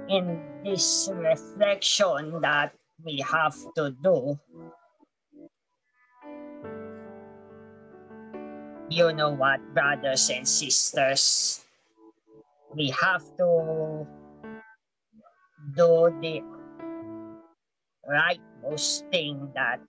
[0.09, 2.73] In this reflection that
[3.05, 4.41] we have to do,
[8.89, 11.61] you know what, brothers and sisters,
[12.75, 14.07] we have to
[15.77, 16.41] do the
[18.09, 19.81] rightmost thing that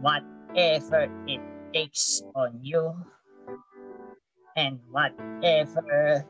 [0.00, 1.40] whatever it
[1.72, 2.92] takes on you
[4.54, 6.26] and whatever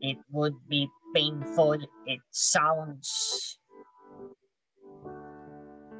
[0.00, 1.72] it would be painful
[2.06, 3.58] it sounds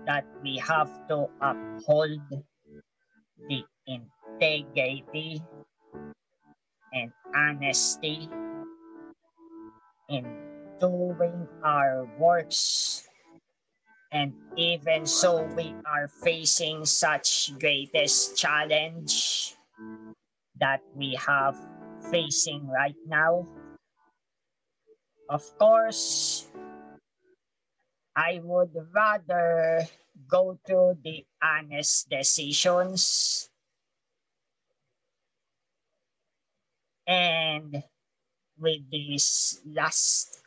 [0.06, 2.20] that we have to uphold
[3.48, 5.43] the integrity
[6.93, 8.28] and honesty
[10.09, 10.24] in
[10.81, 13.02] doing our works.
[14.12, 19.55] And even so, we are facing such greatest challenge
[20.60, 21.59] that we have
[22.10, 23.47] facing right now.
[25.28, 26.47] Of course,
[28.15, 29.82] I would rather
[30.31, 33.51] go to the honest decisions
[37.07, 37.82] and
[38.59, 40.43] with this last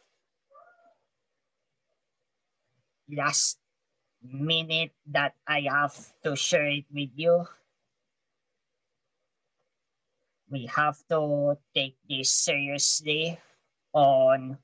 [3.11, 3.59] last
[4.23, 7.47] minute that I have to share it with you.
[10.49, 13.37] We have to take this seriously
[13.93, 14.57] on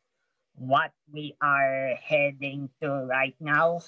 [0.57, 3.81] what we are heading to right now.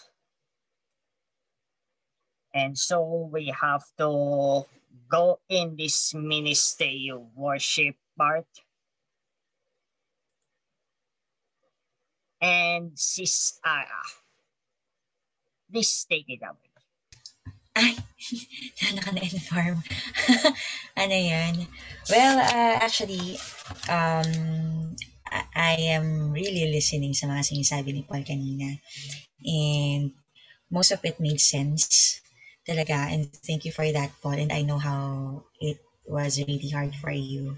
[2.53, 4.65] And so we have to
[5.09, 8.47] go in this ministry worship part.
[12.41, 14.03] And sis Ara,
[15.71, 16.67] please take it away.
[17.77, 17.93] Ay,
[18.97, 19.85] naka-inform.
[21.01, 21.69] ano yan?
[22.09, 23.37] Well, uh, actually,
[23.89, 24.97] um,
[25.55, 28.79] I am really listening sa mga sinasabi ni Paul kanina.
[29.43, 30.13] And
[30.71, 32.19] most of it made sense
[32.67, 33.11] talaga.
[33.11, 34.37] And thank you for that, Paul.
[34.39, 37.55] And I know how it was really hard for you.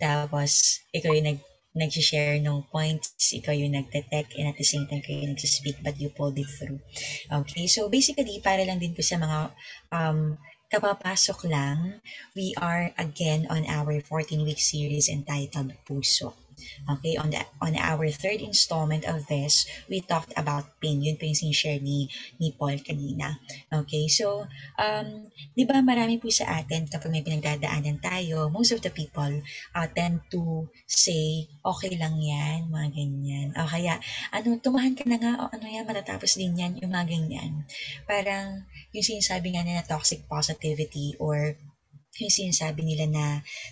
[0.00, 1.40] Tapos, ikaw yung nag
[1.70, 6.10] nag-share ng points, ikaw yung nagte-tech, and at the same time kayo nag-speak, but you
[6.10, 6.82] pulled it through.
[7.30, 9.54] Okay, so basically, para lang din po sa mga
[9.94, 10.34] um,
[10.66, 12.02] kapapasok lang,
[12.34, 16.34] we are again on our 14-week series entitled Puso.
[16.88, 21.00] Okay, on the on our third installment of this, we talked about pain.
[21.04, 22.08] Yun po yung sinishare ni,
[22.40, 23.38] ni Paul kanina.
[23.70, 24.48] Okay, so,
[24.80, 29.30] um, di ba marami po sa atin kapag may pinagdadaanan tayo, most of the people
[29.76, 33.48] uh, tend to say, okay lang yan, mga ganyan.
[33.56, 34.00] O kaya,
[34.32, 37.52] ano, tumahan ka na nga, o ano yan, matatapos din yan, yung mga ganyan.
[38.08, 41.54] Parang, yung sinasabi nga na toxic positivity or
[42.20, 43.24] yung sinasabi nila na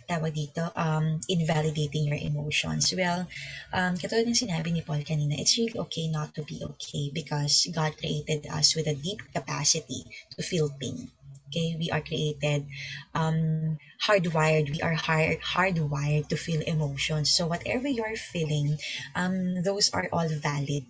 [0.08, 2.90] tawag dito, um, invalidating your emotions.
[2.96, 3.28] Well,
[3.72, 7.68] um, katulad ng sinabi ni Paul kanina, it's really okay not to be okay because
[7.70, 10.04] God created us with a deep capacity
[10.36, 11.12] to feel pain.
[11.48, 12.68] Okay, we are created
[13.16, 14.68] um, hardwired.
[14.68, 17.32] We are hard, hardwired to feel emotions.
[17.32, 18.76] So whatever you're feeling,
[19.16, 20.84] um, those are all valid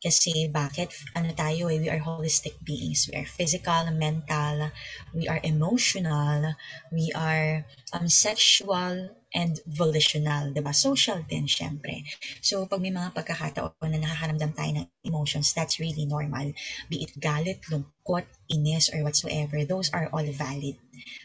[0.00, 0.88] Kasi bakit?
[1.12, 3.04] Ano tayo eh, we are holistic beings.
[3.12, 4.72] We are physical, mental,
[5.12, 6.56] we are emotional,
[6.88, 10.74] we are um, sexual, and volitional, 'di ba?
[10.74, 12.02] Social din, syempre.
[12.42, 16.50] So, pag may mga pagkakataon na nakakaramdam tayo ng emotions, that's really normal.
[16.90, 20.76] Be it galit, lungkot, inis, or whatsoever, those are all valid.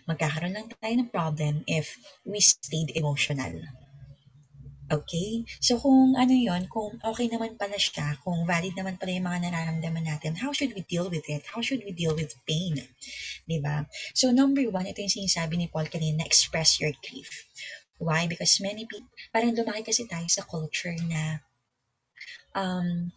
[0.06, 3.85] Magkakaroon lang tayo ng problem if we stayed emotional.
[4.86, 5.42] Okay?
[5.58, 9.50] So, kung ano yon kung okay naman pala siya, kung valid naman pala yung mga
[9.50, 11.42] nararamdaman natin, how should we deal with it?
[11.50, 12.78] How should we deal with pain?
[13.50, 13.90] Diba?
[14.14, 17.50] So, number one, ito yung sinasabi ni Paul kanina, express your grief.
[17.98, 18.30] Why?
[18.30, 21.42] Because many people, parang lumaki kasi tayo sa culture na
[22.54, 23.10] um,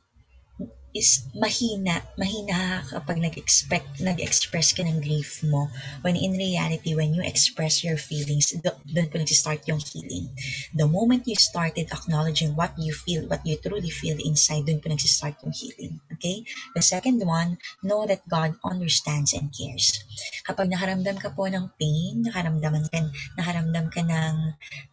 [0.97, 5.69] is mahina, mahina kapag nag-expect, nag-express ka ng grief mo.
[6.01, 8.56] When in reality, when you express your feelings,
[8.89, 10.32] doon po nag-start yung healing.
[10.73, 14.89] The moment you started acknowledging what you feel, what you truly feel inside, doon po
[14.89, 16.01] nag-start yung healing.
[16.16, 16.48] Okay?
[16.73, 19.93] The second one, know that God understands and cares.
[20.48, 24.36] Kapag nakaramdam ka po ng pain, nakaramdaman ka, nakaramdam ka ng,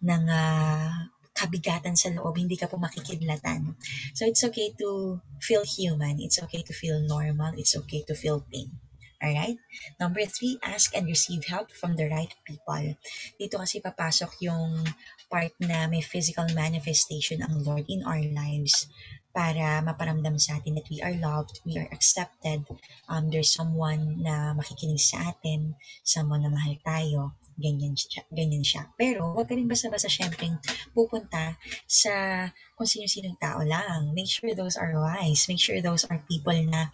[0.03, 3.75] ng uh, kabigatan sa loob, hindi ka po makikidlatan.
[4.15, 6.23] So it's okay to feel human.
[6.23, 7.53] It's okay to feel normal.
[7.59, 8.71] It's okay to feel pain.
[9.19, 9.59] Alright?
[9.99, 12.95] Number three, ask and receive help from the right people.
[13.35, 14.85] Dito kasi papasok yung
[15.27, 18.87] part na may physical manifestation ang Lord in our lives
[19.35, 22.63] para maparamdam sa atin that we are loved, we are accepted,
[23.11, 25.75] um, there's someone na makikinig sa atin,
[26.07, 28.27] someone na mahal tayo, ganyan siya.
[28.27, 28.91] Ganyan siya.
[28.99, 30.51] Pero, huwag ka rin basta-basta syempre
[30.91, 31.55] pupunta
[31.87, 34.11] sa kung sino-sinong tao lang.
[34.11, 35.47] Make sure those are wise.
[35.47, 36.91] Make sure those are people na,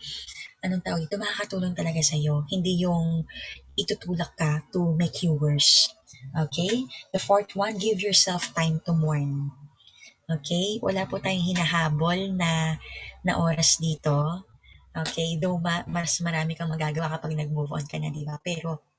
[0.61, 2.45] anong tawag ito, makakatulong talaga sa'yo.
[2.47, 3.25] Hindi yung
[3.73, 5.89] itutulak ka to make you worse.
[6.37, 6.85] Okay?
[7.09, 9.49] The fourth one, give yourself time to mourn.
[10.29, 10.77] Okay?
[10.79, 12.77] Wala po tayong hinahabol na,
[13.25, 14.45] na oras dito.
[14.93, 15.41] Okay?
[15.41, 18.37] Though ma- mas marami kang magagawa kapag nag-move on ka na, di ba?
[18.37, 18.90] Pero,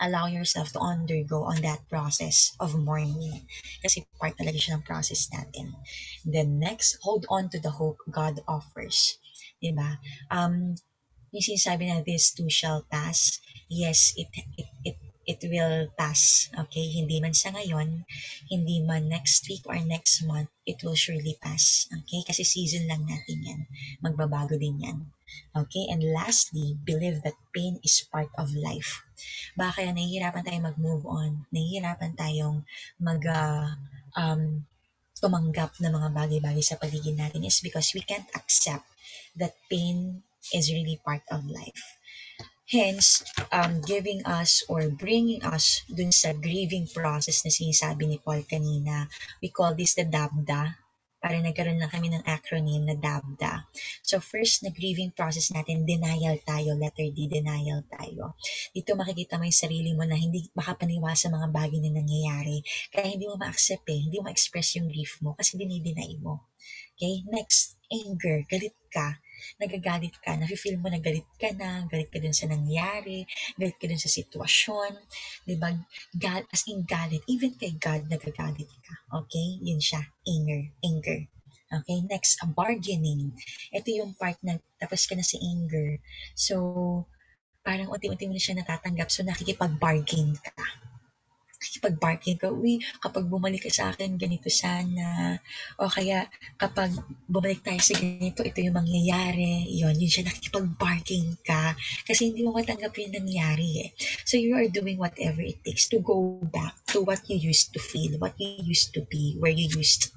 [0.00, 3.46] allow yourself to undergo on that process of mourning.
[3.82, 5.74] Kasi part talaga siya ng process natin.
[6.22, 9.18] Then next, hold on to the hope God offers.
[9.58, 9.98] Diba?
[10.30, 10.78] Um,
[11.34, 14.96] yung sinasabi na this too shall pass, yes, it, it, it
[15.28, 16.48] it will pass.
[16.56, 16.88] Okay?
[16.88, 18.08] Hindi man sa ngayon,
[18.48, 21.84] hindi man next week or next month, it will surely pass.
[21.92, 22.24] Okay?
[22.24, 23.60] Kasi season lang natin yan.
[24.00, 24.98] Magbabago din yan.
[25.52, 25.84] Okay?
[25.92, 29.04] And lastly, believe that pain is part of life.
[29.52, 32.64] Baka kaya nahihirapan tayong mag-move on, nahihirapan tayong
[32.96, 33.76] mag, uh,
[34.16, 34.64] um,
[35.18, 38.86] tumanggap ng mga bagay-bagay sa paligid natin is because we can't accept
[39.34, 40.24] that pain
[40.54, 41.97] is really part of life.
[42.68, 48.44] Hence, um, giving us or bringing us dun sa grieving process na sinasabi ni Paul
[48.44, 49.08] kanina,
[49.40, 50.76] we call this the DABDA.
[51.16, 53.72] Para nagkaroon lang kami ng acronym na DABDA.
[54.04, 58.36] So first, na grieving process natin, denial tayo, letter D, denial tayo.
[58.76, 62.60] Dito makikita mo yung sarili mo na hindi makapaniwa sa mga bagay na nangyayari.
[62.92, 66.52] Kaya hindi mo ma-accept eh, hindi mo ma-express yung grief mo kasi dinideny mo.
[67.00, 69.16] Okay, next, anger, galit ka
[69.60, 73.26] nagagalit ka, nafe-feel mo na galit ka na, galit ka dun sa nangyari,
[73.58, 74.92] galit ka dun sa sitwasyon,
[75.44, 75.72] di ba?
[76.14, 78.94] Gal, as in galit, even kay God, nagagalit ka.
[79.24, 79.58] Okay?
[79.62, 81.20] Yun siya, anger, anger.
[81.68, 83.36] Okay, next, a bargaining.
[83.76, 86.00] Ito yung part na tapos ka na sa anger.
[86.32, 86.56] So,
[87.60, 89.12] parang unti-unti mo na siya natatanggap.
[89.12, 90.87] So, nakikipag-bargain ka
[91.58, 95.34] nakikipag-bargain ka, uy, kapag bumalik ka sa akin, ganito sana.
[95.82, 96.94] O kaya, kapag
[97.26, 99.66] bumalik tayo sa ganito, ito yung mangyayari.
[99.74, 101.74] Yun, yun siya, nakikipag-bargain ka.
[102.06, 103.88] Kasi hindi mo matanggap yung nangyari eh.
[104.22, 107.82] So, you are doing whatever it takes to go back to what you used to
[107.82, 110.14] feel, what you used to be, where you used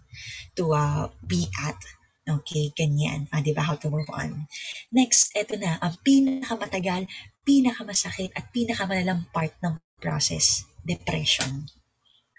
[0.54, 1.82] to uh, be at.
[2.22, 3.26] Okay, ganyan.
[3.34, 3.66] Ah, di ba?
[3.66, 4.46] How to move on.
[4.94, 7.10] Next, eto na, ang pinakamatagal,
[7.42, 11.68] pinakamasakit at pinakamalalang part ng process depression.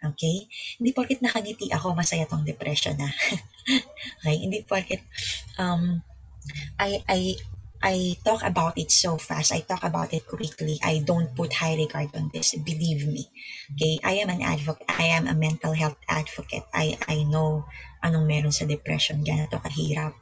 [0.03, 0.47] Okay?
[0.79, 3.09] Hindi porket nakangiti ako, masaya tong depression na.
[4.23, 4.37] okay?
[4.37, 5.03] Hindi porket
[5.59, 6.03] um,
[6.79, 7.21] I, I,
[7.83, 9.53] I talk about it so fast.
[9.53, 10.79] I talk about it quickly.
[10.83, 12.55] I don't put high regard on this.
[12.55, 13.27] Believe me.
[13.75, 13.99] Okay?
[14.03, 14.87] I am an advocate.
[14.91, 16.67] I am a mental health advocate.
[16.75, 17.67] I, I know
[18.03, 20.15] anong meron sa depression, gano'n to kahirap,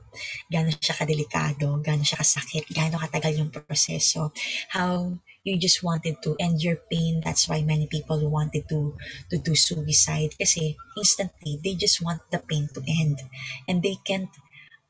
[0.53, 4.37] gano'n siya kadelikado, gano'n siya kasakit, gano'n katagal yung proseso,
[4.69, 7.21] how you just wanted to end your pain.
[7.25, 8.97] That's why many people wanted to
[9.31, 13.23] to do suicide kasi instantly they just want the pain to end
[13.69, 14.31] and they can't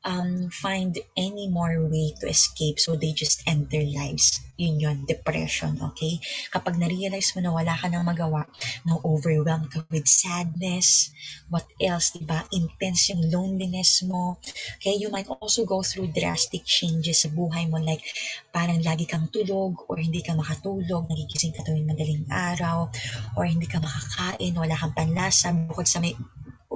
[0.03, 4.41] um, find any more way to escape so they just end their lives.
[4.57, 6.21] Yun yun, depression, okay?
[6.53, 8.45] Kapag na-realize mo na wala ka nang magawa,
[8.85, 11.09] no overwhelmed ka with sadness,
[11.49, 12.45] what else, diba?
[12.53, 14.37] Intense yung loneliness mo.
[14.77, 18.05] Okay, you might also go through drastic changes sa buhay mo like
[18.53, 22.85] parang lagi kang tulog or hindi ka makatulog, nagigising ka tuwing madaling araw,
[23.33, 26.13] or hindi ka makakain, wala kang panlasa, bukod sa may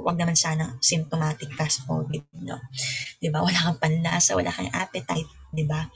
[0.03, 2.59] wag naman sana symptomatic ka sa COVID, no?
[3.19, 3.39] 'Di ba?
[3.39, 5.87] Wala kang panlasa, wala kang appetite, 'di ba?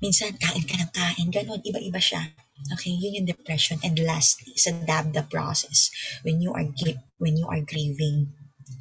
[0.00, 2.20] Minsan kain ka ng kain, ganun, iba-iba siya.
[2.72, 3.76] Okay, yun yung depression.
[3.84, 5.92] And lastly, sa DABDA process,
[6.24, 6.64] when you are
[7.20, 8.32] when you are grieving,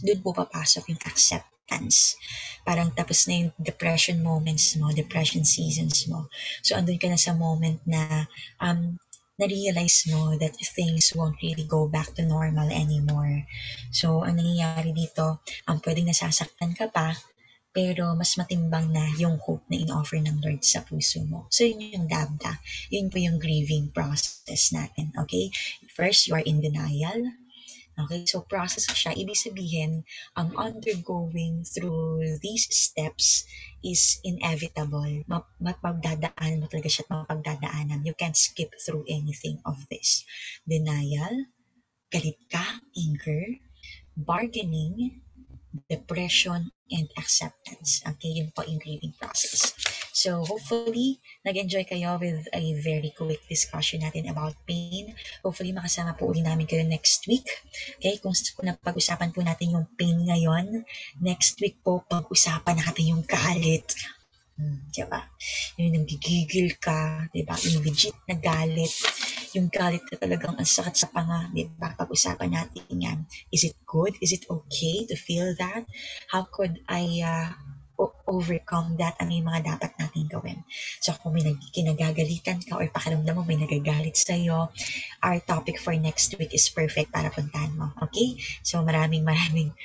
[0.03, 2.15] doon po papasok yung acceptance.
[2.63, 6.31] Parang tapos na yung depression moments mo, depression seasons mo.
[6.63, 8.31] So, andun ka na sa moment na
[8.63, 8.95] um,
[9.35, 13.43] na-realize mo that things won't really go back to normal anymore.
[13.91, 17.15] So, ang nangyayari dito, ang um, pwedeng nasasaktan ka pa,
[17.75, 21.51] pero mas matimbang na yung hope na in-offer ng Lord sa puso mo.
[21.51, 22.63] So, yun yung dabda.
[22.87, 25.11] Yun po yung grieving process natin.
[25.19, 25.51] Okay?
[25.91, 27.35] First, you are in denial.
[27.95, 29.15] Okay, so process siya.
[29.15, 30.03] Ibig sabihin,
[30.35, 33.47] um, undergoing through these steps
[33.79, 35.23] is inevitable.
[35.63, 38.03] Mapagdadaan mo talaga siya at mapagdadaanan.
[38.03, 40.27] You can't skip through anything of this.
[40.67, 41.47] Denial,
[42.11, 43.63] galit ka, anger,
[44.19, 45.23] bargaining,
[45.87, 48.03] depression, and acceptance.
[48.03, 49.71] Okay, yun po yung grieving process.
[50.15, 55.11] So, hopefully, nag-enjoy kayo with a very quick discussion natin about pain.
[55.43, 57.43] Hopefully, makasama po ulit namin kayo next week.
[57.99, 60.87] Okay, kung, kung napag-usapan po natin yung pain ngayon,
[61.19, 63.91] next week po, pag-usapan natin yung galit.
[64.55, 65.19] Hmm, diba?
[65.75, 67.59] Yung nanggigigil ka, diba?
[67.75, 68.95] Yung legit na galit.
[69.51, 71.91] Yung galit na talagang ang sakit sa panga, diba?
[71.91, 73.19] Pag-usapan natin yan.
[73.51, 74.15] Is it good?
[74.23, 75.83] Is it okay to feel that?
[76.31, 77.74] How could I uh,
[78.27, 79.15] overcome that?
[79.17, 80.59] Ano yung mga dapat natin gawin?
[80.99, 84.71] So, kung may kinagagalitan ka or pakiramdam mo may nagagalit sa'yo,
[85.23, 87.95] our topic for next week is perfect para puntahan mo.
[88.03, 88.39] Okay?
[88.61, 89.71] So, maraming maraming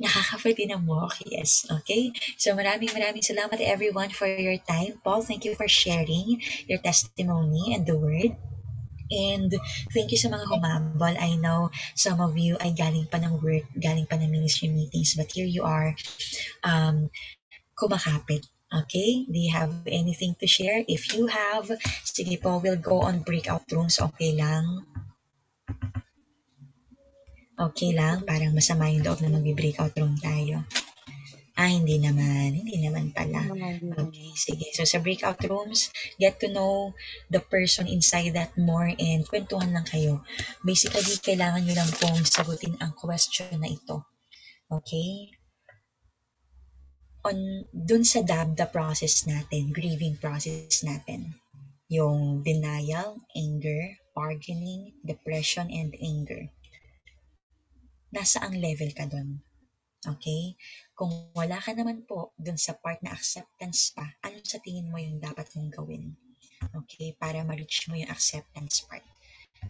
[0.00, 1.06] nakaka-pwede ng mo.
[1.28, 1.68] Yes.
[1.68, 2.10] Okay?
[2.40, 4.96] So maraming maraming salamat everyone for your time.
[5.04, 8.32] Paul, thank you for sharing your testimony and the word.
[9.10, 9.50] And
[9.90, 11.18] thank you sa mga humambol.
[11.18, 15.18] I know some of you ay galing pa ng work, galing pa ng ministry meetings,
[15.18, 15.98] but here you are
[16.62, 17.10] um,
[17.80, 18.44] kumakapit.
[18.68, 19.24] Okay?
[19.24, 20.84] Do you have anything to share?
[20.84, 21.72] If you have,
[22.04, 23.96] sige po, we'll go on breakout rooms.
[23.98, 24.84] Okay lang.
[27.60, 30.64] Okay lang, parang masama yung loob na mag-breakout room tayo.
[31.60, 32.56] Ah, hindi naman.
[32.56, 33.44] Hindi naman pala.
[34.08, 34.72] Okay, sige.
[34.72, 36.96] So, sa breakout rooms, get to know
[37.28, 40.24] the person inside that more and kwentuhan lang kayo.
[40.64, 44.08] Basically, kailangan nyo lang pong sagutin ang question na ito.
[44.72, 45.39] Okay?
[47.20, 47.36] On,
[47.74, 51.36] dun sa DABDA process natin, grieving process natin,
[51.92, 56.48] yung denial, anger, bargaining, depression, and anger
[58.10, 59.38] nasa ang level ka doon.
[60.02, 60.58] Okay?
[60.94, 64.98] Kung wala ka naman po doon sa part na acceptance pa, ano sa tingin mo
[64.98, 66.14] yung dapat mong gawin?
[66.74, 67.14] Okay?
[67.16, 69.06] Para ma-reach mo yung acceptance part.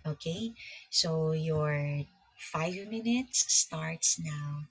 [0.09, 0.57] Okay?
[0.89, 1.77] So, your
[2.41, 4.71] five minutes starts now.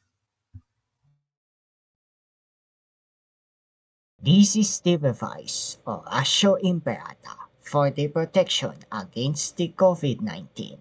[4.21, 10.77] This is the device of Asho Imperata for the protection against the COVID-19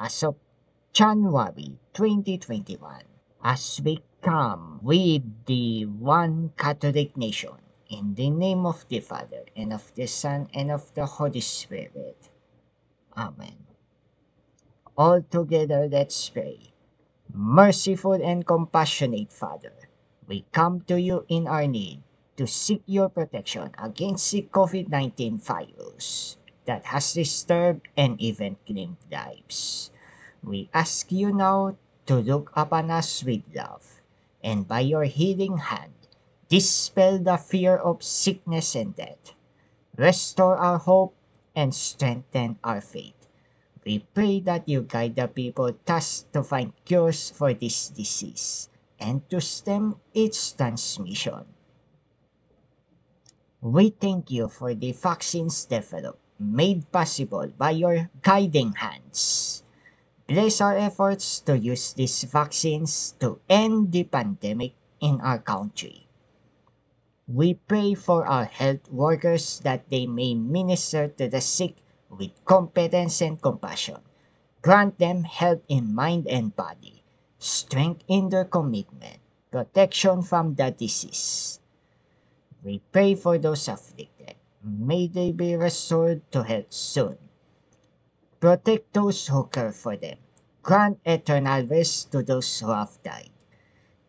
[0.00, 0.34] as of
[0.92, 3.04] January 2021
[3.44, 7.54] as we come with the one Catholic nation
[7.88, 12.30] in the name of the Father and of the Son and of the Holy Spirit.
[13.16, 13.62] Amen.
[14.98, 16.74] All together let's pray.
[17.32, 19.86] Merciful and compassionate Father,
[20.26, 22.02] we come to you in our need
[22.36, 29.90] to seek your protection against the COVID-19 virus that has disturbed and even claimed lives.
[30.42, 31.76] We ask you now
[32.06, 34.00] to look upon us with love,
[34.42, 35.92] and by your healing hand,
[36.48, 39.34] dispel the fear of sickness and death.
[39.96, 41.14] Restore our hope
[41.54, 43.28] and strengthen our faith.
[43.84, 48.68] We pray that you guide the people thus to find cures for this disease
[48.98, 51.44] and to stem its transmission.
[53.62, 59.62] We thank you for the vaccines developed, made possible by your guiding hands.
[60.26, 66.08] Bless our efforts to use these vaccines to end the pandemic in our country.
[67.28, 71.76] We pray for our health workers that they may minister to the sick
[72.10, 74.02] with competence and compassion.
[74.60, 77.04] Grant them health in mind and body,
[77.38, 79.20] strength in their commitment,
[79.52, 81.60] protection from the disease.
[82.64, 84.36] We pray for those afflicted.
[84.62, 87.18] May they be restored to health soon.
[88.38, 90.18] Protect those who care for them.
[90.62, 93.30] Grant eternal rest to those who have died.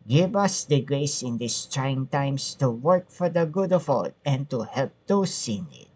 [0.06, 4.10] Give us the grace in these trying times to work for the good of all
[4.24, 5.88] and to help those in need.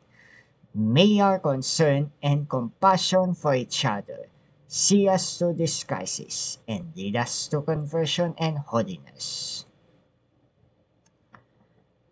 [0.75, 4.29] May our concern and compassion for each other
[4.67, 9.67] see us through this crisis and lead us to conversion and holiness.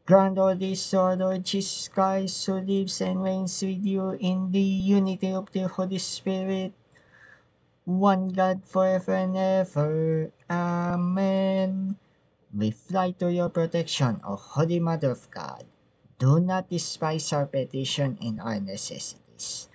[0.06, 0.54] Grant our
[1.16, 5.98] Lord Jesus Christ, who lives and reigns with you in the unity of the Holy
[5.98, 6.74] Spirit,
[7.84, 10.30] one God forever and ever.
[10.50, 11.96] Amen.
[12.54, 15.64] We fly to your protection, O Holy Mother of God.
[16.18, 19.68] Do not despise our petition in our necessities,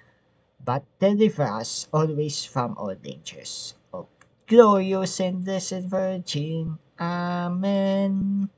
[0.63, 3.75] but deliver us always from all dangers.
[3.93, 4.07] O
[4.47, 6.79] glorious and blessed Virgin.
[6.99, 8.49] Amen.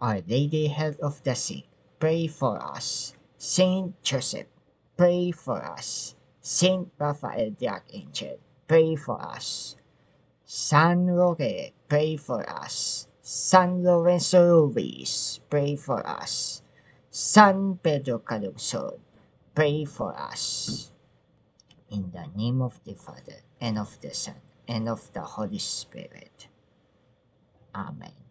[0.00, 1.64] Our Lady Health of the Sick,
[1.98, 3.14] pray for us.
[3.36, 4.46] Saint Joseph,
[4.96, 6.14] pray for us.
[6.40, 8.38] Saint Raphael the Archangel,
[8.68, 9.74] pray for us.
[10.44, 13.08] San Roque, pray for us.
[13.22, 16.62] San Lorenzo Ruiz, pray for us.
[17.10, 19.00] San Pedro Calungsod,
[19.54, 20.92] pray for us.
[21.90, 24.36] In the name of the Father, and of the Son,
[24.68, 26.46] and of the Holy Spirit.
[27.74, 28.27] Amen.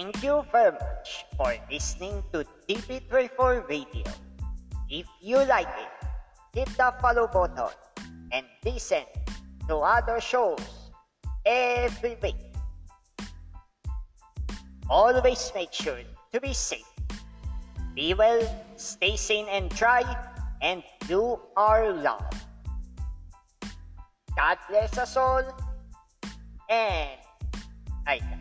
[0.00, 4.08] Thank you very much for listening to TP34 Radio.
[4.88, 6.08] If you like it,
[6.56, 7.68] hit the follow button
[8.32, 9.04] and listen
[9.68, 10.64] to other shows
[11.44, 12.40] every week.
[14.88, 16.00] Always make sure
[16.32, 16.88] to be safe.
[17.94, 18.40] Be well,
[18.76, 20.00] stay sane and dry,
[20.62, 22.24] and do our love.
[24.32, 25.44] God bless us all,
[26.70, 27.20] and
[28.08, 28.39] I